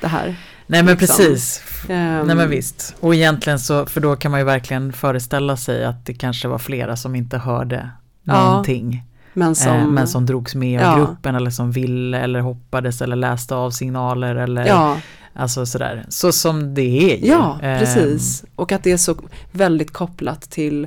det 0.00 0.06
här. 0.08 0.36
Nej 0.66 0.82
men 0.82 0.96
Liksom. 0.96 1.16
precis. 1.16 1.62
Ehm, 1.88 2.26
Nej 2.26 2.36
men 2.36 2.50
visst. 2.50 2.96
Och 3.00 3.14
egentligen 3.14 3.58
så, 3.58 3.86
för 3.86 4.00
då 4.00 4.16
kan 4.16 4.30
man 4.30 4.40
ju 4.40 4.44
verkligen 4.46 4.92
föreställa 4.92 5.56
sig 5.56 5.84
att 5.84 6.06
det 6.06 6.14
kanske 6.14 6.48
var 6.48 6.58
flera 6.58 6.96
som 6.96 7.14
inte 7.14 7.38
hörde 7.38 7.90
Ja, 8.22 8.44
någonting. 8.50 9.04
Men 9.34 9.54
som, 9.54 9.76
eh, 9.76 9.86
men 9.86 10.08
som 10.08 10.26
drogs 10.26 10.54
med 10.54 10.80
av 10.82 10.98
Ja. 10.98 11.04
gruppen 11.06 11.34
eller 11.34 11.50
som 11.50 11.72
ville 11.72 12.18
eller 12.18 12.40
hoppades 12.40 13.02
eller 13.02 13.16
läste 13.16 13.54
av 13.54 13.70
signaler 13.70 14.34
eller 14.36 14.66
ja, 14.66 14.96
alltså 15.34 15.66
sådär. 15.66 16.04
Så 16.08 16.32
som 16.32 16.74
det 16.74 17.12
är 17.14 17.16
ju. 17.18 17.26
ja, 17.26 17.58
Ehm, 17.62 17.78
precis. 17.78 18.44
Och 18.54 18.72
att 18.72 18.84
det 18.84 18.92
är 18.92 18.96
så 18.96 19.16
väldigt 19.52 19.90
kopplat 19.92 20.42
till 20.50 20.86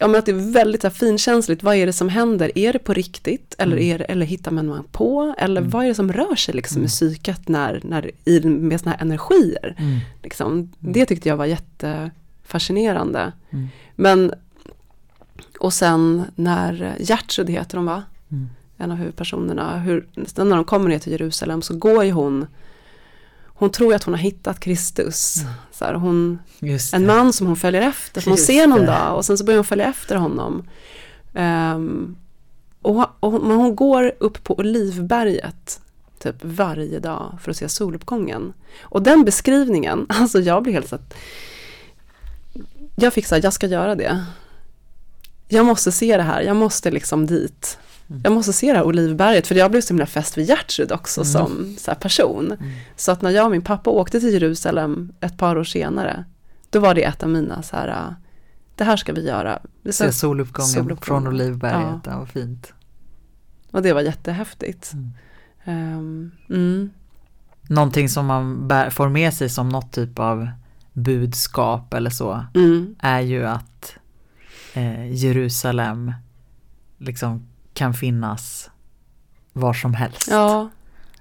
ja, 0.00 0.06
men 0.06 0.18
att 0.18 0.26
det 0.26 0.32
är 0.32 0.52
väldigt 0.52 0.80
så 0.80 0.86
här, 0.88 0.94
finkänsligt. 0.94 1.62
Vad 1.62 1.76
är 1.76 1.86
det 1.86 1.92
som 1.92 2.08
händer? 2.08 2.58
Är 2.58 2.72
det 2.72 2.78
på 2.78 2.92
riktigt? 2.92 3.54
Eller, 3.58 3.76
Mm. 3.76 3.88
är 3.94 3.98
det, 3.98 4.04
eller 4.04 4.26
hittar 4.26 4.50
man 4.50 4.66
man 4.66 4.84
på? 4.92 5.34
Eller 5.38 5.60
Mm. 5.60 5.70
vad 5.70 5.84
är 5.84 5.88
det 5.88 5.94
som 5.94 6.12
rör 6.12 6.34
sig 6.34 6.54
liksom, 6.54 6.76
Mm. 6.76 6.86
i 6.86 6.88
psyket 6.88 7.48
när, 7.48 7.80
när, 7.84 8.10
i, 8.24 8.40
med 8.40 8.80
såna 8.80 8.90
här 8.92 9.00
energier? 9.02 9.74
Mm. 9.78 9.98
Liksom. 10.22 10.72
Det 10.78 11.06
tyckte 11.06 11.28
jag 11.28 11.36
var 11.36 11.46
jättefascinerande. 11.46 13.32
Mm. 13.50 13.68
Men, 13.96 14.32
och 15.60 15.72
sen 15.72 16.22
när 16.34 16.96
Gertrud 17.00 17.50
heter 17.50 17.76
hon 17.76 17.86
va? 17.86 18.02
Mm. 18.30 18.48
En 18.78 18.90
av 18.90 18.96
huvudpersonerna. 18.96 19.78
Hur, 19.78 20.06
när 20.36 20.56
de 20.56 20.64
kommer 20.64 20.88
ner 20.88 20.98
till 20.98 21.12
Jerusalem 21.12 21.62
så 21.62 21.76
går 21.76 22.04
ju 22.04 22.10
hon 22.10 22.46
hon 23.58 23.70
tror 23.70 23.94
att 23.94 24.02
hon 24.04 24.14
har 24.14 24.18
hittat 24.20 24.60
Kristus. 24.60 25.36
Mm. 25.40 25.52
Så 25.72 25.84
här, 25.84 25.94
hon, 25.94 26.38
en 26.92 27.06
man 27.06 27.32
som 27.32 27.46
hon 27.46 27.56
följer 27.56 27.82
efter, 27.82 28.20
som 28.20 28.30
hon 28.30 28.38
ser 28.38 28.66
någon 28.66 28.78
dag 28.86 29.16
och 29.16 29.24
sen 29.24 29.38
så 29.38 29.44
börjar 29.44 29.58
hon 29.58 29.64
följa 29.64 29.86
efter 29.88 30.16
honom. 30.16 30.62
Ehm, 31.34 32.16
och, 32.82 33.06
och, 33.20 33.32
hon- 33.32 33.48
men 33.48 33.56
hon 33.56 33.76
går 33.76 34.12
upp 34.18 34.44
på 34.44 34.58
Olivberget 34.58 35.80
typ 36.18 36.36
varje 36.40 36.98
dag 36.98 37.38
för 37.42 37.50
att 37.50 37.56
se 37.56 37.68
soluppgången. 37.68 38.52
Och 38.82 39.02
den 39.02 39.24
beskrivningen, 39.24 40.06
alltså 40.08 40.40
jag 40.40 40.62
blir 40.62 40.72
helt 40.72 40.88
så 40.88 40.94
att 40.94 41.14
jag 42.96 43.12
fick 43.12 43.26
så 43.26 43.34
här, 43.34 43.42
jag 43.44 43.52
ska 43.52 43.66
göra 43.66 43.94
det. 43.94 44.24
Jag 45.48 45.66
måste 45.66 45.92
se 45.92 46.16
det 46.16 46.22
här, 46.22 46.40
jag 46.42 46.56
måste 46.56 46.90
liksom 46.90 47.26
dit. 47.26 47.78
Mm. 48.10 48.20
Jag 48.24 48.32
måste 48.32 48.52
se 48.52 48.72
det 48.72 48.78
här 48.78 48.84
Olivberget, 48.84 49.46
för 49.46 49.54
jag 49.54 49.70
blev 49.70 49.80
så 49.80 49.88
himla 49.94 50.06
fäst 50.06 50.38
vid 50.38 50.46
Gertrud 50.48 50.92
också 50.92 51.20
Mm. 51.20 51.32
som 51.32 51.74
så 51.78 51.94
person. 51.94 52.52
Mm. 52.52 52.72
Så 52.96 53.12
att 53.12 53.22
när 53.22 53.30
jag 53.30 53.44
och 53.44 53.50
min 53.50 53.62
pappa 53.62 53.90
åkte 53.90 54.20
till 54.20 54.32
Jerusalem 54.32 55.12
ett 55.20 55.38
par 55.38 55.56
år 55.58 55.64
senare, 55.64 56.24
då 56.70 56.80
var 56.80 56.94
det 56.94 57.02
ett 57.02 57.22
av 57.22 57.28
mina 57.28 57.62
så 57.62 57.76
här, 57.76 58.14
det 58.74 58.84
här 58.84 58.96
ska 58.96 59.12
vi 59.12 59.26
göra. 59.26 59.58
Vi 59.82 59.92
ska, 59.92 60.04
Se 60.04 60.12
soluppgången, 60.12 60.68
Soluppgången. 60.68 61.22
från 61.22 61.26
Olivberget, 61.34 62.00
Ja. 62.06 62.18
vad 62.18 62.28
fint. 62.28 62.72
och 63.70 63.82
det 63.82 63.92
var 63.92 64.00
jättehäftigt. 64.00 64.92
Mm. 65.64 66.30
Mm. 66.50 66.90
Någonting 67.68 68.08
som 68.08 68.26
man 68.26 68.68
bär, 68.68 68.90
får 68.90 69.08
med 69.08 69.34
sig 69.34 69.48
som 69.48 69.68
något 69.68 69.92
typ 69.92 70.18
av 70.18 70.48
budskap 70.92 71.94
eller 71.94 72.10
så 72.10 72.44
Mm. 72.54 72.94
är 72.98 73.20
ju 73.20 73.46
att 73.46 73.92
eh, 74.74 75.12
Jerusalem 75.12 76.12
liksom 76.98 77.48
kan 77.76 77.94
finnas 77.94 78.70
var 79.52 79.72
som 79.72 79.94
helst. 79.94 80.28
Ja, 80.30 80.68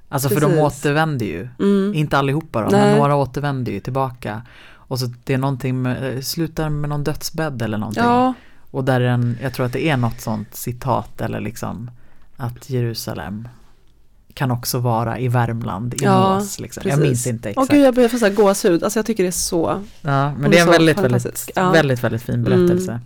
alltså 0.10 0.30
för 0.30 0.41
de 0.41 0.47
precis. 0.47 0.62
återvänder 0.62 1.26
ju, 1.26 1.47
mm. 1.60 1.93
inte 1.93 2.18
allihopa 2.18 2.62
då, 2.62 2.68
Nej. 2.72 2.82
men 2.82 2.97
några 2.97 3.16
återvänder 3.16 3.72
ju 3.72 3.80
tillbaka. 3.80 4.41
Och 4.88 4.99
så 4.99 5.06
det 5.24 5.34
är 5.34 5.38
någonting 5.38 5.82
med, 5.82 6.16
eh, 6.16 6.22
slutar 6.22 6.70
med 6.70 6.89
någon 6.89 7.03
dödsbädd 7.03 7.62
eller 7.62 7.78
någonting. 7.78 8.03
ja, 8.03 8.34
Och 8.72 8.84
där 8.84 9.01
är 9.01 9.06
en, 9.06 9.38
jag 9.41 9.53
tror 9.53 9.66
att 9.66 9.74
det 9.74 9.89
är 9.89 9.97
något 9.97 10.22
sånt 10.22 10.56
citat 10.56 11.22
eller 11.22 11.39
liksom 11.39 11.91
att 12.38 12.70
Jerusalem 12.70 13.47
kan 14.34 14.51
också 14.51 14.80
vara 14.80 15.20
i 15.20 15.28
Värmland, 15.28 15.93
i 15.93 15.97
Ja, 16.01 16.34
Mås. 16.36 16.60
Liksom. 16.60 16.84
Jag 16.86 16.99
precis. 16.99 17.10
minns 17.10 17.28
inte 17.28 17.47
Åh 17.47 17.51
exakt. 17.51 17.72
gud 17.72 17.86
jag 17.86 17.95
börjar 17.95 18.10
få 18.10 18.43
gåshud, 18.43 18.84
alltså 18.84 18.99
jag 18.99 19.06
tycker 19.06 19.24
det 19.24 19.30
är 19.30 19.32
så. 19.32 19.82
ja, 20.01 20.34
men 20.34 20.51
det 20.51 20.58
är 20.58 20.62
en 20.62 20.72
väldigt, 20.72 20.99
väldigt. 20.99 21.49
Ja. 21.56 21.72
väldigt, 21.72 22.03
väldigt 22.03 22.22
fin 22.22 22.43
berättelse. 22.43 22.91
Mm. 22.91 23.03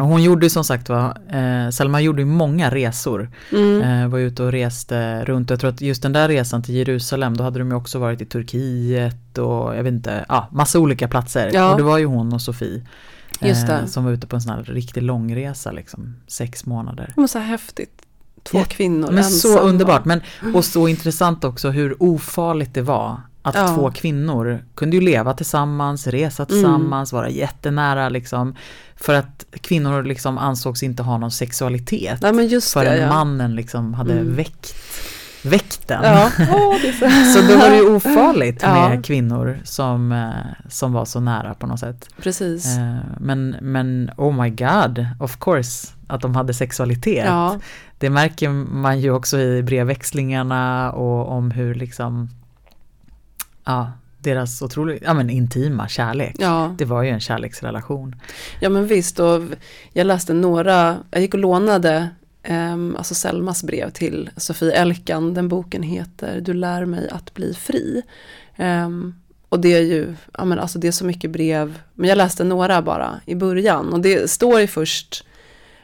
Och 0.00 0.08
hon 0.08 0.22
gjorde 0.22 0.46
ju 0.46 0.50
som 0.50 0.64
sagt 0.64 0.88
var, 0.88 1.16
eh, 1.30 1.70
Selma 1.70 2.00
gjorde 2.00 2.22
ju 2.22 2.26
många 2.26 2.70
resor. 2.70 3.30
Mm. 3.52 3.82
Eh, 3.82 4.08
var 4.08 4.18
ute 4.18 4.42
och 4.42 4.52
reste 4.52 5.24
runt. 5.24 5.50
Jag 5.50 5.60
tror 5.60 5.70
att 5.70 5.80
just 5.80 6.02
den 6.02 6.12
där 6.12 6.28
resan 6.28 6.62
till 6.62 6.74
Jerusalem, 6.74 7.36
då 7.36 7.44
hade 7.44 7.58
de 7.58 7.68
ju 7.70 7.76
också 7.76 7.98
varit 7.98 8.20
i 8.20 8.24
Turkiet 8.24 9.38
och 9.38 9.76
jag 9.76 9.82
vet 9.82 9.92
inte, 9.92 10.24
ja, 10.28 10.48
massa 10.52 10.78
olika 10.78 11.08
platser. 11.08 11.50
Ja. 11.54 11.70
Och 11.70 11.76
det 11.76 11.82
var 11.82 11.98
ju 11.98 12.04
hon 12.04 12.32
och 12.32 12.42
Sofie. 12.42 12.86
Det. 13.40 13.48
Eh, 13.48 13.86
som 13.86 14.04
var 14.04 14.12
ute 14.12 14.26
på 14.26 14.36
en 14.36 14.42
sån 14.42 14.52
här 14.52 14.62
riktig 14.62 15.02
långresa 15.02 15.72
liksom, 15.72 16.16
sex 16.26 16.66
månader. 16.66 17.12
Men 17.16 17.28
så 17.28 17.38
här 17.38 17.46
häftigt. 17.46 18.02
Två 18.42 18.58
Ja, 18.58 18.64
kvinnor 18.64 19.10
Men 19.12 19.24
så 19.24 19.48
ensamma. 19.48 19.68
underbart, 19.68 20.04
men 20.04 20.20
och 20.54 20.64
så 20.64 20.88
intressant 20.88 21.44
också 21.44 21.70
hur 21.70 22.02
ofarligt 22.02 22.74
det 22.74 22.82
var 22.82 23.20
att 23.42 23.54
Ja. 23.54 23.68
två 23.74 23.90
kvinnor 23.90 24.64
kunde 24.74 24.96
ju 24.96 25.02
leva 25.02 25.34
tillsammans, 25.34 26.06
resa 26.06 26.42
Mm. 26.42 26.46
tillsammans, 26.48 27.12
vara 27.12 27.28
jättenära 27.28 28.08
liksom. 28.08 28.54
För 28.96 29.14
att 29.14 29.44
kvinnor 29.60 30.02
liksom 30.02 30.38
ansågs 30.38 30.82
inte 30.82 31.02
ha 31.02 31.18
någon 31.18 31.30
sexualitet 31.30 32.22
Nej 32.22 32.32
men 32.32 32.46
just 32.46 32.74
det 32.74 32.80
förrän 32.80 33.00
ja. 33.00 33.08
mannen 33.08 33.54
liksom 33.54 33.94
hade 33.94 34.12
Mm. 34.12 34.34
väckt, 34.34 34.74
den. 35.88 36.04
Ja, 36.04 36.30
så. 36.30 37.10
Så 37.34 37.52
då 37.52 37.58
var 37.58 37.70
det 37.70 37.76
ju 37.76 37.94
ofarligt 37.94 38.62
Ja. 38.62 38.88
med 38.88 39.04
kvinnor 39.04 39.58
som, 39.64 40.12
eh, 40.12 40.28
som 40.68 40.92
var 40.92 41.04
så 41.04 41.20
nära 41.20 41.54
på 41.54 41.66
något 41.66 41.80
sätt. 41.80 42.08
Precis. 42.22 42.76
Eh, 42.78 42.96
Men, 43.20 43.56
men 43.60 44.10
oh 44.16 44.42
my 44.42 44.50
god, 44.50 45.06
of 45.20 45.36
course, 45.38 45.88
att 46.06 46.20
de 46.20 46.34
hade 46.34 46.54
sexualitet. 46.54 47.24
Ja, 47.26 47.58
Det 47.98 48.10
märker 48.10 48.48
man 48.48 49.00
ju 49.00 49.10
också 49.10 49.38
i 49.38 49.62
brevväxlingarna 49.62 50.92
och 50.92 51.32
om 51.32 51.50
hur 51.50 51.74
liksom 51.74 52.28
ja, 53.70 53.92
deras 54.18 54.62
otroligt 54.62 55.02
ja, 55.02 55.14
men 55.14 55.30
intima 55.30 55.88
kärlek. 55.88 56.36
ja. 56.38 56.74
Det 56.78 56.84
var 56.84 57.02
ju 57.02 57.10
en 57.10 57.20
kärleksrelation. 57.20 58.16
Ja 58.60 58.68
men 58.68 58.86
visst 58.86 59.20
och 59.20 59.42
jag 59.92 60.06
läste 60.06 60.34
några, 60.34 60.96
jag 61.10 61.20
gick 61.20 61.34
och 61.34 61.40
lånade 61.40 62.08
um, 62.48 62.96
alltså 62.96 63.14
Selmas 63.14 63.62
brev 63.62 63.90
till 63.90 64.30
Sofie 64.36 64.72
Elkan, 64.72 65.34
den 65.34 65.48
boken 65.48 65.82
heter 65.82 66.40
Du 66.40 66.54
lär 66.54 66.84
mig 66.84 67.08
att 67.08 67.34
bli 67.34 67.54
fri. 67.54 68.02
Ehm, 68.56 69.14
och 69.48 69.60
det 69.60 69.74
är 69.74 69.82
ju, 69.82 70.14
ja 70.38 70.44
men 70.44 70.58
alltså 70.58 70.78
det 70.78 70.88
är 70.88 70.92
så 70.92 71.04
mycket 71.04 71.30
brev, 71.30 71.78
men 71.94 72.08
jag 72.08 72.18
läste 72.18 72.44
några 72.44 72.82
bara 72.82 73.20
i 73.26 73.34
början 73.34 73.92
och 73.92 74.00
det 74.00 74.30
står 74.30 74.60
ju 74.60 74.66
först 74.66 75.24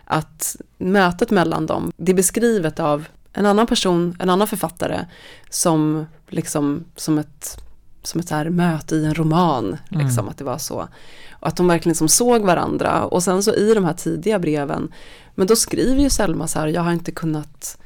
att 0.05 0.57
mötet 0.79 1.31
mellan 1.31 1.67
dem, 1.67 1.93
det 1.97 2.13
är 2.13 2.17
beskrivet 2.17 2.81
av 2.81 3.07
en 3.33 3.47
annan 3.47 3.67
person, 3.67 4.17
en 4.21 4.31
annan 4.31 4.47
författare 4.47 5.05
som 5.51 6.07
liksom 6.29 6.85
som 6.97 7.19
ett 7.19 7.66
som 8.07 8.21
ett 8.21 8.29
så 8.29 8.35
här 8.35 8.51
möte 8.51 8.95
i 8.97 9.05
en 9.05 9.15
roman, 9.15 9.77
liksom 9.89 10.19
Mm. 10.19 10.29
att 10.31 10.39
det 10.39 10.45
var 10.45 10.59
så. 10.59 10.89
Och 11.33 11.49
att 11.49 11.57
de 11.57 11.69
verkligen 11.69 11.97
som 11.97 12.09
såg 12.09 12.43
varandra 12.43 13.05
och 13.05 13.23
sen 13.23 13.43
så 13.43 13.55
i 13.55 13.75
de 13.75 13.85
här 13.85 13.93
tidiga 13.95 14.39
breven, 14.39 14.93
men 15.35 15.47
då 15.47 15.57
skriver 15.57 16.03
ju 16.03 16.11
Selma 16.11 16.47
så 16.49 16.59
här, 16.59 16.67
jag 16.67 16.83
har 16.83 16.93
inte 16.93 17.11
kunnat, 17.13 17.79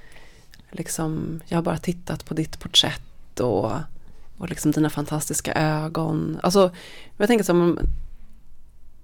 liksom, 0.70 1.40
jag 1.46 1.56
har 1.58 1.62
bara 1.62 1.78
tittat 1.78 2.24
på 2.24 2.34
ditt 2.34 2.60
porträtt 2.60 3.40
och, 3.40 3.72
och 4.38 4.48
liksom 4.48 4.70
dina 4.72 4.90
fantastiska 4.90 5.52
ögon. 5.54 6.38
Alltså, 6.42 6.70
jag 7.16 7.26
tänker 7.28 7.44
så 7.44 7.52
här, 7.54 7.76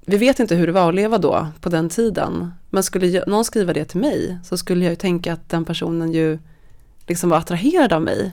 vi 0.06 0.16
vet 0.16 0.40
inte 0.40 0.54
hur 0.54 0.66
det 0.66 0.72
var 0.72 0.88
att 0.88 0.94
leva 0.94 1.18
då, 1.18 1.46
på 1.60 1.68
den 1.68 1.88
tiden. 1.88 2.52
Men 2.70 2.82
skulle 2.82 3.06
jag- 3.06 3.28
någon 3.28 3.44
skriva 3.44 3.72
det 3.72 3.84
till 3.84 4.00
mig 4.00 4.38
så 4.44 4.56
skulle 4.58 4.84
jag 4.84 4.92
ju 4.92 4.96
tänka 4.96 5.32
att 5.32 5.48
den 5.48 5.64
personen 5.64 6.12
ju 6.12 6.38
liksom 7.06 7.30
var 7.30 7.38
attraherad 7.38 7.92
av 7.92 8.02
mig. 8.02 8.32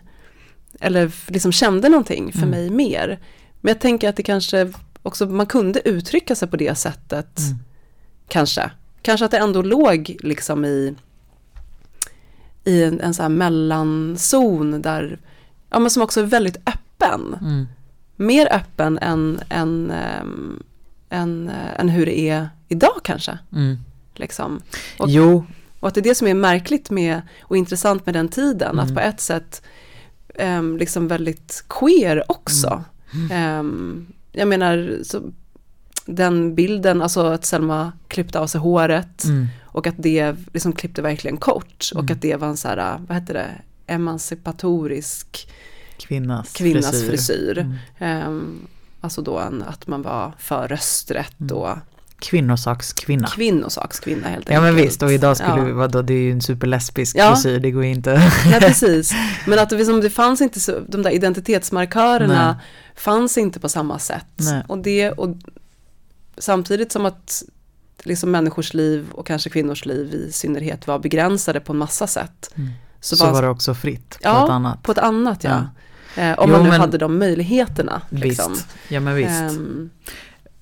Eller 0.79 1.11
liksom 1.27 1.51
kände 1.51 1.89
någonting 1.89 2.31
för 2.31 2.39
Mm. 2.39 2.49
mig 2.49 2.69
mer. 2.69 3.19
Men 3.61 3.69
jag 3.69 3.79
tänker 3.81 4.09
att 4.09 4.15
det 4.15 4.23
kanske 4.23 4.71
också, 5.03 5.25
man 5.25 5.45
kunde 5.45 5.89
uttrycka 5.89 6.35
sig 6.35 6.47
på 6.47 6.57
det 6.57 6.75
sättet. 6.75 7.39
Mm. 7.39 7.57
Kanske. 8.27 8.71
Kanske 9.01 9.25
att 9.25 9.31
det 9.31 9.37
ändå 9.37 9.61
låg 9.61 10.17
liksom 10.19 10.65
i, 10.65 10.95
i 12.63 12.83
en, 12.83 12.99
en 13.01 13.13
så 13.13 13.21
här 13.21 13.29
mellanzon 13.29 14.81
där, 14.81 15.19
ja 15.69 15.79
men 15.79 15.89
som 15.89 16.03
också 16.03 16.19
är 16.21 16.25
väldigt 16.25 16.57
öppen. 16.57 17.35
Mm. 17.41 17.67
Mer 18.15 18.47
öppen 18.53 18.99
än, 19.01 19.39
än, 19.49 19.91
ehm, 19.91 20.63
än, 21.09 21.49
eh, 21.49 21.79
än 21.79 21.89
hur 21.89 22.05
det 22.05 22.19
är 22.19 22.49
idag 22.67 22.99
kanske. 23.03 23.37
Mm. 23.53 23.77
Liksom. 24.15 24.61
Och- 24.99 25.09
Jo, 25.09 25.45
Och 25.79 25.87
att 25.87 25.93
det 25.95 25.99
är 26.01 26.03
det 26.03 26.15
som 26.15 26.27
är 26.27 26.33
märkligt 26.33 26.89
med 26.89 27.21
och 27.41 27.57
intressant 27.57 28.05
med 28.05 28.15
den 28.15 28.29
tiden, 28.29 28.79
att 28.79 28.85
Mm. 28.89 28.95
på 28.95 29.01
ett 29.01 29.21
sätt 29.21 29.61
ehm, 30.35 30.77
liksom 30.77 31.07
väldigt 31.07 31.65
queer 31.69 32.31
också. 32.31 32.83
Mm. 33.13 33.31
Ehm, 33.31 34.07
jag 34.31 34.47
menar, 34.47 34.97
så, 35.03 35.21
den 36.05 36.55
bilden, 36.55 37.01
alltså 37.01 37.25
att 37.25 37.45
Selma 37.45 37.91
klippte 38.07 38.39
av 38.39 38.47
sig 38.47 38.61
håret 38.61 39.23
mm. 39.23 39.47
och 39.63 39.87
att 39.87 39.95
det 39.97 40.35
liksom 40.53 40.73
klippte 40.73 41.01
verkligen 41.01 41.37
kort 41.37 41.89
och 41.93 41.99
Mm. 42.03 42.13
att 42.13 42.21
det 42.21 42.35
var 42.35 42.47
en 42.47 42.57
så 42.57 42.67
här, 42.67 42.99
vad 43.07 43.17
heter 43.17 43.33
det, 43.33 43.49
emancipatorisk 43.87 45.49
kvinnas, 45.97 46.53
kvinnas 46.53 46.91
frisyr. 46.91 47.07
frisyr. 47.09 47.77
Ehm, 47.99 48.67
alltså 49.01 49.21
då 49.21 49.39
en, 49.39 49.63
att 49.63 49.87
man 49.87 50.01
var 50.01 50.33
för 50.39 50.67
rösträtt 50.67 51.41
Mm. 51.41 51.57
och 51.57 51.77
Kvinnosakskvinna. 52.23 53.27
kvinnosakskvinna 53.27 54.27
helt 54.27 54.49
Ja 54.49 54.61
men 54.61 54.69
enkelt. 54.69 54.87
visst, 54.87 55.03
och 55.03 55.13
idag 55.13 55.37
skulle 55.37 55.57
Ja. 55.57 55.63
vi, 55.63 55.71
vadå, 55.71 56.01
det 56.01 56.13
är 56.13 56.21
ju 56.21 56.31
en 56.31 56.41
superlesbisk 56.41 57.15
Ja. 57.17 57.35
frisyr, 57.35 57.59
det 57.59 57.71
går 57.71 57.83
ju 57.83 57.89
inte. 57.91 58.31
Nej, 58.45 58.59
precis. 58.59 59.13
Men 59.47 59.59
att 59.59 59.69
det, 59.69 59.77
liksom, 59.77 60.01
det 60.01 60.09
fanns 60.09 60.41
inte 60.41 60.59
så, 60.59 60.79
de 60.87 61.01
där 61.01 61.11
identitetsmarkörerna 61.11 62.47
Nej. 62.51 62.55
fanns 62.95 63.37
inte 63.37 63.59
på 63.59 63.69
samma 63.69 63.99
sätt. 63.99 64.25
Nej. 64.35 64.63
Och 64.67 64.77
det, 64.77 65.11
och 65.11 65.35
samtidigt 66.37 66.91
som 66.91 67.05
att 67.05 67.43
liksom 68.03 68.31
människors 68.31 68.73
liv 68.73 69.05
och 69.11 69.27
kanske 69.27 69.49
kvinnors 69.49 69.85
liv 69.85 70.13
i 70.13 70.31
synnerhet 70.31 70.87
var 70.87 70.99
begränsade 70.99 71.59
på 71.59 71.73
en 71.73 71.77
massa 71.77 72.07
sätt. 72.07 72.51
Mm. 72.55 72.69
Så, 72.99 73.15
så 73.15 73.31
var, 73.31 73.41
det 73.41 73.49
också 73.49 73.73
fritt 73.73 74.09
på 74.09 74.17
ja, 74.21 74.45
ett 74.45 74.49
annat. 74.49 74.83
på 74.83 74.91
ett 74.91 74.97
annat 74.97 75.43
ja. 75.43 75.49
ja. 76.15 76.21
Eh, 76.23 76.39
om 76.39 76.49
jo, 76.49 76.55
man 76.55 76.63
nu 76.63 76.69
men, 76.69 76.79
hade 76.79 76.97
de 76.97 77.19
möjligheterna. 77.19 78.01
Liksom. 78.09 78.51
Visst, 78.53 78.67
ja 78.87 78.99
men 78.99 79.15
visst. 79.15 79.57
Um, 79.57 79.89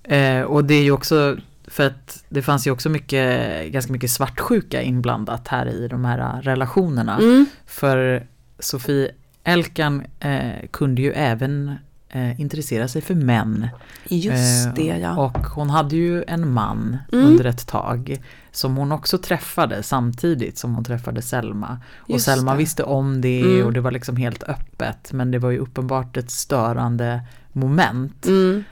eh, 0.03 0.41
och 0.41 0.66
det 0.66 0.74
är 0.74 0.84
ju 0.84 0.91
också 0.91 1.38
för 1.72 1.88
att 1.88 2.24
det 2.30 2.41
fanns 2.41 2.67
ju 2.67 2.72
också 2.72 2.89
mycket, 2.89 3.72
ganska 3.72 3.93
mycket 3.93 4.11
svartsjuka 4.11 4.82
inblandat 4.82 5.47
här 5.47 5.65
i 5.65 5.88
de 5.88 6.05
här 6.05 6.41
relationerna. 6.41 7.17
Mm. 7.17 7.45
För 7.65 8.28
Sofie 8.59 9.11
Elkan 9.43 10.03
eh, 10.19 10.67
kunde 10.72 11.01
ju 11.01 11.11
även 11.11 11.76
eh, 12.09 12.41
intressera 12.41 12.88
sig 12.88 13.01
för 13.01 13.15
män. 13.15 13.67
Just 14.07 14.67
eh, 14.67 14.74
det 14.74 14.97
ja. 14.97 15.17
Och 15.17 15.38
hon 15.38 15.69
hade 15.69 15.95
ju 15.95 16.24
en 16.28 16.51
man 16.51 16.97
mm. 17.11 17.26
under 17.26 17.45
ett 17.45 17.67
tag 17.67 18.22
som 18.51 18.78
hon 18.78 18.91
också 18.91 19.17
träffade 19.17 19.84
samtidigt 19.84 20.57
som 20.57 20.76
hon 20.76 20.84
träffade 20.84 21.22
Selma. 21.22 21.80
Och 21.97 22.09
Just 22.09 22.26
Selma 22.26 22.51
det. 22.51 22.57
visste 22.57 22.84
om 22.84 23.22
det 23.22 23.41
mm. 23.41 23.65
och 23.65 23.74
det 23.74 23.82
var 23.82 23.91
liksom 23.91 24.15
helt 24.15 24.43
öppet 24.43 25.13
men 25.13 25.32
det 25.32 25.39
var 25.39 25.49
ju 25.51 25.57
uppenbart 25.57 26.17
ett 26.17 26.32
störande 26.32 27.22
moment. 27.51 28.26
Mm. 28.26 28.63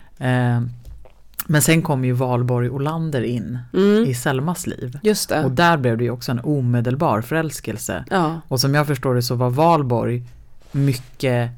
Men 1.52 1.62
sen 1.62 1.82
kom 1.82 2.06
ju 2.06 2.12
Valborg 2.12 2.70
Olander 2.70 3.22
in 3.22 3.60
mm. 3.74 4.06
i 4.06 4.14
Selmas 4.14 4.68
liv. 4.68 5.00
Just 5.04 5.30
det. 5.30 5.44
Och 5.44 5.52
där 5.52 5.78
blev 5.78 5.98
det 5.98 6.04
ju 6.04 6.12
också 6.12 6.32
en 6.32 6.40
omedelbar 6.44 7.22
förälskelse. 7.22 8.06
Ja. 8.10 8.42
Och 8.48 8.60
som 8.60 8.74
jag 8.76 8.88
förstår 8.88 9.16
det 9.16 9.22
så 9.22 9.36
var 9.36 9.50
Valborg 9.50 10.24
mycket 10.72 11.52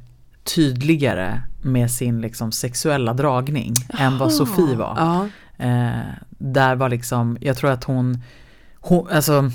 tydligare 0.56 1.42
med 1.62 1.92
sin 1.92 2.22
liksom 2.22 2.52
sexuella 2.52 3.14
dragning 3.14 3.74
Jaha. 3.90 4.02
än 4.02 4.18
vad 4.18 4.34
Sofie 4.34 4.76
var. 4.76 4.96
Ja. 4.98 5.28
Eh, 5.66 6.14
där 6.30 6.76
var 6.76 6.90
liksom, 6.90 7.38
jag 7.42 7.58
tror 7.58 7.72
att 7.72 7.84
hon, 7.84 8.24
hon 8.80 9.08
alltså 9.12 9.52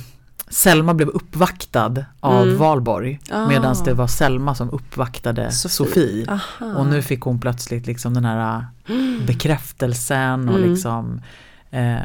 Selma 0.49 0.95
blev 0.95 1.09
uppvaktad 1.09 2.05
av 2.21 2.43
mm. 2.43 2.59
Valborg 2.59 3.21
ah. 3.31 3.49
medan 3.49 3.77
det 3.85 3.95
var 3.95 4.07
Selma 4.07 4.55
som 4.55 4.71
uppvaktade 4.71 5.53
Sofie. 5.53 6.27
Sofie. 6.27 6.41
Och 6.77 6.87
nu 6.87 7.03
fick 7.03 7.21
hon 7.21 7.41
plötsligt 7.41 7.87
liksom 7.87 8.15
den 8.15 8.25
här 8.25 8.67
bekräftelsen 9.27 10.49
och 10.49 10.57
mm. 10.57 10.71
liksom 10.71 11.21
eh, 11.71 12.01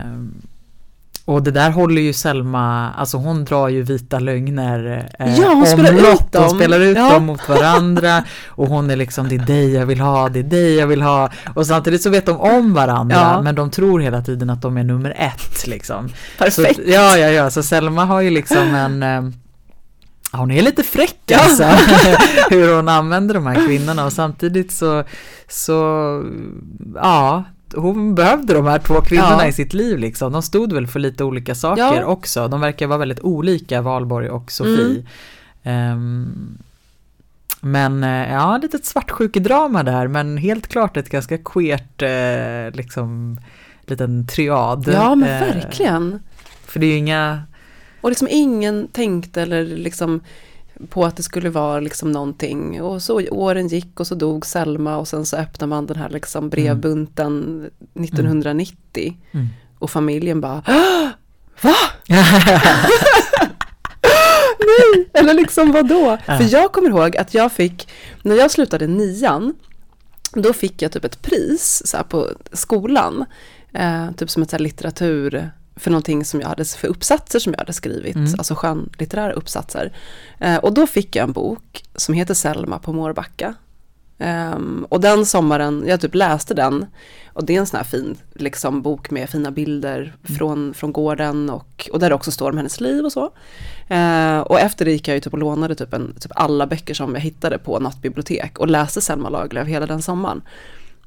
och 1.25 1.43
det 1.43 1.51
där 1.51 1.71
håller 1.71 2.01
ju 2.01 2.13
Selma, 2.13 2.91
alltså 2.91 3.17
hon 3.17 3.45
drar 3.45 3.67
ju 3.69 3.83
vita 3.83 4.19
lögner 4.19 5.09
eh, 5.19 5.39
ja, 5.39 5.53
hon 5.53 5.65
spelar 5.65 6.13
ut 6.13 6.31
dem. 6.31 6.43
Hon 6.43 6.55
spelar 6.55 6.79
ut 6.79 6.97
ja. 6.97 7.13
dem 7.13 7.25
mot 7.25 7.49
varandra 7.49 8.23
och 8.47 8.67
hon 8.67 8.89
är 8.89 8.95
liksom 8.95 9.29
det 9.29 9.35
är 9.35 9.45
dig 9.45 9.73
jag 9.73 9.85
vill 9.85 9.99
ha, 9.99 10.29
det 10.29 10.39
är 10.39 10.43
dig 10.43 10.75
jag 10.75 10.87
vill 10.87 11.01
ha 11.01 11.29
och 11.55 11.67
samtidigt 11.67 12.01
så 12.01 12.09
vet 12.09 12.25
de 12.25 12.39
om 12.39 12.73
varandra 12.73 13.15
ja. 13.15 13.41
men 13.41 13.55
de 13.55 13.71
tror 13.71 13.99
hela 13.99 14.21
tiden 14.21 14.49
att 14.49 14.61
de 14.61 14.77
är 14.77 14.83
nummer 14.83 15.15
ett 15.17 15.67
liksom. 15.67 16.09
Perfekt. 16.37 16.75
Så, 16.75 16.81
ja, 16.85 17.17
ja, 17.17 17.27
ja, 17.27 17.49
så 17.49 17.63
Selma 17.63 18.05
har 18.05 18.21
ju 18.21 18.29
liksom 18.29 18.75
en 18.75 19.03
eh, 19.03 19.21
hon 20.31 20.51
är 20.51 20.61
lite 20.61 20.83
fräck 20.83 21.31
alltså, 21.31 21.63
hur 22.49 22.75
hon 22.75 22.89
använder 22.89 23.33
de 23.33 23.47
här 23.47 23.65
kvinnorna 23.65 24.05
och 24.05 24.13
samtidigt 24.13 24.71
så, 24.71 25.03
så 25.47 25.73
ja, 26.95 27.43
hon 27.75 28.15
behövde 28.15 28.53
de 28.53 28.65
här 28.65 28.79
två 28.79 29.01
kvinnorna 29.01 29.43
ja. 29.43 29.47
i 29.47 29.53
sitt 29.53 29.73
liv 29.73 29.97
liksom. 29.97 30.31
De 30.31 30.41
stod 30.41 30.73
väl 30.73 30.87
för 30.87 30.99
lite 30.99 31.23
olika 31.23 31.55
saker 31.55 31.81
ja. 31.81 32.05
också. 32.05 32.47
De 32.47 32.61
verkar 32.61 32.87
vara 32.87 32.99
väldigt 32.99 33.19
olika, 33.19 33.81
Valborg 33.81 34.29
och 34.29 34.51
Sofie. 34.51 35.05
Mm. 35.63 35.93
Um, 35.93 36.57
men 37.61 38.03
eh, 38.03 38.33
ja, 38.33 38.57
lite 38.57 38.77
svartsjukedrama 38.83 39.83
där, 39.83 40.07
men 40.07 40.37
helt 40.37 40.67
klart 40.67 40.97
ett 40.97 41.09
ganska 41.09 41.37
queert, 41.37 42.01
eh, 42.01 42.77
liksom, 42.77 43.39
liten 43.85 44.27
triad. 44.27 44.89
Ja, 44.93 45.15
men 45.15 45.29
verkligen. 45.29 46.13
Eh, 46.13 46.19
för 46.65 46.79
det 46.79 46.85
är 46.85 46.91
ju 46.91 46.97
inga... 46.97 47.43
Och 48.01 48.09
liksom 48.09 48.27
ingen 48.31 48.87
tänkte 48.87 49.41
eller 49.41 49.63
liksom 49.65 50.21
på 50.89 51.05
att 51.05 51.17
det 51.17 51.23
skulle 51.23 51.49
vara 51.49 51.79
liksom 51.79 52.11
någonting 52.11 52.81
och 52.81 53.01
så 53.01 53.27
åren 53.29 53.67
gick 53.67 53.99
och 53.99 54.07
så 54.07 54.15
dog 54.15 54.45
Selma 54.45 54.97
och 54.97 55.07
sen 55.07 55.25
så 55.25 55.37
öppnar 55.37 55.67
man 55.67 55.85
den 55.85 55.97
här 55.97 56.09
liksom 56.09 56.49
brevbunten 56.49 57.65
1990 57.93 59.17
mm. 59.31 59.47
och 59.79 59.89
familjen 59.89 60.41
bara 60.41 60.63
Va? 61.61 61.75
Nej, 64.59 65.09
eller 65.13 65.33
liksom 65.33 65.71
vadå? 65.71 66.17
Ja. 66.25 66.37
För 66.37 66.53
jag 66.53 66.71
kommer 66.71 66.89
ihåg 66.89 67.17
att 67.17 67.33
jag 67.33 67.51
fick, 67.51 67.87
när 68.23 68.35
jag 68.35 68.51
slutade 68.51 68.87
nian, 68.87 69.53
då 70.33 70.53
fick 70.53 70.81
jag 70.81 70.91
typ 70.91 71.05
ett 71.05 71.21
pris 71.21 71.81
så 71.85 71.97
på 72.09 72.29
skolan, 72.51 73.25
eh, 73.73 74.11
typ 74.11 74.29
som 74.29 74.43
ett 74.43 74.49
så 74.49 74.57
litteratur 74.57 75.51
för 75.75 75.91
någonting 75.91 76.25
som 76.25 76.41
jag 76.41 76.47
hade, 76.47 76.65
för 76.65 76.87
uppsatser 76.87 77.39
som 77.39 77.53
jag 77.53 77.59
hade 77.59 77.73
skrivit, 77.73 78.15
mm. 78.15 78.33
alltså 78.37 78.55
skönlitterära 78.55 79.31
uppsatser. 79.31 79.93
Eh, 80.39 80.57
och 80.57 80.73
då 80.73 80.87
fick 80.87 81.15
jag 81.15 81.23
en 81.23 81.31
bok 81.31 81.83
som 81.95 82.13
heter 82.13 82.33
Selma 82.33 82.79
på 82.79 82.93
Mårbacka. 82.93 83.55
Um, 84.17 84.85
och 84.89 85.01
den 85.01 85.25
sommaren, 85.25 85.83
jag 85.87 86.01
typ 86.01 86.15
läste 86.15 86.53
den 86.53 86.85
och 87.33 87.45
det 87.45 87.55
är 87.55 87.59
en 87.59 87.65
sån 87.65 87.77
här 87.77 87.83
fin 87.83 88.17
liksom, 88.33 88.81
bok 88.81 89.11
med 89.11 89.29
fina 89.29 89.51
bilder 89.51 89.99
mm. 89.99 90.37
från, 90.37 90.73
från 90.73 90.93
gården 90.93 91.49
och, 91.49 91.89
och 91.93 91.99
där 91.99 92.09
det 92.09 92.15
också 92.15 92.31
står 92.31 92.49
om 92.49 92.57
hennes 92.57 92.81
liv 92.81 93.05
och 93.05 93.11
så. 93.11 93.23
Uh, 93.91 94.39
och 94.39 94.59
efter 94.59 94.85
det 94.85 94.91
gick 94.91 95.07
jag 95.07 95.15
ju 95.15 95.21
typ 95.21 95.33
och 95.33 95.39
lånade 95.39 95.75
typ, 95.75 95.93
en, 95.93 96.15
typ 96.19 96.31
alla 96.35 96.67
böcker 96.67 96.93
som 96.93 97.13
jag 97.15 97.21
hittade 97.21 97.57
på 97.57 97.79
något 97.79 98.01
bibliotek 98.01 98.59
och 98.59 98.67
läste 98.67 99.01
Selma 99.01 99.29
Lagerlöf 99.29 99.67
hela 99.67 99.85
den 99.85 100.01
sommaren. 100.01 100.41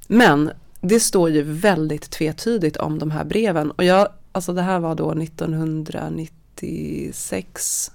Men 0.06 0.50
det 0.80 1.00
står 1.00 1.30
ju 1.30 1.42
väldigt 1.42 2.10
tvetydigt 2.10 2.76
om 2.76 2.98
de 2.98 3.10
här 3.10 3.24
breven 3.24 3.70
och 3.70 3.84
jag 3.84 4.08
alltså 4.34 4.52
det 4.52 4.62
här 4.62 4.80
var 4.80 4.94
då 4.94 5.12
1996 5.12 7.92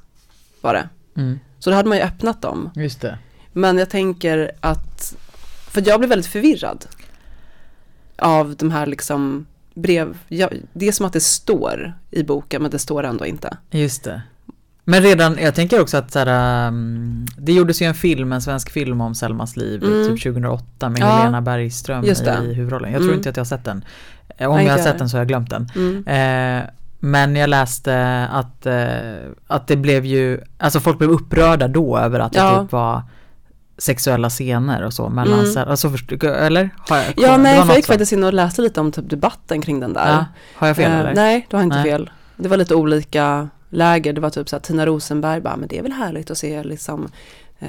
var 0.61 0.73
det. 0.73 0.89
Mm. 1.15 1.39
Så 1.59 1.69
då 1.69 1.75
hade 1.75 1.89
man 1.89 1.97
ju 1.97 2.03
öppnat 2.03 2.41
dem. 2.41 2.69
Just 2.75 3.01
det. 3.01 3.17
Men 3.53 3.77
jag 3.77 3.89
tänker 3.89 4.51
att, 4.59 5.15
för 5.71 5.87
jag 5.87 5.99
blev 5.99 6.09
väldigt 6.09 6.31
förvirrad 6.31 6.85
av 8.17 8.55
de 8.55 8.71
här 8.71 8.85
liksom 8.85 9.45
brev, 9.73 10.17
jag, 10.27 10.61
det 10.73 10.87
är 10.87 10.91
som 10.91 11.05
att 11.05 11.13
det 11.13 11.19
står 11.19 11.93
i 12.11 12.23
boken 12.23 12.61
men 12.61 12.71
det 12.71 12.79
står 12.79 13.03
ändå 13.03 13.25
inte. 13.25 13.57
Just 13.71 14.03
det. 14.03 14.21
Men 14.89 15.01
redan, 15.01 15.37
jag 15.41 15.55
tänker 15.55 15.81
också 15.81 15.97
att 15.97 16.11
såhär, 16.11 16.67
um, 16.67 17.25
det 17.37 17.53
gjordes 17.53 17.81
ju 17.81 17.85
en 17.85 17.93
film, 17.93 18.33
en 18.33 18.41
svensk 18.41 18.69
film 18.69 19.01
om 19.01 19.15
Selmas 19.15 19.57
liv, 19.57 19.83
mm. 19.83 20.07
typ 20.07 20.23
2008 20.23 20.89
med 20.89 21.01
ja, 21.01 21.05
Helena 21.05 21.41
Bergström 21.41 22.03
i 22.05 22.53
huvudrollen. 22.53 22.91
Jag 22.91 22.99
tror 22.99 23.09
mm. 23.09 23.17
inte 23.17 23.29
att 23.29 23.37
jag 23.37 23.41
har 23.41 23.45
sett 23.45 23.65
den. 23.65 23.85
Eh, 24.37 24.49
om 24.49 24.63
jag 24.63 24.71
har 24.71 24.79
sett 24.79 24.97
den 24.97 25.09
så 25.09 25.17
har 25.17 25.21
jag 25.21 25.27
glömt 25.27 25.49
den. 25.49 25.71
Mm. 25.75 26.07
Eh, 26.07 26.69
men 26.99 27.35
jag 27.35 27.49
läste 27.49 28.27
att, 28.31 28.65
eh, 28.65 28.87
att 29.47 29.67
det 29.67 29.75
blev 29.75 30.05
ju, 30.05 30.41
alltså 30.57 30.79
folk 30.79 30.97
blev 30.97 31.11
upprörda 31.11 31.67
då 31.67 31.97
över 31.97 32.19
att 32.19 32.35
ja. 32.35 32.51
det 32.51 32.61
typ 32.61 32.71
var 32.71 33.01
sexuella 33.77 34.29
scener 34.29 34.83
och 34.83 34.93
så 34.93 35.09
mellan, 35.09 35.45
mm. 35.45 35.69
alltså 35.69 35.89
först, 35.89 36.11
eller? 36.23 36.69
Har 36.77 36.97
jag, 36.97 37.05
ja 37.17 37.37
nej 37.37 37.61
för 37.61 37.67
jag 37.67 37.75
gick 37.75 37.85
faktiskt 37.85 38.11
in 38.11 38.23
och 38.23 38.33
läste 38.33 38.61
lite 38.61 38.79
om 38.79 38.91
typ 38.91 39.09
debatten 39.09 39.61
kring 39.61 39.79
den 39.79 39.93
där. 39.93 40.09
Ja. 40.09 40.25
Har 40.55 40.67
jag 40.67 40.75
fel 40.75 40.91
eh, 40.91 40.99
eller? 40.99 41.15
Nej, 41.15 41.47
du 41.49 41.55
har 41.55 41.63
inte 41.63 41.75
nej. 41.75 41.85
fel. 41.85 42.09
Det 42.35 42.49
var 42.49 42.57
lite 42.57 42.75
olika 42.75 43.49
läger, 43.69 44.13
det 44.13 44.21
var 44.21 44.29
typ 44.29 44.49
så 44.49 44.55
att 44.55 44.63
Tina 44.63 44.85
Rosenberg 44.85 45.41
bara, 45.41 45.57
men 45.57 45.67
det 45.67 45.77
är 45.77 45.83
väl 45.83 45.91
härligt 45.91 46.31
att 46.31 46.37
se 46.37 46.63
liksom 46.63 47.09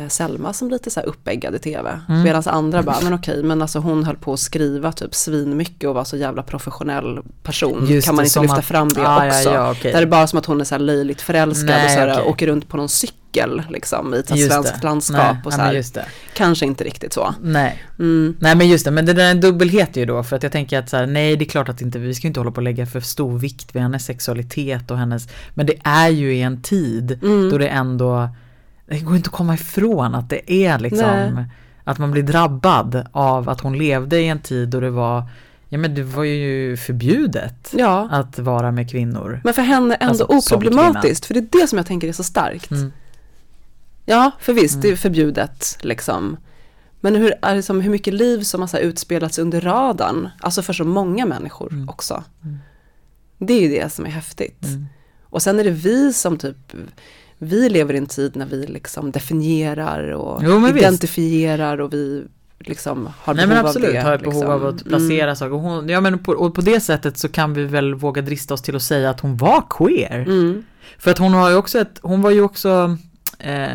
Selma 0.08 0.52
som 0.52 0.70
lite 0.70 0.90
så 0.90 1.00
här 1.00 1.06
uppeggad 1.06 1.54
i 1.54 1.58
tv. 1.58 2.00
Mm. 2.08 2.22
Medan 2.22 2.42
andra 2.46 2.82
bara, 2.82 3.00
men 3.02 3.14
okej, 3.14 3.42
men 3.42 3.62
alltså 3.62 3.78
hon 3.78 4.04
höll 4.04 4.16
på 4.16 4.32
att 4.32 4.40
skriva 4.40 4.92
typ 4.92 5.14
svin 5.14 5.56
mycket 5.56 5.88
och 5.88 5.94
var 5.94 6.04
så 6.04 6.16
jävla 6.16 6.42
professionell 6.42 7.20
person. 7.42 7.86
Just 7.88 8.06
kan 8.06 8.16
man 8.16 8.24
inte 8.24 8.40
lyfta 8.40 8.56
att, 8.56 8.64
fram 8.64 8.88
det 8.88 9.08
ah, 9.08 9.26
också? 9.26 9.48
Ja, 9.48 9.54
ja, 9.54 9.70
okay. 9.70 9.92
Där 9.92 9.98
är 9.98 10.04
det 10.04 10.10
bara 10.10 10.26
som 10.26 10.38
att 10.38 10.46
hon 10.46 10.60
är 10.60 10.64
så 10.64 10.74
här 10.74 10.80
löjligt 10.80 11.20
förälskad 11.20 11.66
Nej, 11.66 11.84
och 11.84 11.90
så 11.90 11.98
här, 11.98 12.12
okay. 12.12 12.24
åker 12.24 12.46
runt 12.46 12.68
på 12.68 12.76
någon 12.76 12.88
cykel 12.88 13.62
liksom 13.70 14.14
i 14.14 14.18
ett 14.18 14.28
svenskt 14.28 14.84
landskap. 14.84 15.36
Nej, 15.36 15.42
och 15.44 15.52
så 15.52 15.60
här, 15.60 15.84
kanske 16.34 16.66
inte 16.66 16.84
riktigt 16.84 17.12
så. 17.12 17.34
Nej. 17.42 17.84
Mm. 17.98 18.36
nej, 18.40 18.56
men 18.56 18.68
just 18.68 18.84
det, 18.84 18.90
men 18.90 19.06
det 19.06 19.12
där 19.12 19.24
är 19.24 19.30
en 19.30 19.40
dubbelhet 19.40 19.96
ju 19.96 20.06
då 20.06 20.22
för 20.22 20.36
att 20.36 20.42
jag 20.42 20.52
tänker 20.52 20.78
att 20.78 20.90
så 20.90 20.96
här, 20.96 21.06
nej 21.06 21.36
det 21.36 21.44
är 21.44 21.48
klart 21.48 21.68
att 21.68 21.80
inte, 21.80 21.98
vi 21.98 22.14
ska 22.14 22.26
inte 22.26 22.40
hålla 22.40 22.50
på 22.50 22.60
att 22.60 22.64
lägga 22.64 22.86
för 22.86 23.00
stor 23.00 23.38
vikt 23.38 23.74
vid 23.74 23.82
hennes 23.82 24.04
sexualitet 24.04 24.90
och 24.90 24.98
hennes, 24.98 25.28
men 25.54 25.66
det 25.66 25.74
är 25.84 26.08
ju 26.08 26.34
i 26.34 26.42
en 26.42 26.62
tid 26.62 27.18
mm. 27.22 27.50
då 27.50 27.58
det 27.58 27.68
ändå 27.68 28.28
det 28.90 29.00
går 29.00 29.16
inte 29.16 29.28
att 29.28 29.34
komma 29.34 29.54
ifrån 29.54 30.14
att 30.14 30.30
det 30.30 30.52
är 30.52 30.78
liksom 30.78 31.32
Nej. 31.34 31.44
att 31.84 31.98
man 31.98 32.10
blir 32.10 32.22
drabbad 32.22 33.06
av 33.12 33.48
att 33.48 33.60
hon 33.60 33.78
levde 33.78 34.20
i 34.20 34.28
en 34.28 34.40
tid 34.40 34.68
då 34.68 34.80
det 34.80 34.90
var 34.90 35.24
Ja 35.72 35.78
men 35.78 35.94
det 35.94 36.02
var 36.02 36.24
ju 36.24 36.76
förbjudet 36.76 37.74
ja. 37.76 38.08
att 38.10 38.38
vara 38.38 38.72
med 38.72 38.90
kvinnor. 38.90 39.40
Men 39.44 39.54
för 39.54 39.62
henne 39.62 39.94
ändå 39.94 40.24
alltså, 40.24 40.56
oproblematiskt, 40.56 41.26
för 41.26 41.34
det 41.34 41.40
är 41.40 41.60
det 41.60 41.66
som 41.66 41.78
jag 41.78 41.86
tänker 41.86 42.08
är 42.08 42.12
så 42.12 42.22
starkt. 42.22 42.70
Mm. 42.70 42.92
Ja, 44.04 44.30
för 44.40 44.52
visst, 44.52 44.74
mm. 44.74 44.82
det 44.82 44.88
är 44.88 44.96
förbjudet 44.96 45.78
liksom. 45.80 46.36
Men 47.00 47.16
hur, 47.16 47.34
är 47.42 47.54
det 47.54 47.62
som, 47.62 47.80
hur 47.80 47.90
mycket 47.90 48.14
liv 48.14 48.42
som 48.42 48.60
har 48.60 48.78
utspelats 48.78 49.38
under 49.38 49.60
radarn, 49.60 50.28
alltså 50.40 50.62
för 50.62 50.72
så 50.72 50.84
många 50.84 51.26
människor 51.26 51.72
mm. 51.72 51.88
också. 51.88 52.24
Mm. 52.42 52.58
Det 53.38 53.54
är 53.54 53.60
ju 53.60 53.68
det 53.68 53.92
som 53.92 54.06
är 54.06 54.10
häftigt. 54.10 54.64
Mm. 54.64 54.86
Och 55.22 55.42
sen 55.42 55.60
är 55.60 55.64
det 55.64 55.70
vi 55.70 56.12
som 56.12 56.38
typ 56.38 56.72
vi 57.42 57.68
lever 57.68 57.94
i 57.94 57.98
en 57.98 58.06
tid 58.06 58.36
när 58.36 58.46
vi 58.46 58.66
liksom 58.66 59.10
definierar 59.10 60.10
och 60.12 60.42
jo, 60.44 60.68
identifierar 60.68 61.76
visst. 61.76 61.84
och 61.84 61.92
vi 61.92 62.24
liksom 62.58 63.08
har 63.18 63.34
Nej 63.34 63.46
behov 63.46 63.56
men 63.62 63.66
absolut, 63.66 63.88
av 63.88 63.94
det. 63.94 64.00
har 64.00 64.12
ett 64.12 64.20
behov 64.22 64.34
liksom. 64.34 64.50
av 64.52 64.66
att 64.66 64.84
placera 64.84 65.22
Mm. 65.24 65.36
saker. 65.36 65.50
Hon, 65.54 65.88
ja 65.88 66.00
men 66.00 66.18
på, 66.18 66.32
och 66.32 66.54
på 66.54 66.60
det 66.60 66.80
sättet 66.80 67.18
så 67.18 67.28
kan 67.28 67.54
vi 67.54 67.64
väl 67.64 67.94
våga 67.94 68.22
drista 68.22 68.54
oss 68.54 68.62
till 68.62 68.76
att 68.76 68.82
säga 68.82 69.10
att 69.10 69.20
hon 69.20 69.36
var 69.36 69.64
queer. 69.70 70.18
Mm. 70.20 70.64
För 70.98 71.10
att 71.10 71.18
hon 71.18 71.34
har 71.34 71.50
ju 71.50 71.56
också 71.56 71.78
ett, 71.78 71.98
hon 72.02 72.22
var 72.22 72.30
ju 72.30 72.42
också 72.42 72.96
eh, 73.38 73.68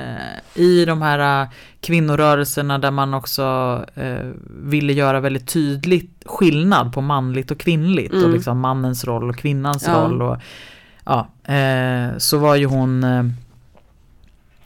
i 0.56 0.86
de 0.86 1.02
här 1.02 1.42
eh, 1.44 1.48
kvinnorörelserna 1.82 2.78
där 2.80 2.92
man 2.92 3.14
också 3.14 3.44
eh, 3.96 4.30
ville 4.50 4.94
göra 4.94 5.20
väldigt 5.20 5.48
tydligt 5.48 6.24
skillnad 6.26 6.94
på 6.94 7.02
manligt 7.02 7.52
och 7.52 7.58
kvinnligt 7.60 8.14
och 8.14 8.20
Mm. 8.20 8.32
liksom 8.34 8.60
mannens 8.60 9.06
roll 9.06 9.30
och 9.30 9.36
kvinnans 9.38 9.84
Ja. 9.88 9.94
roll 9.94 10.22
och 10.22 10.38
ja, 11.06 11.28
eh, 11.54 12.18
så 12.18 12.38
var 12.38 12.56
ju 12.56 12.66
hon 12.66 13.04
eh, 13.04 13.24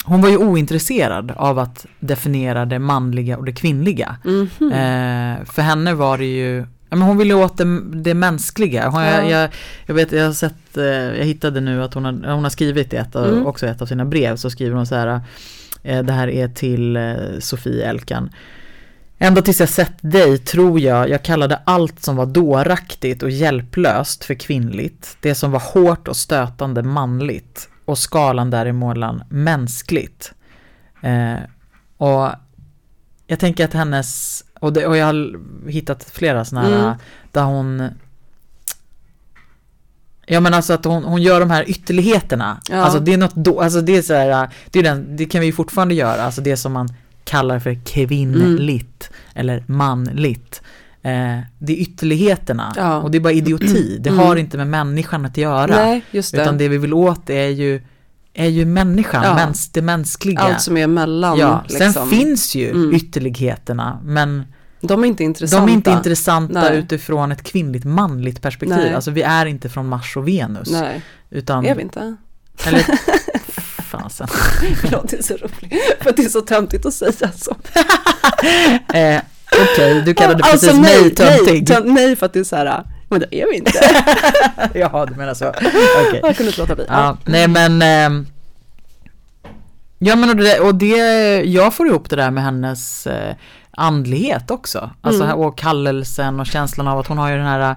hon 0.04 0.22
var 0.22 0.30
ju 0.30 0.38
ointresserad 0.38 1.32
av 1.36 1.60
att 1.60 1.86
definiera 2.00 2.66
det 2.66 2.80
manliga 2.80 3.38
och 3.38 3.46
det 3.46 3.52
kvinnliga. 3.54 4.16
Mhm. 4.24 4.72
Eh, 4.72 5.46
för 5.46 5.62
henne 5.62 5.94
var 5.94 6.18
det 6.18 6.26
ju, 6.26 6.66
men 6.90 7.02
hon 7.02 7.18
ville 7.18 7.34
åt 7.34 7.58
det, 7.58 7.80
det 7.94 8.14
mänskliga. 8.14 8.90
Hon, 8.90 9.02
Ja. 9.04 9.10
jag, 9.22 9.30
jag, 9.30 9.50
jag 9.86 9.96
vet, 9.96 10.12
jag 10.12 10.26
har 10.26 10.34
sett, 10.34 10.78
eh, 10.78 10.84
jag 10.84 11.26
hittade 11.26 11.62
nu 11.62 11.84
att 11.84 11.94
hon 11.94 12.06
har, 12.06 12.12
hon 12.34 12.44
har 12.44 12.50
skrivit 12.50 12.94
i 12.94 12.96
ett, 12.96 13.16
Mm. 13.16 13.46
också 13.46 13.68
ett 13.68 13.82
av 13.82 13.86
sina 13.86 14.06
brev 14.06 14.36
så 14.36 14.50
skriver 14.50 14.76
hon 14.76 14.86
så 14.86 14.96
här, 14.96 15.22
eh, 15.84 16.04
det 16.04 16.14
här 16.14 16.28
är 16.28 16.48
till 16.48 16.96
eh, 16.98 17.14
Sofie 17.40 17.86
Elkan. 17.90 18.30
Ända 19.22 19.42
tills 19.42 19.60
jag 19.60 19.70
sett 19.70 19.94
dig 20.02 20.38
tror 20.38 20.80
jag 20.80 21.10
jag 21.10 21.24
kallade 21.24 21.60
allt 21.66 22.04
som 22.04 22.16
var 22.16 22.26
dåraktigt 22.26 23.24
och 23.24 23.30
hjälplöst 23.30 24.26
för 24.26 24.34
kvinnligt. 24.34 25.18
Det 25.22 25.36
som 25.36 25.52
var 25.52 25.60
hårt 25.74 26.08
och 26.08 26.16
stötande 26.18 26.84
manligt 26.84 27.70
och 27.90 27.98
skalan 27.98 28.50
däremellan 28.50 29.24
mänskligt. 29.30 30.34
Eh, 31.02 31.40
och 31.98 32.30
jag 33.28 33.40
tänker 33.40 33.66
att 33.66 33.74
hennes, 33.74 34.44
och, 34.60 34.74
det, 34.74 34.88
och 34.88 34.98
jag 34.98 35.06
har 35.06 35.40
hittat 35.70 36.04
flera 36.04 36.46
sådana 36.46 36.68
här 36.68 36.84
Mm. 36.84 36.98
där 37.32 37.44
hon 37.44 37.90
Ja 40.26 40.40
men 40.40 40.54
alltså 40.54 40.74
att 40.74 40.86
hon, 40.86 41.04
hon 41.04 41.22
gör 41.22 41.40
de 41.40 41.52
här 41.52 41.70
ytterligheterna. 41.70 42.62
Ja. 42.70 42.78
Alltså 42.78 43.00
det 43.00 43.14
är 43.14 43.18
något 43.18 43.36
då, 43.36 43.62
alltså 43.62 43.82
det 43.82 43.98
är 43.98 44.02
så 44.02 44.14
här, 44.14 44.50
det, 44.72 44.80
är 44.80 44.84
den, 44.84 45.16
det 45.16 45.26
kan 45.26 45.42
vi 45.42 45.52
fortfarande 45.52 45.94
göra, 45.94 46.22
alltså 46.22 46.42
det 46.42 46.58
som 46.58 46.74
man 46.74 46.90
kallar 47.24 47.60
för 47.60 47.74
kvinnligt 47.86 49.12
eller 49.34 49.64
manligt. 49.68 50.62
Eh, 51.04 51.40
det 51.60 51.74
är 51.74 51.78
ytterligheterna 51.82 52.74
Ja. 52.76 52.98
och 52.98 53.12
det 53.12 53.18
är 53.18 53.20
bara 53.20 53.34
idioti. 53.34 53.98
Det 54.00 54.10
Mm. 54.10 54.26
har 54.26 54.36
inte 54.36 54.58
med 54.58 54.68
människan 54.68 55.26
att 55.26 55.38
göra. 55.38 55.76
Nej, 55.76 56.02
just 56.12 56.32
det. 56.36 56.42
Utan 56.42 56.58
det 56.58 56.68
vi 56.68 56.78
vill 56.78 56.94
åt 56.94 57.30
är 57.30 57.48
ju, 57.48 57.82
är 58.34 58.48
ju 58.48 58.66
människan, 58.66 59.24
Ja. 59.24 59.36
mäns, 59.36 59.70
det 59.72 59.82
mänskliga. 59.82 60.40
Allt 60.40 60.62
som 60.62 60.78
är 60.78 60.88
mellan. 60.88 61.38
ja, 61.38 61.64
liksom. 61.70 61.94
sen 61.94 62.10
finns 62.10 62.56
ju 62.56 62.70
Mm. 62.70 62.96
ytterligheterna 62.96 64.00
men 64.04 64.44
De 64.82 65.04
är 65.04 65.08
inte 65.08 65.24
intressanta. 65.24 65.66
de 65.66 65.72
är 65.72 65.76
inte 65.76 65.92
intressanta 65.92 66.62
Nej. 66.62 66.78
utifrån 66.78 67.32
ett 67.32 67.44
kvinnligt 67.44 67.86
manligt 67.86 68.42
perspektiv. 68.42 68.78
Nej. 68.78 68.94
Alltså 68.94 69.12
vi 69.12 69.22
är 69.22 69.46
inte 69.46 69.70
från 69.70 69.88
Mars 69.88 70.18
och 70.18 70.28
Venus. 70.28 70.72
Nej, 70.72 71.02
Utan, 71.30 71.66
är 71.66 71.76
vi 71.76 71.82
inte? 71.82 72.16
eller 72.68 72.84
fasen. 73.82 74.28
Förlåt, 74.82 75.10
det 75.10 75.18
är 75.18 75.24
så 75.24 75.34
roligt. 75.34 75.74
För 76.02 76.14
det 76.16 76.24
är 76.26 76.30
så 76.30 76.42
töntigt 76.42 76.86
att 76.86 76.94
säga 76.94 77.32
så. 77.36 77.56
Eh, 78.94 79.22
Okej, 79.52 80.02
du 80.02 80.14
kallade 80.14 80.44
Alltså, 80.44 80.68
precis 80.68 80.82
nej, 80.82 81.02
mig 81.02 81.16
töntig. 81.16 81.70
Nej, 81.70 81.82
nej, 81.86 82.16
för 82.16 82.26
att 82.26 82.34
det 82.34 82.40
är 82.40 82.44
så 82.44 82.56
här, 82.56 82.84
men 83.10 83.20
det 83.20 83.36
är 83.36 83.46
vi 83.52 83.58
inte. 83.58 83.72
Jaha, 84.80 85.06
du 85.06 85.16
menar 85.16 85.34
så. 85.34 85.50
Okej. 85.50 86.20
Jag 86.24 86.38
kunde 86.38 86.50
inte 86.50 86.62
låta 86.62 86.76
bli. 86.76 86.86
Ja, 86.88 87.18
nej 87.26 87.48
men 87.48 87.82
ehm, 87.82 88.26
Ja 90.02 90.16
men 90.16 90.30
och 90.30 90.36
det, 90.36 90.60
och 90.60 90.76
det, 90.76 90.96
jag 91.42 91.74
får 91.74 91.88
ihop 91.88 92.10
det 92.10 92.16
där 92.16 92.32
med 92.32 92.44
hennes 92.44 93.08
eh, 93.08 93.36
andlighet 93.72 94.52
också. 94.52 94.90
Alltså 95.02 95.24
Mm. 95.24 95.36
och 95.36 95.58
kallelsen 95.58 96.40
och 96.40 96.46
känslan 96.46 96.88
av 96.88 97.00
att 97.00 97.08
hon 97.08 97.18
har 97.18 97.30
ju 97.30 97.36
den 97.38 97.46
här 97.46 97.76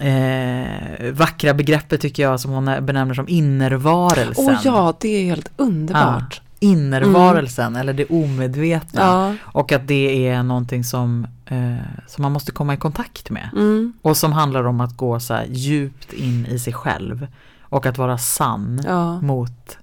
eh, 0.00 1.12
vackra 1.12 1.54
begreppet 1.54 2.00
tycker 2.00 2.22
jag 2.22 2.40
som 2.40 2.50
hon 2.50 2.64
benämner 2.64 3.14
som 3.14 3.28
innervarelsen. 3.28 4.44
Åh 4.48 4.60
ja, 4.64 4.94
det 5.00 5.08
är 5.08 5.24
helt 5.24 5.50
underbart. 5.56 6.40
Innervarelsen 6.64 7.76
eller 7.76 7.92
det 7.92 8.04
omedvetna. 8.04 9.00
Ja. 9.00 9.34
Och 9.42 9.72
att 9.72 9.88
det 9.88 10.28
är 10.28 10.42
någonting 10.42 10.84
som, 10.84 11.26
eh, 11.46 11.76
som 12.06 12.22
man 12.22 12.32
måste 12.32 12.52
komma 12.52 12.74
i 12.74 12.76
kontakt 12.76 13.30
med. 13.30 13.50
Mm. 13.52 13.92
Och 14.02 14.16
som 14.16 14.32
handlar 14.32 14.64
om 14.64 14.80
att 14.80 14.96
gå 14.96 15.20
så 15.20 15.38
djupt 15.48 16.12
in 16.12 16.46
i 16.46 16.58
sig 16.58 16.72
själv. 16.72 17.26
Och 17.62 17.86
att 17.86 17.98
vara 17.98 18.18
sann 18.18 18.80
Ja. 18.84 19.20
mot, 19.20 19.78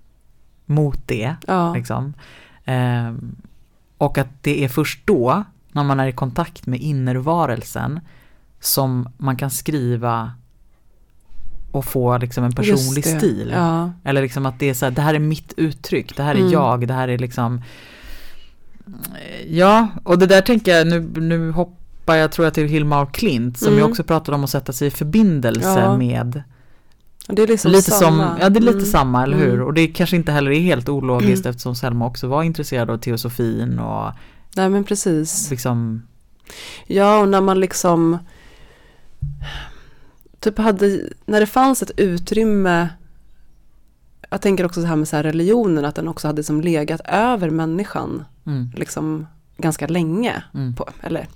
mot 0.65 1.07
det. 1.07 1.35
Ja. 1.47 1.73
Liksom. 1.73 2.13
Ehm, 2.65 3.35
och 3.97 4.17
att 4.17 4.43
det 4.43 4.63
är 4.63 4.69
först 4.69 5.07
då, 5.07 5.43
när 5.71 5.83
man 5.83 5.99
är 5.99 6.07
i 6.07 6.11
kontakt 6.11 6.67
med 6.67 6.79
innervarelsen, 6.79 7.99
som 8.59 9.09
man 9.17 9.37
kan 9.37 9.49
skriva 9.49 10.31
och 11.71 11.85
få 11.85 12.17
liksom 12.17 12.43
en 12.43 12.51
personlig 12.51 13.05
stil. 13.05 13.51
Ja. 13.55 13.91
Eller 14.03 14.21
liksom 14.21 14.45
att 14.45 14.59
det 14.59 14.69
är 14.69 14.73
så 14.73 14.85
här, 14.85 14.91
det 14.91 15.01
här 15.01 15.13
är 15.13 15.19
mitt 15.19 15.53
uttryck, 15.57 16.15
det 16.17 16.23
här 16.23 16.35
är 16.35 16.39
Mm. 16.39 16.51
jag, 16.51 16.87
det 16.87 16.93
här 16.93 17.07
är 17.07 17.17
liksom 17.17 17.61
Ja, 19.47 19.87
och 20.03 20.19
det 20.19 20.25
där 20.25 20.41
tänker 20.41 20.77
jag, 20.77 20.87
nu, 20.87 20.99
nu 21.21 21.51
hoppar 21.51 22.15
jag 22.15 22.31
tror 22.31 22.45
jag 22.45 22.53
till 22.53 22.67
Hilma 22.67 23.01
af 23.01 23.11
Klint 23.11 23.57
som 23.59 23.73
ju 23.73 23.79
Mm. 23.79 23.89
också 23.91 24.03
pratade 24.03 24.35
om 24.35 24.43
att 24.43 24.49
sätta 24.49 24.73
sig 24.73 24.87
i 24.87 24.91
förbindelse 24.91 25.79
Ja. 25.79 25.97
med 25.97 26.43
Det 27.27 27.41
är 27.43 27.47
liksom 27.47 27.71
Lite 27.71 27.91
som, 27.91 27.99
samma. 27.99 28.37
ja 28.41 28.49
det 28.49 28.59
är 28.59 28.61
lite 28.61 28.73
Mm. 28.77 28.85
samma, 28.85 29.23
eller 29.23 29.37
hur? 29.37 29.53
Mm. 29.53 29.65
Och 29.65 29.73
det 29.73 29.87
kanske 29.87 30.15
inte 30.15 30.31
heller 30.31 30.51
är 30.51 30.59
helt 30.59 30.89
ologiskt 30.89 31.45
eftersom 31.45 31.75
Selma 31.75 32.05
också 32.05 32.27
var 32.27 32.43
intresserad 32.43 32.89
av 32.89 32.97
teosofin 32.97 33.79
och 33.79 34.11
Nej 34.55 34.69
men 34.69 34.83
precis. 34.83 35.49
liksom 35.49 36.01
Ja, 36.87 37.19
och 37.19 37.27
när 37.29 37.41
man 37.41 37.59
liksom 37.59 38.17
typ 40.41 40.57
hade, 40.57 40.99
när 41.25 41.39
det 41.39 41.45
fanns 41.45 41.81
ett 41.81 41.91
utrymme 41.97 42.89
jag 44.31 44.41
tänker 44.41 44.65
också 44.65 44.81
så 44.81 44.87
här 44.87 44.95
med 44.95 45.07
så 45.07 45.15
här 45.15 45.23
religionen, 45.23 45.85
att 45.85 45.95
den 45.95 46.07
också 46.07 46.27
hade 46.27 46.43
som 46.43 46.61
legat 46.61 47.01
över 47.05 47.49
människan 47.49 48.25
mm, 48.45 48.71
liksom 48.75 49.27
ganska 49.57 49.87
länge. 49.87 50.43
mm, 50.53 50.75
På, 50.75 50.89
eller, 51.01 51.27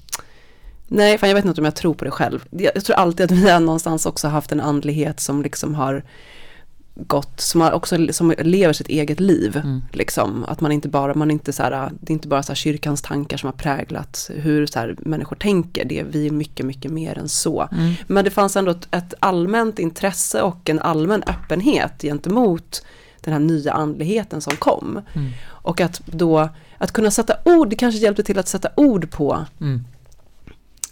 nej, 0.87 1.17
fan 1.17 1.29
jag 1.29 1.35
vet 1.35 1.45
inte 1.45 1.61
om 1.61 1.65
jag 1.65 1.75
tror 1.75 1.93
på 1.93 2.05
det 2.05 2.11
själv. 2.11 2.45
Jag, 2.49 2.71
jag 2.75 2.85
tror 2.85 2.95
alltid 2.95 3.23
att 3.23 3.31
vi 3.31 3.59
någonstans 3.59 4.05
också 4.05 4.27
haft 4.27 4.51
en 4.51 4.61
andlighet 4.61 5.19
som 5.19 5.43
liksom 5.43 5.75
har 5.75 6.03
gått, 6.95 7.39
som 7.41 7.61
har 7.61 7.71
också 7.71 8.07
som 8.13 8.33
lever 8.37 8.73
sitt 8.73 8.87
eget 8.87 9.19
liv. 9.19 9.57
mm, 9.57 9.81
Liksom, 9.91 10.45
att 10.47 10.61
man 10.61 10.71
inte 10.71 10.87
bara, 10.89 11.13
man 11.13 11.31
inte 11.31 11.53
så 11.53 11.63
här, 11.63 11.91
det 11.99 12.11
är 12.11 12.13
inte 12.13 12.27
bara 12.27 12.43
så 12.43 12.51
här 12.51 12.55
kyrkans 12.55 13.01
tankar 13.01 13.37
som 13.37 13.47
har 13.47 13.53
präglat 13.53 14.29
hur 14.33 14.65
så 14.65 14.79
här 14.79 14.95
människor 14.99 15.35
tänker, 15.35 15.85
det 15.85 15.99
är 15.99 16.03
vi 16.03 16.27
är 16.27 16.31
mycket, 16.31 16.65
mycket 16.65 16.91
mer 16.91 17.17
än 17.17 17.29
så. 17.29 17.67
mm, 17.71 17.93
Men 18.07 18.23
det 18.23 18.31
fanns 18.31 18.55
ändå 18.55 18.71
ett, 18.71 18.87
ett 18.91 19.13
allmänt 19.19 19.79
intresse 19.79 20.41
och 20.41 20.69
en 20.69 20.79
allmän 20.79 21.23
öppenhet 21.27 22.01
gentemot 22.01 22.85
den 23.21 23.33
här 23.33 23.39
nya 23.39 23.73
andligheten 23.73 24.41
som 24.41 24.55
kom. 24.55 25.01
mm, 25.13 25.31
Och 25.47 25.81
att 25.81 26.01
då, 26.05 26.49
att 26.77 26.91
kunna 26.91 27.11
sätta 27.11 27.35
ord, 27.45 27.69
det 27.69 27.75
kanske 27.75 27.99
hjälpte 27.99 28.23
till 28.23 28.39
att 28.39 28.47
sätta 28.47 28.69
ord 28.75 29.11
på 29.11 29.45
mm, 29.61 29.85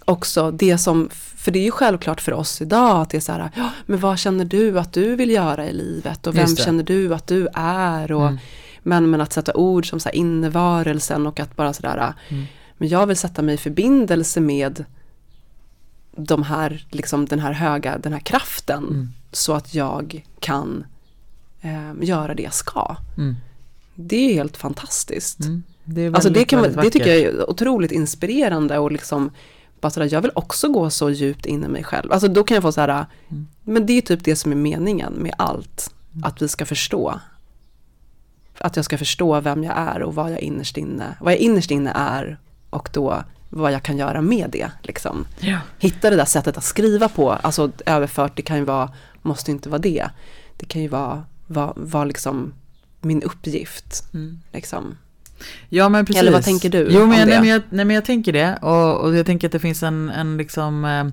också 0.06 0.52
det 0.52 0.78
som, 0.78 1.10
för 1.14 1.52
det 1.52 1.60
är 1.60 1.64
ju 1.64 1.72
självklart 1.72 2.22
för 2.22 2.32
oss 2.34 2.62
idag 2.62 3.02
att 3.02 3.10
det 3.10 3.18
är 3.18 3.22
så 3.22 3.32
här, 3.32 3.52
ja, 3.56 3.70
men 3.86 4.00
vad 4.00 4.20
känner 4.20 4.46
du 4.46 4.80
att 4.80 4.94
du 4.94 5.16
vill 5.16 5.30
göra 5.32 5.66
i 5.70 5.74
livet 5.74 6.28
och 6.28 6.36
vem 6.38 6.56
det. 6.56 6.62
känner 6.62 6.84
du 6.84 7.14
att 7.14 7.28
du 7.28 7.48
är 7.54 8.12
och 8.12 8.28
Mm. 8.28 8.38
men, 8.84 9.10
men 9.10 9.22
att 9.22 9.34
sätta 9.34 9.54
ord 9.54 9.90
som 9.90 10.00
så 10.00 10.10
här 10.10 10.16
innevarelsen 10.16 11.28
och 11.28 11.40
att 11.40 11.56
bara 11.56 11.74
sådär, 11.74 12.14
Mm. 12.30 12.46
men 12.78 12.88
jag 12.90 13.08
vill 13.08 13.18
sätta 13.18 13.42
mig 13.42 13.56
i 13.56 13.58
förbindelse 13.58 14.40
med 14.40 14.86
de 16.16 16.44
här, 16.44 16.86
liksom 16.90 17.26
den 17.26 17.40
här 17.40 17.52
höga, 17.54 17.98
den 17.98 18.14
här 18.14 18.20
kraften 18.20 18.84
Mm. 18.88 19.10
så 19.32 19.54
att 19.54 19.74
jag 19.76 20.26
kan 20.40 20.86
eh, 21.62 21.92
göra 22.02 22.34
det 22.34 22.44
jag 22.44 22.54
ska. 22.54 22.96
mm, 23.18 23.36
Det 23.96 24.16
är 24.30 24.34
helt 24.34 24.58
fantastiskt. 24.58 25.40
mm. 25.40 25.64
Det, 25.86 26.02
är 26.02 26.08
Alltså 26.14 26.30
det, 26.30 26.34
väldigt, 26.34 26.50
kan, 26.50 26.62
man- 26.62 26.72
väldigt 26.72 26.94
det 26.94 27.00
tycker 27.00 27.12
jag 27.14 27.20
är 27.22 27.50
otroligt 27.50 27.92
inspirerande 27.92 28.78
och 28.78 28.92
liksom 28.92 29.32
bara 29.84 29.90
sådär, 29.90 30.10
jag 30.12 30.22
vill 30.22 30.32
också 30.36 30.68
gå 30.68 30.90
så 30.90 31.10
djupt 31.10 31.46
in 31.46 31.64
i 31.64 31.68
mig 31.68 31.84
själv. 31.84 32.12
Alltså 32.12 32.28
då 32.28 32.44
kan 32.44 32.56
jag 32.56 32.62
få 32.62 32.72
så 32.72 32.82
här, 32.82 33.06
Mm. 33.30 33.48
men 33.64 33.86
det 33.86 33.94
är 33.94 34.02
typ 34.02 34.24
det 34.24 34.36
som 34.36 34.52
är 34.52 34.56
meningen 34.56 35.14
med 35.14 35.34
allt. 35.38 35.94
Att 36.24 36.42
vi 36.42 36.48
ska 36.48 36.66
förstå. 36.66 37.20
Att 38.58 38.76
jag 38.76 38.86
ska 38.86 38.98
förstå 38.98 39.40
vem 39.40 39.64
jag 39.64 39.78
är 39.78 40.02
och 40.04 40.16
vad 40.16 40.32
jag 40.32 40.40
innerst 40.40 40.78
inne, 40.78 41.18
vad 41.22 41.34
jag 41.34 41.40
innerst 41.40 41.72
inne 41.72 41.92
är 41.96 42.38
och 42.70 42.90
då 42.94 43.24
vad 43.50 43.72
jag 43.74 43.84
kan 43.84 43.98
göra 43.98 44.22
med 44.22 44.50
det. 44.50 44.72
Liksom. 44.82 45.26
Ja. 45.40 45.58
Hitta 45.80 46.10
det 46.10 46.16
där 46.16 46.26
sättet 46.26 46.58
att 46.58 46.64
skriva 46.64 47.10
på, 47.10 47.32
alltså 47.32 47.72
överfört, 47.86 48.36
det 48.36 48.42
kan 48.42 48.58
ju 48.58 48.64
vara, 48.64 48.92
måste 49.22 49.52
inte 49.52 49.70
vara 49.70 49.82
det. 49.82 50.10
Det 50.58 50.66
kan 50.66 50.82
ju 50.82 50.88
vara, 50.88 51.24
vara, 51.48 51.74
vara 51.76 52.06
liksom 52.06 52.54
min 53.02 53.24
uppgift. 53.24 54.04
Mm. 54.14 54.40
Liksom. 54.52 54.98
Ja 55.70 55.90
men 55.90 56.06
precis. 56.06 56.22
Eller 56.22 56.32
vad 56.32 56.44
tänker 56.44 56.70
du 56.70 56.88
Jo 56.92 57.06
men, 57.08 57.20
jag, 57.20 57.28
nej, 57.28 57.40
men 57.40 57.50
jag, 57.50 57.62
nej 57.70 57.86
men 57.86 57.96
jag 57.96 58.06
tänker 58.06 58.34
det 58.34 58.58
och, 58.62 59.02
och 59.02 59.16
jag 59.16 59.26
tänker 59.26 59.48
att 59.48 59.52
det 59.52 59.60
finns 59.60 59.84
en, 59.84 60.10
en 60.10 60.38
liksom 60.38 60.86
eh, 60.86 61.06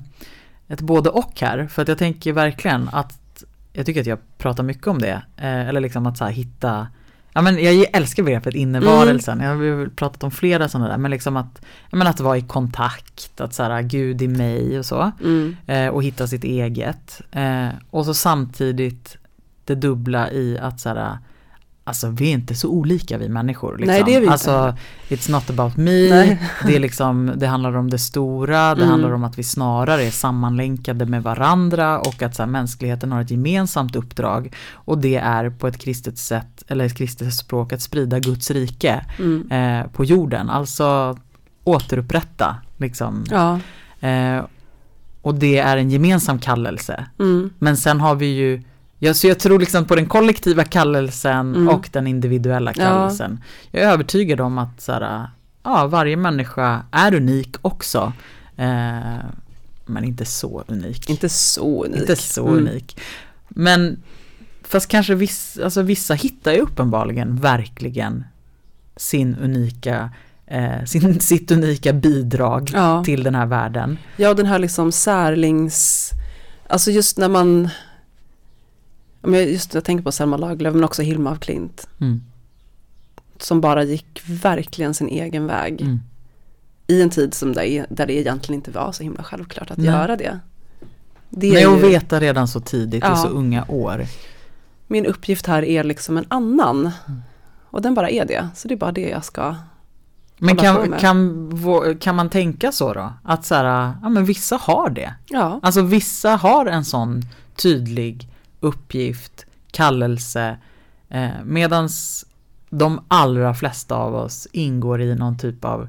ett 0.74 0.80
både 0.80 1.10
och 1.10 1.40
här. 1.40 1.66
För 1.66 1.82
att 1.82 1.88
jag 1.88 1.98
tänker 1.98 2.32
verkligen 2.32 2.88
att 2.92 3.44
jag 3.72 3.86
tycker 3.86 4.00
att 4.00 4.06
jag 4.06 4.18
pratar 4.38 4.62
mycket 4.62 4.86
om 4.86 4.98
det. 4.98 5.22
Eh, 5.36 5.68
eller 5.68 5.80
liksom 5.80 6.06
att 6.06 6.18
så 6.18 6.24
här, 6.24 6.32
hitta 6.32 6.86
Ja 7.32 7.42
men 7.42 7.64
jag 7.64 7.86
älskar 7.92 8.22
begreppet 8.22 8.54
innevarelsen, 8.54 9.40
jag 9.40 9.48
har 9.50 9.86
pratat 9.88 10.22
om 10.24 10.30
flera 10.30 10.68
sådana 10.68 10.88
där, 10.88 10.98
men 10.98 11.10
liksom 11.10 11.36
att, 11.36 11.62
men 11.90 12.06
att 12.06 12.20
vara 12.20 12.36
i 12.36 12.42
kontakt, 12.42 13.40
att 13.40 13.54
så 13.54 13.62
här, 13.62 13.82
Gud 13.82 14.22
i 14.22 14.28
mig 14.28 14.78
och 14.78 14.86
så, 14.86 15.12
Mm. 15.20 15.56
eh, 15.66 15.88
och 15.88 16.02
hitta 16.02 16.26
sitt 16.26 16.44
eget. 16.44 17.20
Eh, 17.30 17.68
och 17.90 18.04
så 18.04 18.14
samtidigt 18.14 19.16
det 19.64 19.74
dubbla 19.74 20.30
i 20.30 20.58
att 20.58 20.80
så 20.80 20.88
här, 20.88 21.18
alltså 21.90 22.08
vi 22.08 22.28
är 22.28 22.32
inte 22.32 22.54
så 22.54 22.68
olika 22.68 23.18
vi 23.18 23.28
människor. 23.28 23.76
Liksom. 23.78 23.92
Nej, 23.94 24.02
det 24.06 24.14
är 24.14 24.20
vi 24.20 24.26
inte 24.26 24.32
Alltså, 24.32 24.76
it's 25.08 25.30
not 25.30 25.50
about 25.50 25.76
me, 25.76 25.90
Nej. 26.10 26.42
det, 26.66 26.76
är 26.76 26.80
liksom, 26.80 27.32
det 27.36 27.46
handlar 27.46 27.76
om 27.76 27.90
det 27.90 27.98
stora, 27.98 28.74
det 28.74 28.80
Mm. 28.80 28.88
handlar 28.90 29.10
om 29.12 29.24
att 29.24 29.38
vi 29.38 29.42
snarare 29.42 30.04
är 30.04 30.10
sammanlänkade 30.10 31.06
med 31.06 31.22
varandra 31.22 31.98
och 31.98 32.22
att 32.22 32.34
så 32.36 32.42
här, 32.42 32.50
mänskligheten 32.50 33.12
har 33.12 33.20
ett 33.20 33.30
gemensamt 33.30 33.96
uppdrag 33.96 34.54
och 34.74 34.98
det 34.98 35.16
är 35.16 35.50
på 35.50 35.66
ett 35.68 35.78
kristet 35.78 36.18
sätt, 36.18 36.62
eller 36.68 36.84
ett 36.84 36.94
kristet 36.96 37.34
språk, 37.34 37.72
att 37.72 37.82
sprida 37.82 38.18
Guds 38.18 38.50
rike 38.50 39.04
Mm. 39.18 39.50
eh, 39.50 39.86
på 39.90 40.04
jorden, 40.04 40.50
alltså 40.50 41.16
återupprätta 41.64 42.56
liksom. 42.76 43.24
Ja. 43.30 43.58
Eh, 44.08 44.44
och 45.22 45.34
det 45.34 45.58
är 45.58 45.76
en 45.76 45.90
gemensam 45.90 46.38
kallelse. 46.38 47.06
Mm. 47.18 47.50
Men 47.58 47.76
sen 47.76 48.00
har 48.00 48.14
vi 48.14 48.26
ju, 48.26 48.62
ja, 49.02 49.14
så 49.14 49.26
jag 49.26 49.38
tror 49.38 49.58
liksom 49.58 49.84
på 49.84 49.94
den 49.96 50.06
kollektiva 50.06 50.64
kallelsen 50.64 51.54
Mm. 51.54 51.68
och 51.68 51.88
den 51.92 52.06
individuella 52.06 52.72
Ja. 52.76 52.82
kallelsen. 52.84 53.40
Jag 53.70 53.82
är 53.82 53.88
övertygad 53.92 54.40
om 54.40 54.58
att 54.58 54.80
så 54.80 54.92
här, 54.92 55.26
ja, 55.62 55.86
varje 55.86 56.16
människa 56.16 56.82
är 56.90 57.14
unik 57.14 57.56
också. 57.62 58.12
Eh, 58.56 59.24
men 59.86 60.04
inte 60.04 60.24
så 60.24 60.64
unik. 60.66 61.10
Inte 61.10 61.28
så 61.28 61.84
unik. 61.84 62.00
Inte 62.00 62.16
så 62.16 62.46
Mm. 62.48 62.58
unik. 62.66 63.00
Men 63.48 64.02
fast 64.62 64.88
kanske 64.88 65.14
vissa, 65.14 65.64
alltså 65.64 65.82
vissa 65.82 66.14
hittar 66.14 66.52
ju 66.52 66.58
uppenbarligen 66.58 67.36
verkligen 67.36 68.24
sin 68.96 69.36
unika, 69.36 70.10
eh, 70.46 70.84
sin, 70.86 71.20
sitt 71.20 71.50
unika 71.50 71.92
bidrag 71.92 72.70
Ja. 72.74 73.04
till 73.04 73.22
den 73.22 73.34
här 73.34 73.46
världen. 73.46 73.98
Ja, 74.16 74.34
den 74.34 74.46
här 74.46 74.58
liksom 74.58 74.92
särlings... 74.92 76.10
Alltså 76.68 76.90
just 76.90 77.18
när 77.18 77.28
man... 77.28 77.68
Just 79.26 79.74
jag 79.74 79.84
tänker 79.84 80.04
på 80.04 80.12
Selma 80.12 80.36
Lagerlöf 80.36 80.74
men 80.74 80.84
också 80.84 81.02
Hilma 81.02 81.30
af 81.30 81.40
Klint. 81.40 81.88
Mm. 82.00 82.22
Som 83.38 83.60
bara 83.60 83.84
gick 83.84 84.20
verkligen 84.26 84.94
sin 84.94 85.08
egen 85.08 85.46
väg. 85.46 85.80
Mm. 85.80 86.00
I 86.86 87.02
en 87.02 87.10
tid 87.10 87.34
som 87.34 87.52
det, 87.52 87.86
där 87.90 88.06
det 88.06 88.12
egentligen 88.12 88.58
inte 88.58 88.70
var 88.70 88.92
så 88.92 89.02
himla 89.02 89.22
självklart 89.22 89.70
att 89.70 89.76
Nej. 89.78 89.86
göra 89.86 90.16
det. 90.16 90.40
Det 91.30 91.52
Nej, 91.52 91.66
och 91.66 91.76
ju, 91.76 91.82
veta 91.82 92.20
redan 92.20 92.48
så 92.48 92.60
tidigt, 92.60 93.04
i 93.04 93.06
Ja. 93.06 93.16
så 93.16 93.28
unga 93.28 93.64
år. 93.68 94.06
min 94.86 95.06
uppgift 95.06 95.46
här 95.46 95.62
är 95.64 95.84
liksom 95.84 96.16
en 96.16 96.24
annan. 96.28 96.78
Mm. 96.78 97.22
Och 97.62 97.82
den 97.82 97.94
bara 97.94 98.10
är 98.10 98.24
det. 98.24 98.48
Så 98.54 98.68
det 98.68 98.74
är 98.74 98.78
bara 98.78 98.92
det 98.92 99.08
jag 99.08 99.24
ska... 99.24 99.56
Men 100.38 100.56
kan, 100.56 100.92
kan, 100.98 101.98
kan 102.00 102.14
man 102.14 102.28
tänka 102.30 102.72
så 102.72 102.92
då? 102.94 103.12
Att 103.24 103.44
så 103.46 103.54
här, 103.54 103.92
ja 104.02 104.08
men 104.08 104.24
vissa 104.24 104.56
har 104.56 104.90
det. 104.90 105.14
Ja, 105.28 105.60
Alltså 105.62 105.82
vissa 105.82 106.30
har 106.36 106.66
en 106.66 106.84
sån 106.84 107.22
tydlig 107.56 108.28
uppgift, 108.60 109.46
kallelse, 109.70 110.56
eh, 111.08 111.28
medans 111.44 112.26
de 112.70 113.00
allra 113.08 113.54
flesta 113.54 113.94
av 113.94 114.14
oss 114.14 114.48
ingår 114.52 115.00
i 115.00 115.14
någon 115.14 115.38
typ 115.38 115.64
av 115.64 115.88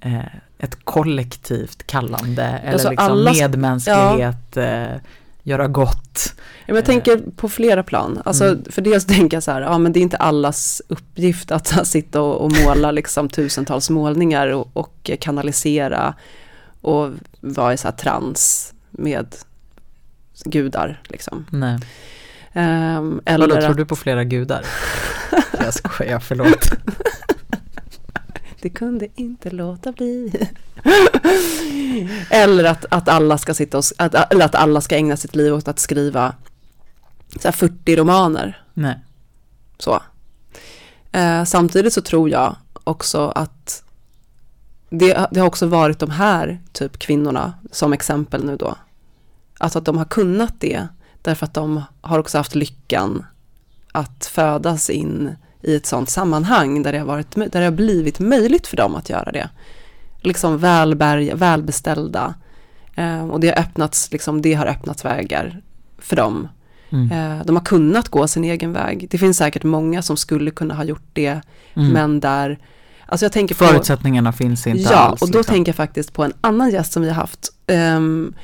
eh, 0.00 0.18
ett 0.58 0.84
kollektivt 0.84 1.86
kallande 1.86 2.42
eller 2.42 2.72
Alltså 2.72 2.90
liksom 2.90 3.10
alla- 3.10 3.32
medmänsklighet, 3.32 4.56
eh, 4.56 4.96
göra 5.42 5.68
gott. 5.68 6.34
Ja, 6.36 6.42
men 6.66 6.76
jag 6.76 6.84
tänker 6.84 7.20
på 7.36 7.48
flera 7.48 7.82
plan. 7.82 8.22
Alltså, 8.24 8.44
Mm. 8.44 8.64
För 8.70 8.82
dels 8.82 9.04
tänker 9.06 9.36
jag 9.36 9.42
så 9.44 9.50
här, 9.50 9.60
ja 9.60 9.78
men 9.78 9.92
det 9.92 9.98
är 10.00 10.02
inte 10.02 10.16
allas 10.16 10.82
uppgift 10.88 11.50
att 11.50 11.86
sitta 11.86 12.20
och, 12.22 12.40
och 12.44 12.52
måla 12.64 12.90
liksom 12.90 13.28
tusentals 13.28 13.90
målningar 13.90 14.48
och, 14.48 14.70
och 14.72 15.10
kanalisera 15.20 16.14
och 16.80 17.10
vara 17.40 17.72
i 17.72 17.76
så 17.76 17.88
här 17.88 17.94
trans 17.96 18.72
med 18.90 19.34
gudar. 20.44 21.02
Liksom. 21.04 21.46
Nej. 21.50 21.78
Um, 22.52 23.20
Vadå, 23.26 23.44
eller 23.44 23.46
tror 23.46 23.70
att, 23.70 23.76
du 23.76 23.86
på 23.86 23.96
flera 23.96 24.24
gudar? 24.24 24.66
jag 25.58 25.74
skojar, 25.74 26.20
förlåt. 26.20 26.70
det 28.60 28.70
kunde 28.70 29.08
inte 29.14 29.50
låta 29.50 29.92
bli. 29.92 30.48
eller 32.30 32.64
att, 32.64 32.84
att 32.88 33.08
alla 33.08 33.38
ska 33.38 33.54
sitta 33.54 33.78
och, 33.78 33.84
att, 33.98 34.32
eller 34.32 34.44
att 34.44 34.54
alla 34.54 34.80
ska 34.80 34.96
ägna 34.96 35.16
sitt 35.16 35.36
liv 35.36 35.54
åt 35.54 35.68
att 35.68 35.78
skriva 35.78 36.34
så 37.40 37.48
här 37.48 37.52
40 37.52 37.96
romaner. 37.96 38.62
Nej. 38.74 38.98
Så. 39.78 40.02
Eh, 41.12 41.44
samtidigt 41.44 41.92
så 41.92 42.00
tror 42.00 42.30
jag 42.30 42.56
också 42.84 43.28
att 43.28 43.84
det, 44.90 45.26
det 45.30 45.40
har 45.40 45.46
också 45.46 45.66
varit 45.66 45.98
de 45.98 46.10
här 46.10 46.60
typ 46.72 46.98
kvinnorna 46.98 47.54
som 47.70 47.92
exempel 47.92 48.44
nu 48.44 48.56
då. 48.56 48.76
Alltså 49.64 49.78
att 49.78 49.84
de 49.84 49.98
har 49.98 50.04
kunnat 50.04 50.54
det 50.58 50.88
därför 51.22 51.46
att 51.46 51.54
de 51.54 51.82
har 52.00 52.18
också 52.18 52.38
haft 52.38 52.54
lyckan 52.54 53.26
att 53.92 54.26
födas 54.26 54.90
in 54.90 55.30
i 55.62 55.76
ett 55.76 55.86
sånt 55.86 56.10
sammanhang 56.10 56.82
där 56.82 56.92
det 56.92 56.98
har, 56.98 57.06
varit, 57.06 57.30
där 57.34 57.48
det 57.50 57.64
har 57.64 57.70
blivit 57.70 58.18
möjligt 58.20 58.66
för 58.66 58.76
dem 58.76 58.94
att 58.94 59.10
göra 59.10 59.32
det. 59.32 59.48
Liksom 60.20 60.58
välbärg, 60.58 61.34
välbeställda. 61.34 62.34
Eh, 62.94 63.24
och 63.30 63.40
det 63.40 63.48
har 63.48 63.58
öppnats, 63.58 64.12
liksom, 64.12 64.42
det 64.42 64.54
har 64.54 64.66
öppnats 64.66 65.04
vägar 65.04 65.60
för 65.98 66.16
dem 66.16 66.48
Mm. 66.90 67.12
Eh, 67.38 67.44
De 67.46 67.56
har 67.56 67.64
kunnat 67.64 68.08
gå 68.08 68.28
sin 68.28 68.44
egen 68.44 68.72
väg. 68.72 69.06
Det 69.10 69.18
finns 69.18 69.36
säkert 69.36 69.62
många 69.64 70.02
som 70.02 70.16
skulle 70.16 70.50
kunna 70.50 70.74
ha 70.74 70.84
gjort 70.84 71.08
det, 71.12 71.40
Mm. 71.74 71.88
men 71.92 72.20
där, 72.20 72.58
alltså 73.06 73.24
jag 73.24 73.32
tänker 73.32 73.54
på, 73.54 73.64
Förutsättningarna 73.64 74.32
finns 74.32 74.66
inte 74.66 74.82
ja, 74.92 74.96
alls. 74.96 75.22
och 75.22 75.30
då 75.30 75.38
liksom. 75.38 75.54
tänker 75.54 75.68
jag 75.72 75.76
faktiskt 75.76 76.12
på 76.12 76.24
en 76.24 76.32
annan 76.40 76.70
gäst 76.70 76.92
som 76.92 77.02
vi 77.02 77.08
har 77.08 77.14
haft, 77.14 77.52
ehm, 77.66 78.34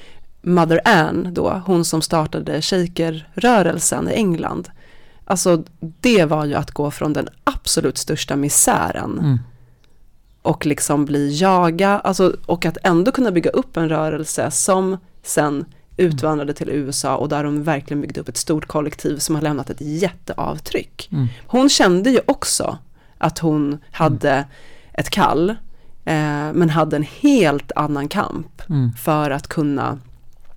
Mother 0.42 0.80
Ann 0.84 1.28
då, 1.34 1.62
hon 1.66 1.84
som 1.84 2.02
startade 2.02 2.62
shakerrörelsen 2.62 4.08
i 4.08 4.12
England. 4.12 4.68
Alltså 5.24 5.62
det 6.00 6.24
var 6.24 6.44
ju 6.44 6.54
att 6.54 6.70
gå 6.70 6.90
från 6.90 7.12
den 7.12 7.28
absolut 7.44 7.98
största 7.98 8.36
misären 8.36 9.18
Mm. 9.18 9.38
och 10.42 10.66
liksom 10.66 11.04
bli 11.04 11.36
jaga, 11.38 11.98
alltså, 11.98 12.36
och 12.46 12.66
att 12.66 12.78
ändå 12.84 13.12
kunna 13.12 13.30
bygga 13.30 13.50
upp 13.50 13.76
en 13.76 13.88
rörelse 13.88 14.50
som 14.50 14.96
sen 15.22 15.64
utvandrade 15.96 16.52
till 16.54 16.68
USA 16.70 17.16
och 17.16 17.28
där 17.28 17.44
de 17.44 17.62
verkligen 17.62 18.00
byggde 18.00 18.20
upp 18.20 18.28
ett 18.28 18.36
stort 18.36 18.66
kollektiv 18.66 19.18
som 19.18 19.34
har 19.34 19.42
lämnat 19.42 19.70
ett 19.70 19.80
jätteavtryck. 19.80 21.08
Mm. 21.12 21.26
Hon 21.46 21.68
kände 21.68 22.10
ju 22.10 22.20
också 22.26 22.78
att 23.18 23.38
hon 23.38 23.78
hade 23.90 24.44
ett 24.92 25.10
kall, 25.10 25.50
eh, 26.04 26.52
men 26.52 26.70
hade 26.70 26.96
en 26.96 27.06
helt 27.20 27.72
annan 27.76 28.08
kamp 28.08 28.62
Mm. 28.70 28.92
för 28.92 29.30
att 29.30 29.46
kunna 29.48 29.98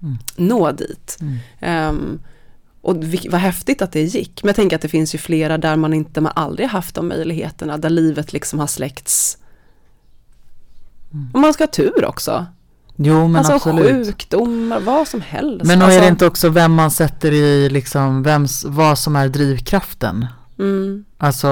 Mm. 0.04 0.18
nå 0.36 0.72
dit. 0.72 1.18
Mm. 1.22 1.38
Ehm, 1.60 2.20
och 2.82 2.96
vad 3.30 3.42
häftigt 3.42 3.82
att 3.82 3.92
det 3.92 4.02
gick. 4.02 4.44
Men 4.44 4.48
jag 4.50 4.56
tänker 4.56 4.76
att 4.76 4.82
det 4.82 4.88
finns 4.88 5.16
ju 5.16 5.20
flera 5.20 5.58
där 5.58 5.76
man 5.76 5.94
inte, 5.94 6.22
man 6.22 6.32
aldrig 6.36 6.68
haft 6.68 6.96
de 6.96 7.08
möjligheterna, 7.08 7.78
där 7.78 7.90
livet 7.90 8.34
liksom 8.34 8.60
har 8.60 8.68
släckts. 8.68 9.38
Mm. 11.14 11.30
Och 11.34 11.40
man 11.40 11.54
ska 11.54 11.64
ha 11.64 11.68
tur 11.72 12.06
också. 12.06 12.46
Jo 12.96 13.28
men 13.28 13.36
alltså 13.36 13.54
absolut. 13.54 14.06
sjukdomar, 14.06 14.80
vad 14.80 15.08
som 15.08 15.22
helst. 15.22 15.66
Men 15.66 15.82
alltså, 15.82 15.98
är 15.98 16.02
det 16.02 16.08
inte 16.08 16.26
också 16.26 16.50
vem 16.50 16.74
man 16.74 16.92
sätter 16.92 17.32
i 17.32 17.70
liksom, 17.70 18.24
vems, 18.24 18.66
vad 18.68 19.00
som 19.00 19.16
är 19.16 19.28
drivkraften? 19.30 20.26
mm, 20.60 21.06
Alltså, 21.18 21.48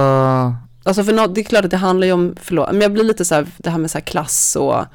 alltså 0.84 1.04
för 1.04 1.14
nå- 1.14 1.28
det 1.28 1.42
är 1.42 1.46
klart 1.46 1.66
att 1.66 1.72
det 1.72 1.78
handlar 1.78 2.08
ju 2.08 2.14
om, 2.14 2.36
förlåt, 2.42 2.72
men 2.72 2.82
jag 2.82 2.94
blir 2.94 3.04
lite 3.04 3.26
så 3.26 3.36
här, 3.36 3.48
det 3.58 3.70
här 3.70 3.78
med 3.78 3.92
så 3.92 3.98
här 3.98 4.06
klass 4.06 4.56
och 4.56 4.86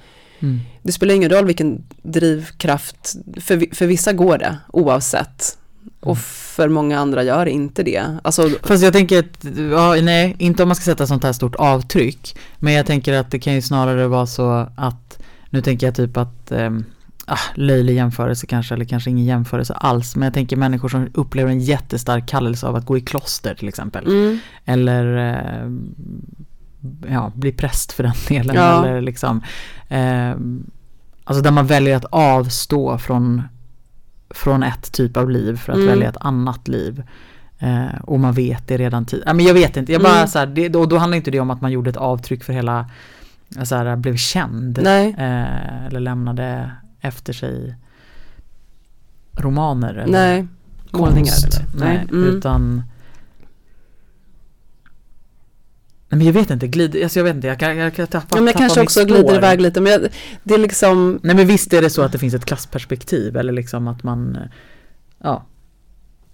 mm, 0.40 0.60
det 0.82 0.92
spelar 0.92 1.14
ingen 1.14 1.30
roll 1.30 1.46
vilken 1.46 1.84
drivkraft, 2.02 3.16
för, 3.40 3.74
för 3.74 3.86
vissa 3.86 4.12
går 4.12 4.38
det 4.38 4.56
oavsett. 4.72 5.58
Mm. 5.82 6.10
Och 6.10 6.18
för 6.18 6.68
många 6.68 6.98
andra 6.98 7.22
gör 7.22 7.46
inte 7.46 7.82
det. 7.82 8.18
Alltså, 8.24 8.50
fast 8.62 8.82
jag 8.84 8.92
tänker 8.92 9.18
att, 9.18 9.44
ja, 9.70 9.94
nej, 10.02 10.36
inte 10.38 10.62
om 10.62 10.68
man 10.68 10.76
ska 10.76 10.84
sätta 10.84 11.06
sånt 11.06 11.24
här 11.24 11.32
stort 11.32 11.54
avtryck. 11.54 12.36
Men 12.58 12.72
jag 12.72 12.86
tänker 12.86 13.12
att 13.12 13.30
det 13.30 13.38
kan 13.38 13.54
ju 13.54 13.62
snarare 13.62 14.06
vara 14.08 14.26
så 14.26 14.68
att, 14.76 15.18
nu 15.50 15.62
tänker 15.62 15.86
jag 15.86 15.94
typ 15.94 16.16
att, 16.16 16.52
ah, 17.26 17.38
löjlig 17.54 17.94
jämförelse 17.94 18.46
kanske, 18.46 18.74
eller 18.74 18.84
kanske 18.84 19.10
ingen 19.10 19.24
jämförelse 19.24 19.74
alls. 19.74 20.16
Men 20.16 20.26
jag 20.26 20.34
tänker 20.34 20.56
människor 20.56 20.88
som 20.88 21.08
upplever 21.14 21.50
en 21.50 21.60
jättestark 21.60 22.28
kallelse 22.28 22.66
av 22.66 22.76
att 22.76 22.86
gå 22.86 22.98
i 22.98 23.00
kloster 23.00 23.54
till 23.54 23.68
exempel. 23.68 24.06
mm, 24.06 24.38
Eller 24.64 25.34
eh, 25.34 25.70
ja, 27.10 27.32
bli 27.34 27.52
präst 27.52 27.92
för 27.92 28.02
den 28.02 28.12
delen. 28.28 28.56
Ja. 28.56 28.86
Eller 28.86 29.00
liksom, 29.00 29.42
eh, 29.88 30.30
alltså 31.24 31.42
där 31.42 31.50
man 31.50 31.66
väljer 31.66 31.96
att 31.96 32.04
avstå 32.10 32.98
från, 32.98 33.42
från 34.30 34.62
ett 34.62 34.92
typ 34.92 35.16
av 35.16 35.30
liv 35.30 35.56
för 35.56 35.72
att 35.72 35.76
Mm. 35.78 35.88
välja 35.88 36.08
ett 36.08 36.16
annat 36.20 36.68
liv. 36.68 37.02
Eh, 37.58 38.00
och 38.02 38.20
man 38.20 38.32
vet 38.34 38.68
det 38.68 38.76
redan 38.76 39.04
tidigt. 39.04 39.24
Ja, 39.26 39.32
men 39.34 39.46
jag 39.46 39.54
vet 39.54 39.76
inte, 39.76 39.92
jag 39.92 40.02
bara 40.02 40.16
Mm. 40.16 40.28
så 40.28 40.38
här, 40.38 40.46
det, 40.46 40.76
och 40.76 40.88
då 40.88 40.98
handlar 40.98 41.16
inte 41.16 41.30
det 41.30 41.40
om 41.40 41.50
att 41.50 41.60
man 41.60 41.72
gjorde 41.72 41.90
ett 41.90 41.96
avtryck 41.96 42.44
för 42.44 42.52
hela, 42.52 42.90
så 43.64 43.76
här, 43.76 43.96
blev 43.96 44.16
känd. 44.16 44.78
Eh, 44.78 45.86
eller 45.86 46.00
lämnade 46.00 46.70
efter 47.00 47.32
sig 47.32 47.76
romaner. 49.32 49.94
Eller 49.94 50.12
nej, 50.12 50.46
målningar 50.90 51.14
konst. 51.32 51.46
eller? 51.60 51.84
Nej, 51.86 51.96
Nej, 51.96 52.08
mm. 52.22 52.36
utan 52.36 52.82
Nej 56.08 56.18
men 56.18 56.26
jag 56.26 56.32
vet 56.32 56.50
inte, 56.50 56.66
glid, 56.66 57.02
alltså 57.02 57.18
jag 57.18 57.24
vet 57.24 57.34
inte, 57.36 57.46
jag 57.46 57.58
kan, 57.58 57.76
jag 57.76 57.94
kan 57.94 58.06
tappa 58.06 58.26
Ja, 58.30 58.36
men 58.36 58.46
jag 58.46 58.56
kanske 58.56 58.82
också 58.82 59.00
spår. 59.00 59.08
glider 59.08 59.34
iväg 59.34 59.60
lite 59.60 59.80
men 59.80 59.92
jag, 59.92 60.00
det 60.42 60.54
är 60.54 60.58
liksom 60.58 61.20
Nej 61.22 61.36
men 61.36 61.46
visst 61.46 61.72
är 61.72 61.82
det 61.82 61.90
så 61.90 62.02
att 62.02 62.12
det 62.12 62.18
finns 62.18 62.34
ett 62.34 62.44
klassperspektiv 62.44 63.36
eller 63.36 63.52
liksom 63.52 63.88
att 63.88 64.02
man, 64.02 64.36
eh, 64.36 64.42
ja. 65.22 65.44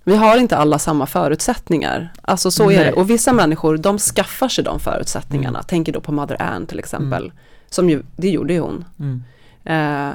Vi 0.04 0.16
har 0.16 0.36
inte 0.38 0.56
alla 0.56 0.78
samma 0.78 1.06
förutsättningar. 1.06 2.12
Alltså 2.22 2.50
så 2.50 2.70
är 2.70 2.76
Nej. 2.76 2.84
det. 2.84 2.92
Och 2.92 3.10
vissa 3.10 3.32
människor 3.32 3.76
de 3.76 3.98
skaffar 3.98 4.48
sig 4.48 4.64
de 4.64 4.80
förutsättningarna. 4.80 5.58
Mm. 5.58 5.66
Tänker 5.66 5.92
då 5.92 6.00
på 6.00 6.12
Mother 6.12 6.42
Ann 6.42 6.66
till 6.66 6.78
exempel. 6.78 7.32
Som 7.70 7.90
ju, 7.90 8.02
det 8.16 8.28
gjorde 8.28 8.52
ju 8.52 8.60
hon. 8.60 8.84
Mm. 8.98 9.22
Eh, 9.64 10.14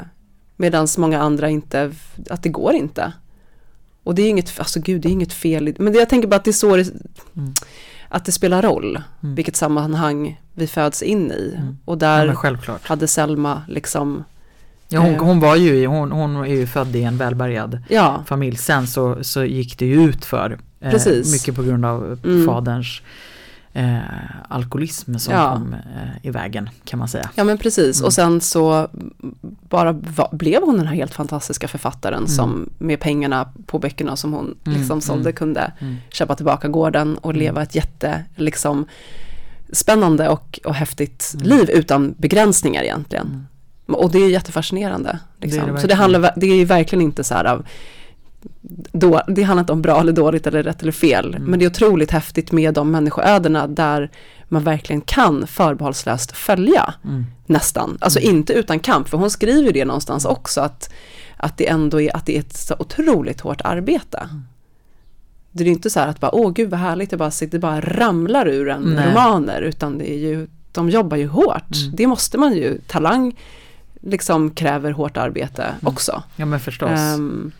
Medan 0.59 0.87
många 0.97 1.21
andra 1.21 1.49
inte, 1.49 1.91
att 2.29 2.43
det 2.43 2.49
går 2.49 2.73
inte. 2.73 3.13
Och 4.03 4.15
det 4.15 4.21
är 4.21 4.29
inget, 4.29 4.59
alltså 4.59 4.79
gud 4.79 5.01
det 5.01 5.09
är 5.09 5.11
inget 5.11 5.33
fel. 5.33 5.75
Men 5.79 5.93
det, 5.93 5.99
jag 5.99 6.09
tänker 6.09 6.27
bara 6.27 6.35
att 6.35 6.43
det 6.43 6.51
är 6.51 6.53
så 6.53 6.75
det, 6.75 6.89
Mm. 7.35 7.53
Att 8.09 8.25
det 8.25 8.31
spelar 8.31 8.61
roll. 8.61 9.01
Mm. 9.23 9.35
Vilket 9.35 9.55
sammanhang 9.55 10.41
vi 10.53 10.67
föds 10.67 11.01
in 11.01 11.31
i. 11.31 11.53
Mm. 11.57 11.77
Och 11.85 11.93
Ja, 11.93 11.97
där 11.97 12.33
självklart. 12.35 12.87
hade 12.87 13.07
Selma 13.07 13.61
liksom, 13.67 14.23
Ja, 14.89 14.99
hon, 14.99 15.13
Eh. 15.15 15.23
hon 15.23 15.39
var 15.39 15.55
ju, 15.55 15.87
hon, 15.87 16.11
hon 16.11 16.35
är 16.35 16.45
ju 16.45 16.67
född 16.67 16.95
i 16.95 17.03
en 17.03 17.17
välbärgad 17.17 17.79
ja, 17.89 18.23
familj. 18.27 18.57
Sen 18.57 18.87
så, 18.87 19.23
så 19.23 19.43
gick 19.43 19.79
det 19.79 19.85
ju 19.85 20.03
ut 20.03 20.25
för 20.25 20.57
eh, 20.81 20.93
mycket 21.31 21.55
på 21.55 21.63
grund 21.63 21.85
av 21.85 22.19
Mm. 22.23 22.45
faderns 22.45 23.01
eh, 23.77 23.97
alkoholism 24.49 25.17
som 25.17 25.33
Ja. 25.33 25.53
kom 25.53 25.73
eh, 25.73 25.79
i 26.27 26.29
vägen 26.31 26.69
kan 26.85 26.99
man 26.99 27.07
säga. 27.07 27.29
ja 27.35 27.43
men 27.43 27.57
precis. 27.57 27.99
Mm. 27.99 28.05
Och 28.05 28.13
sen 28.13 28.41
så 28.41 28.87
bara 29.69 29.91
va, 29.91 30.29
blev 30.31 30.61
hon 30.63 30.77
den 30.77 30.87
här 30.87 30.95
helt 30.95 31.13
fantastiska 31.13 31.67
författaren 31.67 32.27
som 32.27 32.69
med 32.77 32.99
pengarna 32.99 33.49
på 33.65 33.79
böckerna 33.79 34.15
som 34.15 34.33
hon 34.33 34.55
Mm, 34.65 34.79
liksom 34.79 35.01
sålde 35.01 35.21
mm. 35.29 35.33
kunde 35.35 35.71
Mm. 35.79 35.95
köpa 36.09 36.35
tillbaka 36.35 36.67
gården 36.67 37.17
och 37.17 37.29
Mm. 37.31 37.39
leva 37.39 37.61
ett 37.63 37.75
jätte, 37.75 38.23
liksom 38.35 38.85
spännande 39.71 40.29
och, 40.29 40.59
och 40.65 40.75
häftigt 40.75 41.31
Mm. 41.35 41.47
liv 41.47 41.69
utan 41.69 42.15
begränsningar 42.17 42.83
egentligen. 42.83 43.27
Mm. 43.27 43.45
Och 44.01 44.11
det 44.11 44.17
är 44.19 44.29
jättefascinerande. 44.29 45.19
Liksom. 45.41 45.63
Det 45.63 45.69
är 45.69 45.73
det 45.73 45.79
så 45.81 45.87
det, 45.87 45.95
handlar, 45.95 46.33
det 46.35 46.47
är 46.47 46.55
ju 46.55 46.65
verkligen 46.65 47.01
inte 47.01 47.23
så 47.23 47.33
här 47.33 47.45
av 47.45 47.65
då, 48.91 49.21
det 49.27 49.43
handlar 49.43 49.61
inte 49.63 49.73
om 49.73 49.81
bra 49.81 49.99
eller 49.99 50.13
dåligt 50.13 50.47
eller 50.47 50.63
rätt 50.63 50.81
eller 50.81 50.91
fel. 50.91 51.35
Mm. 51.35 51.49
Men 51.49 51.59
det 51.59 51.65
är 51.65 51.69
otroligt 51.69 52.11
häftigt 52.11 52.51
med 52.51 52.73
de 52.73 52.91
människoödena 52.91 53.67
där 53.67 54.11
man 54.47 54.63
verkligen 54.63 55.01
kan 55.01 55.47
förbehållslöst 55.47 56.31
följa 56.31 56.93
Mm. 57.03 57.25
nästan. 57.45 57.97
Alltså 58.01 58.19
Mm. 58.19 58.35
inte 58.35 58.53
utan 58.53 58.79
kamp, 58.79 59.09
för 59.09 59.17
hon 59.17 59.29
skriver 59.31 59.63
ju 59.67 59.71
det 59.71 59.85
någonstans 59.85 60.25
också 60.25 60.61
att, 60.61 60.93
att 61.37 61.57
det 61.57 61.67
ändå 61.67 62.01
är, 62.01 62.15
att 62.15 62.25
det 62.25 62.35
är 62.35 62.39
ett 62.39 62.57
så 62.57 62.75
otroligt 62.79 63.41
hårt 63.41 63.61
arbete. 63.63 64.17
Mm. 64.17 64.43
Det 65.51 65.63
är 65.63 65.67
inte 65.67 65.89
så 65.89 65.99
här 65.99 66.07
att 66.07 66.19
bara, 66.19 66.35
åh 66.35 66.51
gud 66.53 66.69
vad 66.69 66.79
härligt, 66.79 67.09
det 67.09 67.17
bara, 67.17 67.31
det 67.51 67.59
bara 67.59 67.81
ramlar 67.81 68.47
ur 68.47 68.69
en 68.69 68.81
Nej. 68.81 69.09
romaner, 69.09 69.61
utan 69.61 69.97
det 69.97 70.11
är 70.13 70.17
ju, 70.17 70.47
de 70.71 70.89
jobbar 70.89 71.17
ju 71.17 71.27
hårt. 71.27 71.75
Mm. 71.83 71.95
Det 71.95 72.07
måste 72.07 72.37
man 72.37 72.53
ju, 72.55 72.77
talang 72.87 73.35
liksom 74.01 74.49
kräver 74.51 74.91
hårt 74.91 75.17
arbete 75.17 75.63
Mm. 75.63 75.75
också. 75.83 76.23
Ja 76.35 76.45
men 76.45 76.59
förstås. 76.59 76.89
Ehm, 76.99 77.51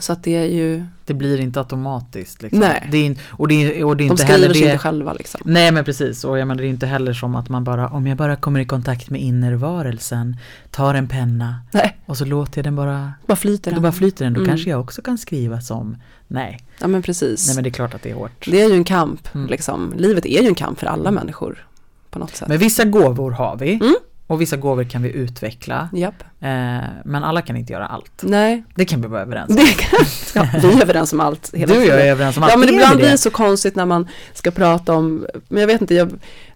så 0.00 0.12
att 0.12 0.24
det 0.24 0.36
är 0.36 0.44
ju, 0.44 0.84
det 1.04 1.14
blir 1.14 1.40
inte 1.40 1.60
automatiskt. 1.60 2.42
Liksom. 2.42 2.60
Nej. 2.60 2.88
Det 2.92 3.06
är, 3.06 3.16
och, 3.28 3.48
det 3.48 3.54
är, 3.54 3.84
och 3.84 3.96
det 3.96 4.04
är 4.04 4.08
de 4.08 4.10
inte 4.12 4.22
skriver 4.22 4.40
heller 4.40 4.54
sig 4.54 4.62
det. 4.62 4.68
inte 4.68 4.78
själva 4.78 5.12
liksom. 5.12 5.40
Nej 5.44 5.72
men 5.72 5.84
precis, 5.84 6.24
och 6.24 6.38
jag 6.38 6.48
menar 6.48 6.60
det 6.62 6.66
är 6.66 6.70
inte 6.70 6.86
heller 6.86 7.12
som 7.12 7.34
att 7.36 7.48
man 7.48 7.64
bara, 7.64 7.88
om 7.88 8.06
jag 8.06 8.16
bara 8.16 8.36
kommer 8.36 8.60
i 8.60 8.64
kontakt 8.64 9.10
med 9.10 9.20
innervarelsen, 9.20 10.36
tar 10.70 10.94
en 10.94 11.08
penna 11.08 11.54
Nej, 11.72 11.96
och 12.06 12.16
så 12.16 12.24
låter 12.24 12.58
jag 12.58 12.64
den 12.64 12.76
bara, 12.76 13.12
bara 13.26 13.36
flyter 13.36 13.70
då 13.70 13.74
den. 13.74 13.82
bara 13.82 13.92
flyter 13.92 14.24
den, 14.24 14.34
då 14.34 14.40
Mm. 14.40 14.48
kanske 14.50 14.70
jag 14.70 14.80
också 14.80 15.02
kan 15.02 15.18
skriva 15.18 15.60
som, 15.60 15.96
nej, 16.26 16.60
Ja 16.80 16.86
men 16.88 17.02
precis. 17.02 17.46
nej 17.46 17.54
men 17.54 17.64
det 17.64 17.68
är 17.70 17.72
klart 17.72 17.94
att 17.94 18.02
det 18.02 18.10
är 18.10 18.14
hårt. 18.14 18.46
Det 18.50 18.62
är 18.62 18.68
ju 18.68 18.74
en 18.74 18.84
kamp, 18.84 19.34
Mm. 19.34 19.46
liksom. 19.46 19.94
Livet 19.96 20.26
är 20.26 20.42
ju 20.42 20.48
en 20.48 20.54
kamp 20.54 20.78
för 20.80 20.86
alla 20.86 21.10
människor. 21.10 21.66
På 22.10 22.18
något 22.18 22.36
sätt. 22.36 22.48
Men 22.48 22.58
vissa 22.58 22.84
gåvor 22.84 23.30
har 23.30 23.56
vi, 23.56 23.74
Mm. 23.74 23.94
Och 24.26 24.40
vissa 24.40 24.56
gåvor 24.56 24.84
kan 24.84 25.02
vi 25.02 25.10
utveckla, 25.12 25.88
Japp. 25.92 26.22
eh, 26.40 26.48
men 27.04 27.24
alla 27.24 27.42
kan 27.42 27.56
inte 27.56 27.72
göra 27.72 27.86
allt. 27.86 28.12
Nej, 28.22 28.64
Det 28.74 28.84
kan 28.84 29.02
vi 29.02 29.08
vara 29.08 29.22
överens 29.22 29.50
om. 29.50 29.56
det 29.56 29.72
kan, 29.78 29.98
ja, 30.34 30.48
vi 30.62 30.68
är 30.78 30.82
överens 30.82 31.12
om 31.12 31.20
allt. 31.20 31.50
Hela 31.54 31.72
Du 31.74 31.80
och 31.80 31.86
jag 31.86 32.00
är 32.06 32.10
överens 32.10 32.36
om 32.36 32.42
allt. 32.42 32.52
Ja 32.52 32.58
men 32.58 32.68
Är 32.68 32.72
ibland 32.72 32.96
blir 32.96 33.10
det? 33.10 33.18
så 33.18 33.30
konstigt 33.30 33.74
när 33.76 33.86
man 33.86 34.08
ska 34.34 34.50
prata 34.50 34.94
om, 34.94 35.26
men 35.48 35.60
jag 35.60 35.66
vet 35.66 35.80
inte, 35.80 35.94
jag, 35.94 36.12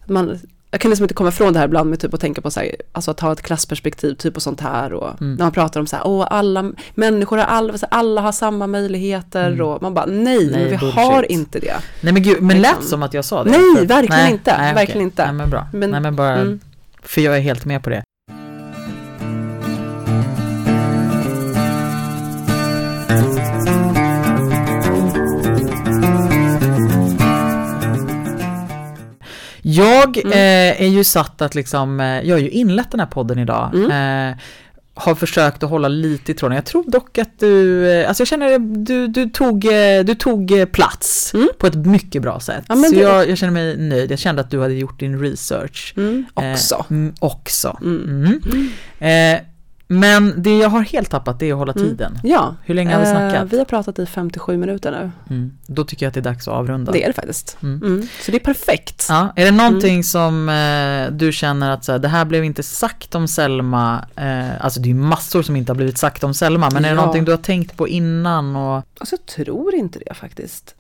man, 0.07 0.39
jag 0.71 0.81
kan 0.81 0.89
liksom 0.91 1.05
inte 1.05 1.15
komma 1.15 1.29
ifrån 1.29 1.53
det 1.53 1.59
här 1.59 1.67
ibland 1.67 1.91
med 1.91 2.01
typ 2.01 2.15
att 2.15 2.21
tänka 2.21 2.41
på 2.41 2.51
så 2.51 2.61
här, 2.61 2.75
alltså 2.93 3.11
att 3.11 3.21
ha 3.21 3.33
ett 3.33 3.43
klassperspektiv 3.43 4.15
typ 4.15 4.37
och 4.37 4.43
sånt 4.43 4.61
här 4.61 4.93
och 4.93 5.21
Mm. 5.21 5.35
när 5.35 5.45
man 5.45 5.53
pratar 5.53 5.81
om 5.81 5.87
så 5.87 5.97
här, 5.97 6.07
åh 6.07 6.27
alla 6.31 6.73
människor 6.95 7.37
har 7.37 7.45
alla, 7.45 7.75
alla 7.91 8.21
har 8.21 8.33
samma 8.33 8.67
möjligheter 8.67 9.47
Mm. 9.53 9.67
och 9.67 9.83
man 9.83 9.95
bara 9.95 10.07
nej, 10.07 10.51
Nej, 10.51 10.65
vi 10.65 10.71
bullshit. 10.79 10.95
har 10.95 11.33
inte 11.33 11.59
det. 11.59 11.77
Nej 12.01 12.13
men 12.13 12.23
gud, 12.23 12.43
men 12.43 12.57
Liksom. 12.63 12.79
lät 12.81 12.89
som 12.89 13.03
att 13.03 13.15
jag 13.15 13.25
sa 13.25 13.45
det. 13.45 13.51
Nej, 13.51 13.87
verkligen 13.87 14.29
inte, 14.31 14.53
okej. 14.55 14.75
verkligen 14.75 15.03
inte. 15.03 15.25
Nej 15.25 15.33
men 15.35 15.51
bra. 15.51 15.67
Men- 15.73 15.91
nej 15.91 16.01
men 16.01 16.17
bara, 16.17 16.35
Mm. 16.37 16.61
För 17.03 17.21
jag 17.21 17.37
är 17.37 17.41
helt 17.41 17.65
med 17.65 17.83
på 17.85 17.91
det. 17.91 18.03
Jag 29.63 30.17
Mm. 30.17 30.33
eh, 30.33 30.83
är 30.83 30.89
ju 30.89 31.05
satt 31.05 31.43
att 31.43 31.55
liksom, 31.55 32.01
eh, 32.01 32.07
jag 32.21 32.35
har 32.37 32.41
ju 32.41 32.51
inlett 32.51 32.91
den 32.91 33.01
här 33.01 33.07
podden 33.07 33.39
idag. 33.39 33.71
Mm. 33.75 33.91
Eh, 34.31 34.37
har 34.95 35.15
försökt 35.15 35.63
att 35.63 35.71
hålla 35.71 35.89
lite 35.89 36.33
i 36.33 36.35
tråden. 36.35 36.55
Jag 36.57 36.65
tror 36.65 36.85
dock 36.91 37.19
att 37.19 37.39
du, 37.39 37.87
eh, 37.93 38.09
alltså 38.09 38.21
jag 38.21 38.29
känner 38.29 38.59
du, 38.59 39.07
du 39.07 39.29
tog, 39.31 39.65
eh, 39.65 40.05
du 40.05 40.15
tog 40.15 40.51
eh, 40.53 40.65
plats 40.67 41.35
Mm. 41.35 41.49
på 41.59 41.67
ett 41.67 41.75
mycket 41.75 42.23
bra 42.23 42.41
sätt. 42.41 42.65
Ja, 42.69 42.77
Så 42.77 42.93
det- 42.95 43.01
jag, 43.01 43.29
jag 43.31 43.39
känner 43.39 43.53
mig 43.53 43.77
nöjd. 43.77 44.11
Jag 44.11 44.19
kände 44.19 44.41
att 44.43 44.51
du 44.51 44.61
hade 44.61 44.75
gjort 44.75 45.01
din 45.01 45.21
research. 45.21 45.95
Mm. 45.97 46.25
Eh, 46.41 46.53
Också. 46.53 46.85
mm, 46.91 47.15
också. 47.19 47.79
Mm. 47.83 48.41
Mm. 48.99 49.35
Eh, 49.35 49.41
men 49.93 50.43
det 50.43 50.59
jag 50.59 50.69
har 50.69 50.81
helt 50.81 51.11
tappat 51.11 51.39
det 51.39 51.47
är 51.49 51.53
att 51.53 51.59
hålla 51.59 51.73
Mm. 51.73 51.89
tiden. 51.89 52.19
Ja, 52.23 52.55
Hur 52.65 52.75
länge 52.75 52.95
har 52.95 53.01
vi 53.01 53.07
eh, 53.07 53.13
snackat? 53.13 53.53
vi 53.53 53.59
har 53.59 53.65
pratat 53.65 53.99
i 53.99 54.07
57 54.07 54.57
minuter 54.57 54.91
nu. 54.91 55.11
Mm. 55.35 55.53
Då 55.67 55.85
tycker 55.85 56.07
jag 56.07 56.09
att 56.09 56.15
det 56.15 56.21
är 56.21 56.33
dags 56.33 56.49
att 56.49 56.55
avrunda. 56.55 56.93
Det 56.93 57.03
är 57.03 57.07
det 57.07 57.13
faktiskt. 57.13 57.57
Mm. 57.63 57.83
Mm. 57.85 58.09
Så 58.23 58.31
det 58.31 58.37
är 58.37 58.45
perfekt. 58.45 59.07
Ja, 59.09 59.33
är 59.37 59.45
det 59.45 59.51
någonting 59.51 60.05
som 60.05 60.49
eh, 60.49 61.13
du 61.17 61.33
känner 61.33 61.71
att 61.71 61.85
så 61.85 61.93
här, 61.93 61.99
det 61.99 62.09
här 62.09 62.25
blev 62.25 62.45
inte 62.45 62.63
sagt 62.63 63.15
om 63.15 63.29
Selma, 63.29 64.05
eh, 64.17 64.65
alltså 64.65 64.81
det 64.81 64.91
är 64.91 64.95
massor 64.95 65.43
som 65.43 65.57
inte 65.57 65.73
har 65.73 65.77
blivit 65.77 65.99
sagt 65.99 66.25
om 66.25 66.35
Selma, 66.35 66.71
men 66.73 66.85
är 66.85 66.89
det 66.89 66.95
Ja. 66.95 67.01
någonting 67.01 67.25
du 67.25 67.33
har 67.33 67.39
tänkt 67.39 67.77
på 67.77 67.89
innan? 67.89 68.57
Och, 68.57 68.85
Alltså 68.99 69.17
jag 69.17 69.27
tror 69.27 69.75
inte 69.75 69.99
det 70.07 70.15
faktiskt. 70.15 70.75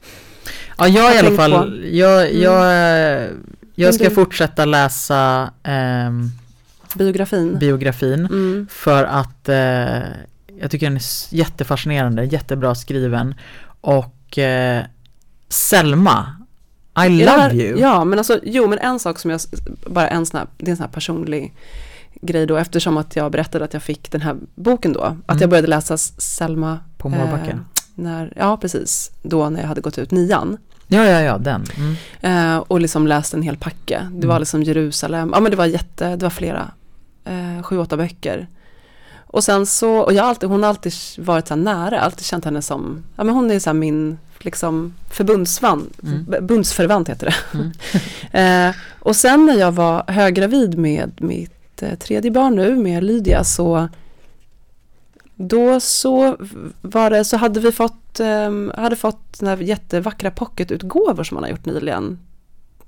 ja, 0.78 0.88
jag 0.88 1.14
i 1.14 1.16
Har 1.18 1.26
alla 1.26 1.36
fall, 1.36 1.50
på. 1.52 1.86
jag, 1.96 2.30
Mm. 2.30 2.42
jag, 2.42 3.22
eh, 3.22 3.28
jag 3.74 3.94
ska 3.94 4.10
fortsätta 4.10 4.64
läsa 4.64 5.50
ehm, 5.62 6.30
Biografin. 6.94 7.58
biografin. 7.58 8.26
Mm. 8.26 8.66
För 8.70 9.04
att 9.04 9.48
eh, 9.48 9.54
jag 10.60 10.70
tycker 10.70 10.86
den 10.86 10.96
är 10.96 11.34
jättefascinerande, 11.34 12.24
jättebra 12.24 12.74
skriven. 12.74 13.34
Och 13.80 14.38
eh, 14.38 14.84
Selma, 15.48 16.36
I 17.06 17.08
love 17.08 17.30
här- 17.30 17.54
you. 17.54 17.80
Ja, 17.80 18.04
men 18.04 18.18
alltså, 18.18 18.40
jo, 18.42 18.66
men 18.68 18.78
en 18.78 18.98
sak 18.98 19.18
som 19.18 19.30
jag, 19.30 19.40
bara 19.86 20.08
en 20.08 20.26
sån 20.26 20.38
här, 20.38 20.46
det 20.58 20.66
är 20.66 20.70
en 20.70 20.76
sån 20.76 20.84
här 20.84 20.92
personlig 20.92 21.54
grej 22.22 22.46
då, 22.46 22.56
eftersom 22.56 22.96
att 22.96 23.16
jag 23.16 23.32
berättade 23.32 23.64
att 23.64 23.72
jag 23.72 23.82
fick 23.82 24.10
den 24.12 24.20
här 24.20 24.36
boken 24.54 24.92
då, 24.92 25.00
att 25.02 25.12
Mm. 25.30 25.40
jag 25.40 25.50
började 25.50 25.68
läsa 25.68 25.96
Selma. 25.98 26.78
På 26.98 27.08
Mårbacken. 27.08 27.58
Eh, 27.58 27.64
när, 27.94 28.32
ja, 28.36 28.56
precis, 28.56 29.10
då 29.22 29.50
när 29.50 29.60
jag 29.60 29.68
hade 29.68 29.80
gått 29.80 29.98
ut 29.98 30.10
nian. 30.10 30.56
Ja, 30.88 31.04
ja, 31.04 31.20
ja, 31.20 31.38
den. 31.38 31.64
Mm. 31.76 32.56
Eh, 32.56 32.58
och 32.58 32.80
liksom 32.80 33.06
läste 33.06 33.36
en 33.36 33.42
hel 33.42 33.56
packe. 33.56 34.08
Det 34.12 34.26
var 34.26 34.34
Mm. 34.34 34.40
liksom 34.40 34.62
Jerusalem, 34.62 35.30
ja 35.34 35.40
men 35.40 35.50
det 35.50 35.56
var 35.56 35.66
jätte, 35.66 36.16
det 36.16 36.22
var 36.22 36.30
flera, 36.30 36.70
eh, 37.24 37.62
sju, 37.62 37.78
åtta 37.78 37.96
böcker. 37.96 38.46
Och 39.32 39.44
sen 39.44 39.66
så, 39.66 39.96
och 39.98 40.12
jag 40.12 40.24
alltid, 40.26 40.48
hon 40.48 40.62
har 40.62 40.70
alltid 40.70 40.92
varit 41.18 41.48
så 41.48 41.56
nära, 41.56 42.00
alltid 42.00 42.24
känt 42.26 42.44
henne 42.44 42.62
som, 42.62 43.04
ja 43.16 43.24
men 43.24 43.34
hon 43.34 43.50
är 43.50 43.58
så 43.58 43.72
min, 43.72 44.18
liksom 44.38 44.94
förbundsvan, 45.10 45.90
Mm. 46.02 46.46
bundsförvant 46.46 47.08
heter 47.08 47.26
det. 47.26 47.58
Mm. 47.58 47.72
eh, 48.70 48.76
och 48.98 49.16
sen 49.16 49.46
när 49.46 49.54
jag 49.54 49.72
var 49.72 50.04
höggravid 50.06 50.78
med 50.78 51.10
mitt 51.16 51.82
eh, 51.82 51.98
tredje 51.98 52.30
barn 52.30 52.54
nu, 52.56 52.76
med 52.76 53.04
Lydia, 53.04 53.44
så 53.44 53.88
då 55.36 55.80
så 55.80 56.36
var 56.80 57.10
det, 57.10 57.24
så 57.24 57.36
hade 57.36 57.60
vi 57.60 57.72
fått, 57.72 58.20
eh, 58.20 58.50
hade 58.82 58.96
fått 58.96 59.20
såna 59.32 59.50
här 59.50 59.58
jättevackra 59.58 60.30
pocketutgåvor 60.30 61.24
som 61.24 61.34
man 61.34 61.44
har 61.44 61.50
gjort 61.50 61.66
nyligen. 61.66 62.18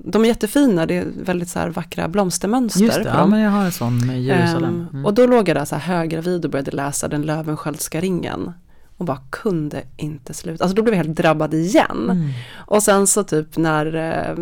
De 0.05 0.23
är 0.25 0.29
jättefina, 0.29 0.87
det 0.87 0.97
är 0.97 1.07
väldigt 1.25 1.49
så 1.49 1.71
vackra 1.71 2.09
blomstermönster 2.09 2.81
Just 2.85 2.97
det, 2.97 3.09
ja 3.09 3.27
men 3.27 3.41
jag 3.41 3.51
har 3.51 3.65
en 3.65 3.73
sån 3.73 4.07
med 4.07 4.23
Jerusalem. 4.23 4.75
Ehm, 4.75 4.87
Mm. 4.93 5.07
Och 5.07 5.15
då 5.15 5.27
låg 5.27 5.49
jag 5.49 5.57
där 5.57 5.65
så 5.65 5.77
här 5.77 5.97
höggravid 5.97 6.45
och 6.45 6.51
började 6.51 6.71
läsa 6.71 7.09
den 7.09 7.23
Löwenskiöldska 7.23 8.01
ringen. 8.01 8.53
Och 8.97 9.05
bara 9.05 9.21
kunde 9.31 9.83
inte 9.97 10.35
sluta. 10.35 10.65
Alltså 10.65 10.77
då 10.77 10.83
blev 10.83 10.95
jag 10.95 11.05
helt 11.05 11.17
drabbad 11.17 11.55
igen. 11.55 12.11
Mm. 12.11 12.29
Och 12.55 12.83
sen 12.83 13.07
så 13.07 13.25
typ 13.25 13.57
när, 13.57 13.95
eh, 13.95 14.37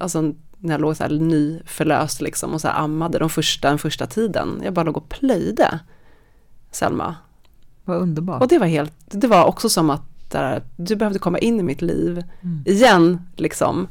alltså 0.00 0.22
när 0.58 0.74
jag 0.74 0.80
låg 0.80 0.96
så 0.96 1.02
här 1.02 1.10
nyförlöst 1.10 2.20
liksom 2.20 2.54
och 2.54 2.60
så 2.60 2.68
ammade 2.68 3.18
de 3.18 3.30
första, 3.30 3.68
den 3.68 3.78
första 3.78 4.06
tiden. 4.06 4.60
Jag 4.64 4.72
bara 4.74 4.82
låg 4.84 4.96
och 4.96 5.08
plöjde 5.08 5.78
Selma. 6.70 7.14
Vad 7.84 7.96
underbart. 8.02 8.42
Och 8.42 8.48
det 8.48 8.58
var 8.58 8.66
helt, 8.66 8.92
det 9.06 9.26
var 9.26 9.44
också 9.44 9.68
som 9.68 9.90
att 9.90 10.02
där, 10.30 10.62
du 10.76 10.96
behövde 10.96 11.18
komma 11.18 11.38
in 11.38 11.60
i 11.60 11.62
mitt 11.62 11.82
liv 11.82 12.22
Mm. 12.42 12.62
igen 12.66 13.22
liksom. 13.36 13.88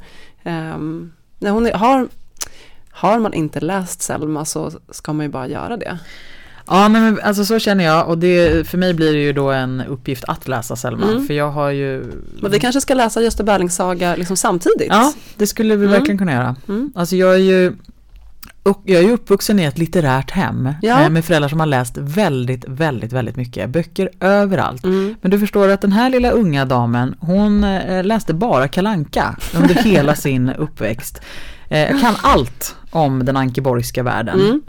Ehm, 0.47 1.11
Nej, 1.39 1.51
hon 1.51 1.65
är, 1.65 1.73
har, 1.73 2.07
har 2.91 3.19
man 3.19 3.33
inte 3.33 3.59
läst 3.59 4.01
Selma 4.01 4.45
så 4.45 4.71
ska 4.91 5.13
man 5.13 5.25
ju 5.25 5.31
bara 5.31 5.47
göra 5.47 5.77
det. 5.77 5.97
Ja, 6.67 6.89
men 6.89 7.19
alltså 7.23 7.45
så 7.45 7.59
känner 7.59 7.83
jag 7.83 8.07
och 8.07 8.17
det, 8.17 8.67
för 8.67 8.77
mig 8.77 8.93
blir 8.93 9.13
det 9.13 9.19
ju 9.19 9.33
då 9.33 9.51
en 9.51 9.81
uppgift 9.81 10.23
att 10.27 10.47
läsa 10.47 10.75
Selma. 10.75 11.07
Mm. 11.11 11.27
För 11.27 11.33
jag 11.33 11.49
har 11.51 11.69
ju... 11.69 12.03
Men 12.41 12.51
vi 12.51 12.59
kanske 12.59 12.81
ska 12.81 12.93
läsa 12.93 13.21
Gösta 13.21 13.43
Berlings 13.43 13.75
saga 13.75 14.15
liksom 14.15 14.37
samtidigt. 14.37 14.87
Ja, 14.89 15.13
det 15.35 15.47
skulle 15.47 15.75
vi 15.75 15.85
Mm. 15.85 15.91
verkligen 15.99 16.17
kunna 16.17 16.31
göra. 16.33 16.55
Mm. 16.67 16.91
Alltså 16.95 17.15
jag 17.15 17.33
är 17.33 17.37
ju 17.39 17.73
jag 18.83 19.03
är 19.03 19.11
uppvuxen 19.11 19.59
i 19.59 19.63
ett 19.63 19.77
litterärt 19.77 20.31
hem 20.31 20.69
Ja. 20.81 21.01
eh, 21.03 21.09
med 21.09 21.25
föräldrar 21.25 21.49
som 21.49 21.59
har 21.59 21.67
läst 21.67 21.97
väldigt, 21.97 22.65
väldigt, 22.67 23.13
väldigt 23.13 23.35
mycket. 23.35 23.69
Böcker 23.69 24.09
överallt. 24.19 24.83
Mm. 24.83 25.15
Men 25.21 25.31
du 25.31 25.39
förstår 25.39 25.69
att 25.69 25.81
den 25.81 25.91
här 25.91 26.09
lilla 26.09 26.29
unga 26.31 26.65
damen, 26.65 27.15
hon 27.19 27.63
eh, 27.63 28.03
läste 28.03 28.33
bara 28.33 28.67
Kalanka 28.67 29.35
under 29.55 29.75
hela 29.83 30.15
sin 30.15 30.49
uppväxt. 30.49 31.21
Eh, 31.69 32.01
kan 32.01 32.15
allt 32.21 32.75
om 32.91 33.25
den 33.25 33.37
ankeborgska 33.37 34.03
världen. 34.03 34.39
Mm. 34.39 34.61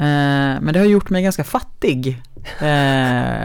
Men 0.64 0.72
det 0.74 0.78
har 0.78 0.86
gjort 0.86 1.10
mig 1.10 1.22
ganska 1.22 1.44
fattig 1.44 2.22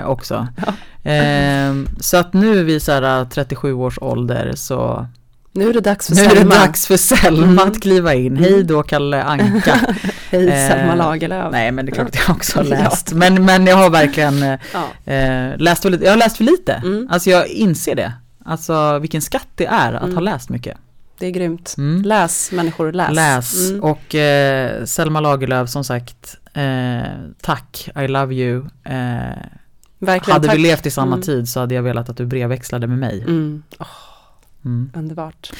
också. 0.05 0.47
Eh, 1.05 1.73
så 1.99 2.17
att 2.17 2.33
nu 2.33 2.63
vid 2.63 2.81
så 2.81 2.91
här 2.91 3.25
37 3.25 3.73
års 3.73 3.97
ålder 4.01 4.51
så 4.55 5.07
Nu 5.55 5.69
är 5.69 5.73
det 5.73 5.79
dags 5.81 6.07
för 6.07 6.15
nu 6.15 6.21
är 6.21 6.29
det 6.29 6.35
Selma. 6.35 6.55
dags 6.55 6.87
för 6.87 6.97
Selma 6.97 7.43
Mm. 7.43 7.59
att 7.59 7.81
kliva 7.81 8.13
in. 8.13 8.37
Hej 8.37 8.63
då 8.63 8.83
Kalle 8.83 9.23
Anka. 9.23 9.75
Hej 10.31 10.47
Eh, 10.49 10.69
Selma 10.69 10.95
Lagerlöf. 10.95 11.51
Nej 11.51 11.71
men 11.71 11.85
det 11.85 11.91
är 11.91 11.93
klart 11.93 12.15
jag 12.27 12.35
också 12.35 12.57
har 12.59 12.63
Ja. 12.69 12.69
läst. 12.69 13.13
Men, 13.13 13.45
men 13.45 13.65
jag 13.67 13.75
har 13.75 13.89
verkligen 13.89 14.43
eh, 14.43 14.59
Ja. 14.73 15.13
eh, 15.13 15.57
läst 15.57 15.81
för 15.81 15.89
lite. 15.89 16.03
Jag 16.05 16.11
har 16.11 16.17
läst 16.17 16.37
för 16.37 16.43
lite. 16.43 16.73
Mm. 16.73 17.07
Alltså 17.11 17.29
jag 17.29 17.47
inser 17.47 17.95
det. 17.95 18.13
Alltså 18.45 18.99
vilken 18.99 19.21
skatt 19.21 19.47
det 19.55 19.65
är 19.65 19.93
att 19.93 20.03
Mm. 20.03 20.15
ha 20.15 20.21
läst 20.21 20.49
mycket. 20.49 20.77
Det 21.19 21.25
är 21.27 21.31
grymt. 21.31 21.75
Mm. 21.77 22.01
Läs 22.01 22.51
människor, 22.51 22.91
läs. 22.91 23.11
Läs. 23.15 23.69
Mm. 23.69 23.83
Och 23.83 24.15
eh, 24.15 24.83
Selma 24.85 25.19
Lagerlöf 25.19 25.69
som 25.69 25.83
sagt, 25.83 26.35
eh, 26.53 27.01
tack, 27.41 27.89
I 28.03 28.07
love 28.07 28.35
you. 28.35 28.65
Verkligen, 29.99 30.33
hade 30.33 30.47
tack. 30.47 30.57
vi 30.57 30.61
levt 30.61 30.85
i 30.85 30.91
samma 30.91 31.15
Mm. 31.15 31.21
tid 31.21 31.49
så 31.49 31.59
hade 31.59 31.75
jag 31.75 31.83
velat 31.83 32.09
att 32.09 32.17
du 32.17 32.25
brevväxlade 32.25 32.87
med 32.87 32.97
mig. 32.97 33.21
Mm. 33.21 33.63
Mm. 34.65 34.91
underbart. 34.95 35.51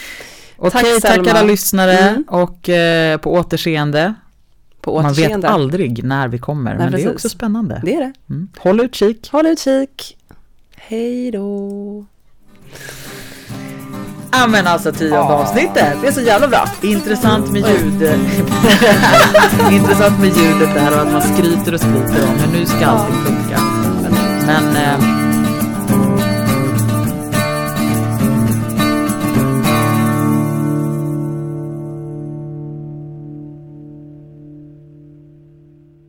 Okej, 0.58 0.72
Tack, 0.72 1.02
tack, 1.02 1.14
Selma. 1.14 1.32
alla 1.32 1.44
lyssnare 1.44 1.98
Mm. 1.98 2.24
och 2.28 2.70
eh, 2.70 3.18
på 3.18 3.34
återseende. 3.34 4.14
På 4.82 4.96
Man 5.02 5.06
återseende. 5.12 5.48
vet 5.48 5.54
aldrig 5.56 6.04
när 6.04 6.28
vi 6.28 6.38
kommer, 6.40 6.72
Nej, 6.72 6.80
men 6.80 6.92
det 6.92 6.98
är 6.98 7.02
precis. 7.02 7.16
också 7.16 7.30
spännande. 7.30 7.82
Det 7.86 7.96
är 7.96 8.00
det. 8.00 8.14
Mm. 8.30 8.48
Håll 8.58 8.80
utkik. 8.80 9.30
Håll 9.32 9.46
utkik. 9.46 10.18
Hej 10.76 11.32
då. 11.32 12.06
Ja 14.32 14.48
men 14.48 14.68
alltså 14.68 14.92
tionde 14.92 15.16
Ja. 15.16 15.22
avsnittet. 15.34 15.98
Det 16.02 16.08
är 16.08 16.12
så 16.12 16.22
jävla 16.22 16.48
bra. 16.48 16.70
Intressant 16.82 17.52
med 17.52 17.62
ljud. 17.68 18.02
Intressant 19.72 20.20
med 20.20 20.28
ljudet 20.38 20.74
där 20.76 20.94
och 20.96 21.02
att 21.08 21.12
man 21.14 21.22
skryter 21.22 21.74
och 21.74 21.80
skryter 21.80 22.28
om 22.30 22.40
hur 22.40 22.60
nu 22.60 22.66
ska 22.66 22.86
allting 22.86 23.16
funka. 23.16 23.60
Men 24.46 24.76
eh, 24.76 25.23